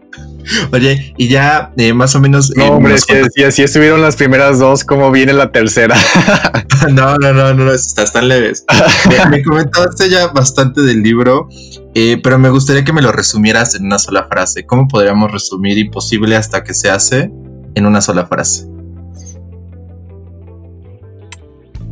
Oye, 0.72 1.14
y 1.18 1.30
ya 1.30 1.72
eh, 1.78 1.94
más 1.94 2.16
o 2.16 2.20
menos. 2.20 2.52
No, 2.56 2.74
hombre, 2.74 2.98
si, 2.98 3.44
así 3.44 3.64
estuvieron 3.64 4.02
las 4.02 4.16
primeras 4.16 4.60
dos, 4.60 4.84
¿cómo 4.84 5.12
viene 5.12 5.34
la 5.34 5.52
tercera? 5.52 5.96
no, 6.92 7.16
no, 7.18 7.34
no, 7.34 7.54
no, 7.54 7.72
están 7.72 8.28
leves. 8.28 8.66
me, 9.30 9.44
comentaste 9.44 10.10
ya 10.10 10.28
bastante 10.28 10.82
del 10.82 11.02
libro, 11.02 11.48
eh, 11.94 12.20
pero 12.24 12.38
me 12.40 12.50
gustaría 12.50 12.84
que 12.84 12.94
me 12.94 13.02
lo 13.02 13.12
resumieras 13.12 13.76
en 13.76 13.86
una 13.86 14.00
sola 14.00 14.28
frase. 14.28 14.66
¿Cómo 14.66 14.88
podríamos 14.88 15.32
resumir 15.32 15.78
Imposible 15.78 16.36
hasta 16.36 16.64
que 16.64 16.74
se 16.74 16.90
hace 16.90 17.32
en 17.76 17.86
una 17.86 18.02
sola 18.02 18.26
frase? 18.26 18.68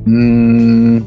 Mm. 0.05 1.01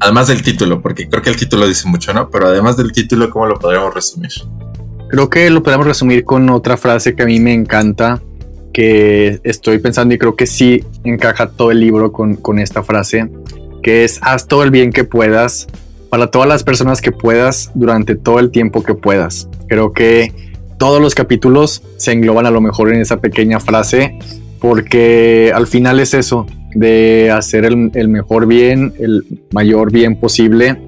Además 0.00 0.28
del 0.28 0.42
título, 0.42 0.80
porque 0.80 1.08
creo 1.08 1.22
que 1.22 1.30
el 1.30 1.36
título 1.36 1.66
dice 1.66 1.88
mucho, 1.88 2.14
¿no? 2.14 2.30
Pero 2.30 2.46
además 2.46 2.76
del 2.76 2.92
título, 2.92 3.30
¿cómo 3.30 3.46
lo 3.46 3.58
podríamos 3.58 3.92
resumir? 3.92 4.30
Creo 5.08 5.30
que 5.30 5.48
lo 5.48 5.62
podemos 5.62 5.86
resumir 5.86 6.24
con 6.24 6.50
otra 6.50 6.76
frase 6.76 7.14
que 7.14 7.22
a 7.22 7.26
mí 7.26 7.40
me 7.40 7.54
encanta, 7.54 8.20
que 8.72 9.40
estoy 9.42 9.78
pensando 9.78 10.14
y 10.14 10.18
creo 10.18 10.36
que 10.36 10.46
sí 10.46 10.84
encaja 11.02 11.50
todo 11.50 11.70
el 11.70 11.80
libro 11.80 12.12
con, 12.12 12.36
con 12.36 12.58
esta 12.58 12.82
frase, 12.82 13.30
que 13.82 14.04
es 14.04 14.18
haz 14.22 14.46
todo 14.46 14.62
el 14.62 14.70
bien 14.70 14.92
que 14.92 15.04
puedas 15.04 15.66
para 16.10 16.30
todas 16.30 16.48
las 16.48 16.62
personas 16.62 17.00
que 17.00 17.10
puedas 17.12 17.70
durante 17.74 18.16
todo 18.16 18.38
el 18.38 18.50
tiempo 18.50 18.82
que 18.82 18.94
puedas. 18.94 19.48
Creo 19.66 19.92
que 19.92 20.32
todos 20.78 21.00
los 21.00 21.14
capítulos 21.14 21.82
se 21.96 22.12
engloban 22.12 22.46
a 22.46 22.50
lo 22.50 22.60
mejor 22.60 22.92
en 22.92 23.00
esa 23.00 23.18
pequeña 23.18 23.60
frase, 23.60 24.18
porque 24.60 25.52
al 25.54 25.66
final 25.66 26.00
es 26.00 26.14
eso, 26.14 26.46
de 26.74 27.30
hacer 27.30 27.64
el, 27.64 27.90
el 27.94 28.08
mejor 28.08 28.46
bien, 28.46 28.92
el 28.98 29.24
mayor 29.52 29.90
bien 29.90 30.20
posible, 30.20 30.80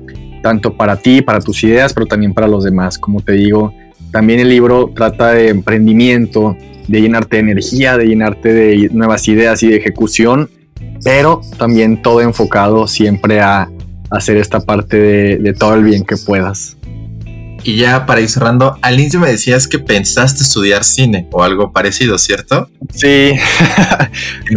tanto 0.42 0.76
para 0.76 0.96
ti, 0.96 1.22
para 1.22 1.40
tus 1.40 1.64
ideas, 1.64 1.92
pero 1.94 2.06
también 2.06 2.34
para 2.34 2.48
los 2.48 2.64
demás. 2.64 2.98
Como 2.98 3.20
te 3.20 3.32
digo, 3.32 3.72
también 4.10 4.40
el 4.40 4.48
libro 4.48 4.92
trata 4.94 5.32
de 5.32 5.48
emprendimiento, 5.48 6.56
de 6.88 7.00
llenarte 7.00 7.36
de 7.36 7.42
energía, 7.42 7.96
de 7.96 8.06
llenarte 8.06 8.52
de 8.52 8.88
nuevas 8.92 9.28
ideas 9.28 9.62
y 9.62 9.68
de 9.68 9.76
ejecución, 9.76 10.50
pero 11.04 11.40
también 11.58 12.02
todo 12.02 12.20
enfocado 12.20 12.86
siempre 12.88 13.40
a 13.40 13.70
hacer 14.10 14.36
esta 14.36 14.60
parte 14.60 14.96
de, 15.38 15.52
todo 15.54 15.74
el 15.74 15.84
bien 15.84 16.04
que 16.04 16.16
puedas. 16.16 16.76
Y 17.62 17.76
ya 17.76 18.06
para 18.06 18.20
ir 18.22 18.28
cerrando, 18.28 18.76
al 18.80 18.98
inicio 18.98 19.20
me 19.20 19.28
decías 19.28 19.68
que 19.68 19.78
pensaste 19.78 20.42
estudiar 20.42 20.82
cine 20.82 21.28
o 21.30 21.42
algo 21.42 21.72
parecido, 21.72 22.16
¿cierto? 22.18 22.70
Sí. 22.92 23.32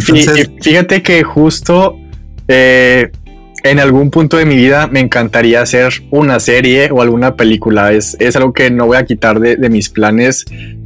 Fíjate 0.62 1.02
que 1.02 1.22
justo 1.22 1.96
eh, 2.48 3.12
en 3.64 3.80
algún 3.80 4.10
punto 4.10 4.36
de 4.36 4.44
mi 4.44 4.56
vida 4.56 4.88
me 4.88 5.00
encantaría 5.00 5.62
hacer 5.62 6.04
una 6.10 6.38
serie 6.38 6.90
o 6.92 7.00
alguna 7.00 7.34
película. 7.34 7.92
Es, 7.92 8.14
es 8.20 8.36
algo 8.36 8.52
que 8.52 8.70
no 8.70 8.86
voy 8.86 8.98
a 8.98 9.06
quitar 9.06 9.40
de, 9.40 9.56
mis 9.70 9.88
planes, 9.88 10.44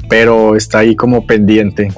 pero 0.09 0.55
está 0.55 0.79
ahí 0.79 0.95
como 0.95 1.27
pendiente. 1.27 1.91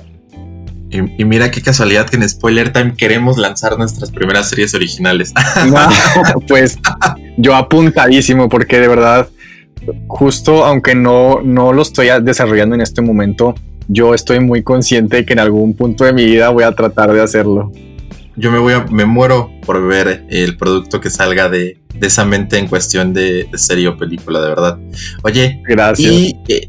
Y, 0.89 1.23
mira 1.23 1.51
qué 1.51 1.61
casualidad 1.61 2.09
que 2.09 2.17
en 2.17 2.27
Spoiler 2.27 2.73
Time 2.73 2.95
queremos 2.97 3.37
lanzar 3.37 3.77
nuestras 3.77 4.09
primeras 4.11 4.49
series 4.49 4.73
originales. 4.73 5.33
pues 6.47 6.79
yo 7.37 7.55
apuntadísimo 7.55 8.49
porque 8.49 8.79
de 8.79 8.87
verdad, 8.87 9.29
justo 10.07 10.65
aunque 10.65 10.95
no, 10.95 11.41
no 11.43 11.73
lo 11.73 11.83
estoy 11.83 12.07
desarrollando 12.23 12.73
en 12.73 12.81
este 12.81 13.03
momento, 13.03 13.53
yo 13.87 14.15
estoy 14.15 14.39
muy 14.39 14.63
consciente 14.63 15.17
de 15.17 15.25
que 15.25 15.33
en 15.33 15.39
algún 15.39 15.75
punto 15.75 16.05
de 16.05 16.13
mi 16.13 16.25
vida 16.25 16.49
voy 16.49 16.63
a 16.63 16.71
tratar 16.71 17.13
de 17.13 17.21
hacerlo 17.21 17.71
yo 18.41 18.51
me 18.51 18.57
voy 18.57 18.73
a, 18.73 18.83
me 18.85 19.05
muero 19.05 19.51
por 19.65 19.87
ver 19.87 20.25
el 20.29 20.57
producto 20.57 20.99
que 20.99 21.09
salga 21.09 21.47
de, 21.47 21.79
esa 22.01 22.25
mente 22.25 22.57
en 22.57 22.67
cuestión 22.67 23.13
de, 23.13 23.47
serie 23.53 23.87
o 23.87 23.97
película, 23.97 24.41
de 24.41 24.49
verdad. 24.49 24.79
Oye, 25.21 25.61
gracias. 25.67 26.11
Y 26.11 26.35
eh, 26.47 26.67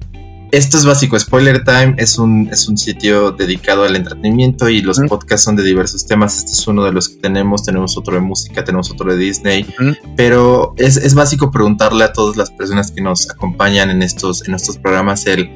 esto 0.52 0.76
es 0.76 0.84
básico. 0.84 1.18
Spoiler 1.18 1.64
Time 1.64 1.94
es 1.96 2.18
un, 2.18 2.48
es 2.52 2.68
un 2.68 2.76
sitio 2.76 3.32
dedicado 3.32 3.84
al 3.84 3.96
entretenimiento 3.96 4.68
y 4.68 4.82
los 4.82 5.00
podcasts 5.08 5.44
son 5.44 5.56
de 5.56 5.62
diversos 5.62 6.06
temas. 6.06 6.38
Este 6.38 6.52
es 6.52 6.66
uno 6.68 6.84
de 6.84 6.92
los 6.92 7.08
que 7.08 7.16
tenemos. 7.16 7.64
Tenemos 7.64 7.96
otro 7.96 8.14
de 8.14 8.20
música, 8.20 8.62
tenemos 8.62 8.90
otro 8.90 9.10
de 9.10 9.16
Disney. 9.16 9.66
Pero 10.14 10.74
es, 10.76 10.98
es, 10.98 11.14
básico 11.14 11.50
preguntarle 11.50 12.04
a 12.04 12.12
todas 12.12 12.36
las 12.36 12.50
personas 12.50 12.90
que 12.90 13.00
nos 13.00 13.30
acompañan 13.30 13.88
en 13.88 14.02
estos, 14.02 14.46
en 14.46 14.54
estos 14.54 14.76
programas 14.76 15.26
el 15.26 15.50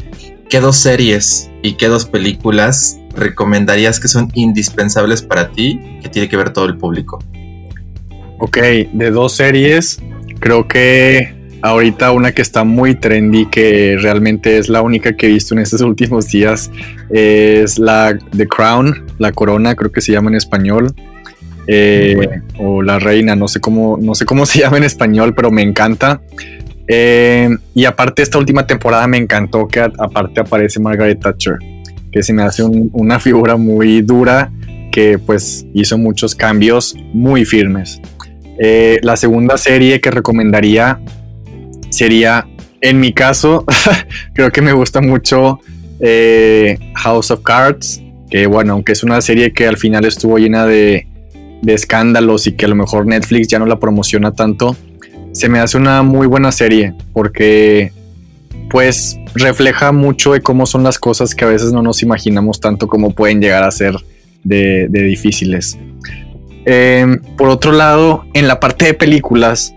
qué 0.49 0.61
dos 0.61 0.79
series 0.79 1.51
y 1.63 1.75
qué 1.75 1.89
dos 1.89 2.07
películas 2.07 2.99
recomendarías 3.15 4.01
que 4.01 4.09
son 4.09 4.31
indispensables 4.35 5.21
para 5.21 5.51
ti 5.51 5.99
que 6.03 6.09
tiene 6.09 6.27
que 6.31 6.39
ver 6.39 6.55
todo 6.55 6.65
el 6.65 6.79
público. 6.79 7.19
Ok, 8.39 8.57
de 8.93 9.11
dos 9.11 9.35
series, 9.35 9.99
creo 10.41 10.67
que 10.67 11.36
ahorita 11.63 12.13
una 12.13 12.33
que 12.33 12.43
está 12.43 12.65
muy 12.65 12.95
trendy, 12.95 13.47
que 13.47 13.97
realmente 14.01 14.59
es 14.59 14.69
la 14.69 14.83
única 14.83 15.17
que 15.17 15.27
he 15.27 15.31
visto 15.31 15.55
en 15.55 15.61
estos 15.61 15.81
últimos 15.83 16.29
días, 16.29 16.71
es 17.11 17.79
la 17.79 18.17
The 18.37 18.47
Crown, 18.47 19.07
la 19.19 19.33
corona, 19.33 19.75
creo 19.75 19.91
que 19.93 20.01
se 20.01 20.13
llama 20.13 20.31
en 20.31 20.37
español. 20.37 20.95
Eh, 21.69 22.43
o 22.61 22.81
la 22.81 23.01
reina, 23.01 23.35
no 23.35 23.49
sé 23.49 23.59
cómo, 23.59 23.99
no 24.01 24.15
sé 24.15 24.25
cómo 24.25 24.47
se 24.47 24.61
llama 24.61 24.77
en 24.77 24.85
español, 24.85 25.35
pero 25.35 25.51
me 25.51 25.63
encanta. 25.63 26.21
Eh, 26.89 27.49
y 27.75 27.85
aparte 27.85 28.23
esta 28.23 28.39
última 28.39 28.67
temporada 28.67 29.07
me 29.09 29.17
encantó 29.17 29.67
que 29.67 29.81
aparte 29.81 30.41
aparece 30.41 30.79
Margaret 30.79 31.21
Thatcher, 31.21 31.57
que 32.13 32.23
se 32.23 32.33
me 32.33 32.43
hace 32.43 32.63
una 32.63 33.19
figura 33.19 33.57
muy 33.57 34.03
dura 34.03 34.53
que 34.93 35.19
pues 35.19 35.67
hizo 35.75 35.99
muchos 35.99 36.35
cambios 36.35 36.95
muy 37.13 37.45
firmes. 37.45 38.01
Eh, 38.59 38.99
la 39.03 39.17
segunda 39.17 39.59
serie 39.59 40.01
que 40.01 40.11
recomendaría 40.11 41.01
sería, 41.97 42.47
en 42.81 43.01
mi 43.01 43.13
caso, 43.13 43.65
creo 44.35 44.51
que 44.51 44.61
me 44.61 44.73
gusta 44.73 45.01
mucho 45.01 45.61
eh, 46.01 46.79
House 46.95 47.31
of 47.31 47.41
Cards, 47.43 48.03
que 48.31 48.47
bueno, 48.47 48.75
aunque 48.75 48.93
es 48.93 49.03
una 49.03 49.21
serie 49.21 49.53
que 49.53 49.67
al 49.67 49.79
final 49.79 50.05
estuvo 50.05 50.39
llena 50.39 50.67
de, 50.67 51.07
escándalos 51.67 52.47
y 52.47 52.53
que 52.53 52.67
a 52.67 52.69
lo 52.69 52.75
mejor 52.75 53.07
Netflix 53.07 53.49
ya 53.49 53.59
no 53.59 53.67
la 53.67 53.81
promociona 53.81 54.33
tanto, 54.33 54.77
se 55.33 55.49
me 55.49 55.59
hace 55.59 55.77
una 55.79 56.03
muy 56.03 56.27
buena 56.27 56.53
serie 56.53 56.95
porque 57.13 57.93
pues 58.71 59.19
refleja 59.35 59.93
mucho 59.93 60.33
de 60.33 60.43
cómo 60.43 60.67
son 60.67 60.83
las 60.83 60.99
cosas 60.99 61.35
que 61.35 61.45
a 61.45 61.49
veces 61.49 61.73
no 61.73 61.83
nos 61.83 62.03
imaginamos 62.03 62.61
tanto 62.61 62.89
como 62.89 63.13
pueden 63.13 63.41
llegar 63.41 63.65
a 63.65 63.71
ser 63.71 63.97
de, 64.45 64.89
difíciles. 64.89 65.79
Em, 66.65 67.21
por 67.37 67.49
otro 67.49 67.73
lado, 67.73 68.25
en 68.35 68.49
la 68.49 68.61
parte 68.61 68.87
de 68.87 68.95
películas, 68.95 69.76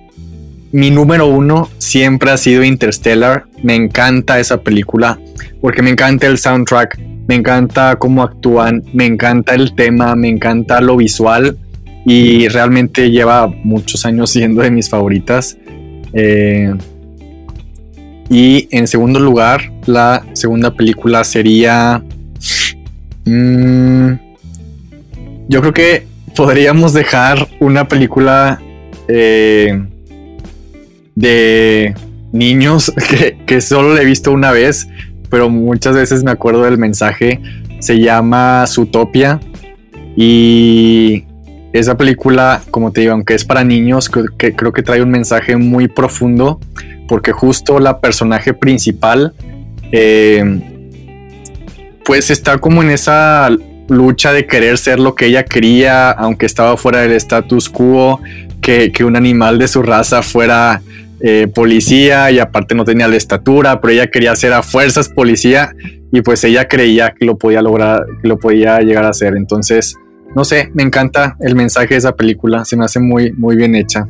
mi 0.72 0.92
número 0.92 1.28
uno 1.28 1.70
siempre 1.78 2.32
ha 2.32 2.38
sido 2.38 2.64
Interstellar. 2.64 3.46
Me 3.64 3.76
encanta 3.76 4.40
esa 4.40 4.62
película 4.62 5.20
porque 5.62 5.82
me 5.82 5.90
encanta 5.90 6.28
el 6.28 6.38
soundtrack, 6.38 7.00
me 7.28 7.36
encanta 7.36 7.96
cómo 7.98 8.24
actúan, 8.24 8.84
me 8.94 9.06
encanta 9.06 9.56
el 9.56 9.76
tema, 9.76 10.16
me 10.16 10.30
encanta 10.30 10.82
lo 10.82 10.98
visual 10.98 11.58
y 12.06 12.48
realmente 12.48 13.12
lleva 13.12 13.48
muchos 13.48 14.06
años 14.06 14.32
siendo 14.32 14.62
de 14.62 14.72
mis 14.72 14.90
favoritas. 14.90 15.58
Eh, 16.14 16.74
y 18.30 18.68
en 18.72 18.88
segundo 18.88 19.20
lugar, 19.20 19.72
la 19.86 20.24
segunda 20.34 20.74
película 20.74 21.24
sería... 21.24 22.04
Mm, 23.26 24.14
yo 25.48 25.62
creo 25.62 25.74
que 25.74 26.08
podríamos 26.36 26.94
dejar 26.94 27.48
una 27.60 27.88
película... 27.88 28.62
Eh, 29.08 29.84
de 31.20 31.94
niños 32.32 32.94
que, 33.46 33.62
solo 33.62 33.94
le 33.94 34.02
he 34.02 34.06
visto 34.06 34.32
una 34.32 34.52
vez, 34.52 34.88
pero 35.30 35.50
muchas 35.50 35.96
veces 35.96 36.24
me 36.24 36.32
acuerdo 36.32 36.64
del 36.64 36.78
mensaje. 36.78 37.42
Se 37.80 38.00
llama 38.00 38.66
Zootopia 38.68 39.40
y 40.16 41.26
esa 41.74 41.98
película, 41.98 42.62
como 42.72 42.92
te 42.92 43.02
digo, 43.02 43.14
aunque 43.14 43.36
es 43.36 43.46
para 43.46 43.64
niños, 43.64 44.10
que, 44.10 44.56
creo 44.56 44.72
que 44.72 44.82
trae 44.82 45.02
un 45.02 45.12
mensaje 45.12 45.56
muy 45.56 45.88
profundo 45.88 46.60
porque 47.08 47.32
justo 47.32 47.80
la 47.80 48.00
personaje 48.00 48.54
principal 48.54 49.34
eh, 49.92 50.60
pues 52.06 52.32
está 52.32 52.60
como 52.60 52.82
en 52.82 52.92
esa 52.92 53.50
lucha 53.88 54.32
de 54.32 54.46
querer 54.46 54.78
ser 54.78 55.00
lo 55.00 55.16
que 55.16 55.26
ella 55.26 55.44
quería, 55.44 56.12
aunque 56.12 56.46
estaba 56.46 56.78
fuera 56.78 57.00
del 57.00 57.14
status 57.14 57.70
quo, 57.70 58.22
que, 58.62 58.92
que 58.92 59.04
un 59.04 59.16
animal 59.16 59.58
de 59.58 59.68
su 59.68 59.82
raza 59.82 60.22
fuera 60.22 60.82
eh, 61.22 61.48
policía 61.54 62.32
y 62.32 62.40
aparte 62.40 62.76
no 62.76 62.86
tenía 62.86 63.08
la 63.08 63.16
estatura, 63.16 63.80
pero 63.82 63.94
ella 63.94 64.08
quería 64.08 64.36
ser 64.36 64.54
a 64.54 64.64
fuerzas 64.64 65.10
policía 65.10 65.74
y 66.12 66.22
pues 66.22 66.44
ella 66.44 66.68
creía 66.68 67.14
que 67.18 67.26
lo 67.26 67.38
podía 67.38 67.62
lograr, 67.62 68.06
que 68.22 68.28
lo 68.28 68.38
podía 68.38 68.80
llegar 68.80 69.06
a 69.06 69.10
hacer. 69.10 69.36
Entonces, 69.36 69.96
no 70.36 70.44
sé, 70.46 70.70
me 70.74 70.84
encanta 70.84 71.36
el 71.40 71.56
mensaje 71.56 71.90
de 71.90 71.98
esa 71.98 72.16
película, 72.16 72.66
se 72.66 72.78
me 72.78 72.86
hace 72.86 73.00
muy, 73.00 73.32
muy 73.34 73.56
bien 73.56 73.76
hecha 73.76 74.08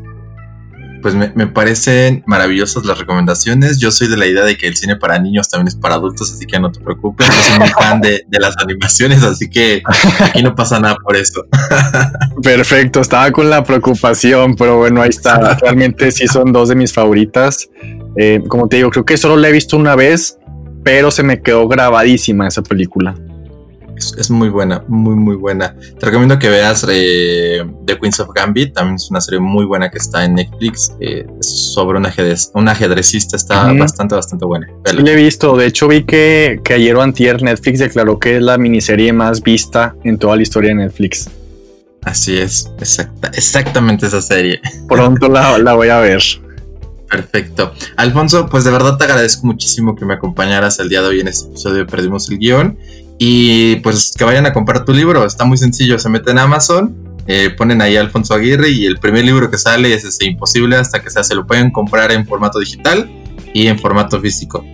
pues 1.02 1.16
me, 1.16 1.48
parecen 1.48 2.24
maravillosas 2.26 2.86
las 2.86 3.00
recomendaciones. 3.00 3.80
Yo 3.80 3.92
soy 3.92 4.08
de 4.08 4.18
la 4.18 4.26
idea 4.26 4.44
de 4.44 4.58
que 4.58 4.68
el 4.68 4.76
cine 4.76 4.96
para 4.96 5.20
niños 5.20 5.50
también 5.50 5.68
es 5.68 5.76
para 5.76 5.96
adultos, 5.96 6.32
así 6.34 6.46
que 6.46 6.60
no 6.60 6.72
te 6.72 6.80
preocupes. 6.80 7.28
Yo 7.28 7.34
soy 7.34 7.60
muy 7.60 7.70
fan 7.70 8.02
de, 8.02 8.26
las 8.40 8.58
animaciones, 8.58 9.24
así 9.24 9.50
que 9.50 9.82
aquí 10.20 10.42
no 10.42 10.56
pasa 10.56 10.80
nada 10.80 10.96
por 10.96 11.16
eso. 11.16 11.46
Perfecto, 12.44 13.02
estaba 13.02 13.32
con 13.32 13.50
la 13.50 13.64
preocupación, 13.64 14.56
pero 14.56 14.78
bueno, 14.78 15.02
ahí 15.02 15.10
está. 15.10 15.56
Realmente 15.62 16.12
sí 16.12 16.28
son 16.28 16.52
dos 16.52 16.70
de 16.70 16.76
mis 16.76 16.94
favoritas. 16.94 17.70
Eh, 18.16 18.42
como 18.48 18.68
te 18.68 18.78
digo, 18.78 18.90
creo 18.90 19.06
que 19.06 19.18
solo 19.18 19.38
la 19.38 19.50
he 19.50 19.52
visto 19.52 19.78
una 19.78 19.96
vez, 19.96 20.38
pero 20.84 21.12
se 21.12 21.24
me 21.24 21.42
quedó 21.42 21.68
grabadísima 21.68 22.48
esa 22.48 22.62
película. 22.62 23.16
Es, 24.00 24.30
muy 24.30 24.50
buena, 24.50 24.84
muy, 24.88 25.16
muy 25.16 25.36
buena. 25.36 25.76
Te 26.00 26.06
recomiendo 26.06 26.40
que 26.40 26.50
veas 26.50 26.86
eh, 26.90 27.64
The 27.86 28.00
Queens 28.00 28.20
of 28.22 28.30
Gambit, 28.34 28.74
también 28.74 28.96
es 28.96 29.10
una 29.12 29.20
serie 29.20 29.40
muy 29.40 29.66
buena 29.66 29.90
que 29.90 29.98
está 29.98 30.24
en 30.24 30.36
Netflix, 30.36 30.94
eh, 31.02 31.28
sobre 31.42 31.98
un, 31.98 32.06
ajedrez, 32.06 32.52
un 32.54 32.70
ajedrecista, 32.70 33.36
está 33.36 33.74
bastante, 33.74 34.16
bastante 34.16 34.46
buena. 34.46 34.68
Sí, 34.86 34.98
he 35.06 35.16
visto, 35.16 35.58
de 35.58 35.66
hecho 35.66 35.88
vi 35.88 36.04
que, 36.04 36.62
que 36.64 36.76
ayer 36.76 36.96
o 36.96 37.02
antier 37.02 37.42
Netflix 37.44 37.80
declaró 37.80 38.18
que 38.20 38.38
es 38.38 38.42
la 38.42 38.58
miniserie 38.58 39.12
más 39.12 39.42
vista 39.44 39.96
en 40.04 40.18
toda 40.18 40.38
la 40.38 40.44
historia 40.44 40.70
de 40.70 40.76
Netflix. 40.76 41.30
Así 42.04 42.38
es, 42.38 42.72
exactamente 43.34 44.06
esa 44.06 44.22
serie. 44.22 44.62
Pronto 44.88 45.28
la, 45.28 45.58
la 45.58 45.74
voy 45.74 45.90
a 45.90 46.00
ver. 46.00 46.22
Perfecto. 47.10 47.74
Alfonso, 47.98 48.48
pues 48.48 48.64
de 48.64 48.72
verdad 48.72 48.98
te 48.98 49.06
agradezco 49.06 49.48
muchísimo 49.48 49.96
que 49.96 50.06
me 50.06 50.14
acompañaras 50.14 50.80
el 50.80 50.90
día 50.90 51.02
de 51.02 51.08
hoy 51.08 51.20
en 51.22 51.28
este 51.28 51.50
episodio 51.50 51.88
Perdimos 51.88 52.30
el 52.30 52.38
Guión. 52.38 52.78
Y 53.20 53.76
pues 53.78 54.14
que 54.18 54.24
vayan 54.24 54.46
a 54.46 54.54
comprar 54.54 54.86
tu 54.86 54.94
libro, 54.94 55.26
está 55.26 55.44
muy 55.44 55.58
sencillo, 55.58 56.00
se 56.00 56.08
meten 56.10 56.38
a 56.38 56.44
Amazon, 56.44 56.96
eh, 57.28 57.50
ponen 57.56 57.82
ahí 57.82 57.98
Alfonso 57.98 58.34
Aguirre 58.34 58.70
y 58.70 58.86
el 58.86 58.98
primer 58.98 59.26
libro 59.26 59.52
que 59.52 59.58
sale 59.58 59.94
es 59.94 60.06
ese 60.06 60.26
Imposible 60.26 60.78
hasta 60.78 61.02
que 61.02 61.10
sea, 61.10 61.24
se 61.24 61.36
lo 61.36 61.46
pueden 61.46 61.70
comprar 61.70 62.14
en 62.14 62.26
formato 62.26 62.60
digital 62.60 63.12
y 63.54 63.68
en 63.68 63.78
formato 63.78 64.22
físico. 64.22 64.66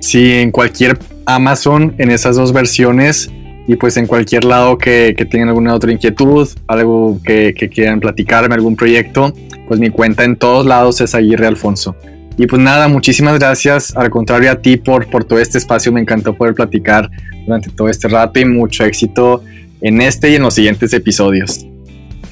Sí, 0.00 0.32
en 0.32 0.50
cualquier 0.50 0.98
Amazon, 1.24 1.94
en 1.98 2.10
esas 2.10 2.34
dos 2.34 2.52
versiones 2.52 3.30
y 3.68 3.76
pues 3.76 3.96
en 3.96 4.06
cualquier 4.06 4.44
lado 4.44 4.76
que, 4.76 5.14
tengan 5.30 5.48
alguna 5.48 5.74
otra 5.74 5.92
inquietud, 5.92 6.48
algo 6.66 7.20
que, 7.22 7.54
que, 7.56 7.68
quieran 7.68 8.00
platicarme, 8.00 8.54
algún 8.54 8.74
proyecto, 8.74 9.32
pues 9.68 9.78
mi 9.78 9.90
cuenta 9.90 10.24
en 10.24 10.36
todos 10.36 10.66
lados 10.66 11.00
es 11.00 11.14
Aguirre 11.14 11.46
Alfonso. 11.46 11.94
Y 12.38 12.46
pues 12.46 12.62
nada, 12.62 12.88
muchísimas 12.88 13.38
gracias, 13.38 13.94
al 13.96 14.10
contrario 14.10 14.50
a 14.50 14.56
ti 14.56 14.78
por, 14.78 15.10
por 15.10 15.24
todo 15.24 15.38
este 15.38 15.58
espacio, 15.58 15.92
me 15.92 16.00
encantó 16.00 16.34
poder 16.34 16.54
platicar 16.54 17.10
durante 17.48 17.70
todo 17.70 17.88
este 17.88 18.08
rato 18.08 18.38
y 18.38 18.44
mucho 18.44 18.84
éxito 18.84 19.42
en 19.80 20.00
este 20.02 20.30
y 20.30 20.34
en 20.36 20.42
los 20.42 20.54
siguientes 20.54 20.92
episodios. 20.92 21.64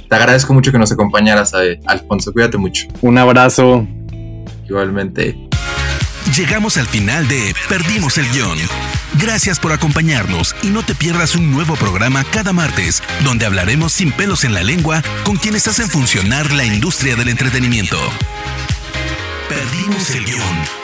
Te 0.09 0.15
agradezco 0.15 0.55
mucho 0.55 0.71
que 0.71 0.79
nos 0.79 0.93
acompañaras, 0.93 1.53
eh, 1.55 1.81
Alfonso, 1.87 2.33
cuídate 2.33 2.59
mucho. 2.59 2.87
Un 3.01 3.19
abrazo. 3.19 3.87
Igualmente. 4.69 5.37
Llegamos 6.37 6.77
al 6.77 6.87
final 6.87 7.27
de 7.29 7.55
Perdimos 7.69 8.19
el 8.19 8.29
guion. 8.31 8.59
Gracias 9.21 9.59
por 9.59 9.73
acompañarnos 9.73 10.55
y 10.63 10.69
no 10.69 10.85
te 10.85 10.95
pierdas 10.95 11.35
un 11.35 11.51
nuevo 11.51 11.77
programa 11.77 12.25
cada 12.33 12.53
martes, 12.53 13.03
donde 13.25 13.47
hablaremos 13.47 13.93
sin 13.93 14.13
pelos 14.13 14.45
en 14.45 14.53
la 14.53 14.63
lengua 14.63 15.03
con 15.25 15.37
quienes 15.37 15.67
hacen 15.67 15.89
funcionar 15.89 16.53
la 16.53 16.65
industria 16.65 17.17
del 17.17 17.29
entretenimiento. 17.29 17.99
Perdimos 19.49 20.11
el 20.11 20.25
guion. 20.25 20.76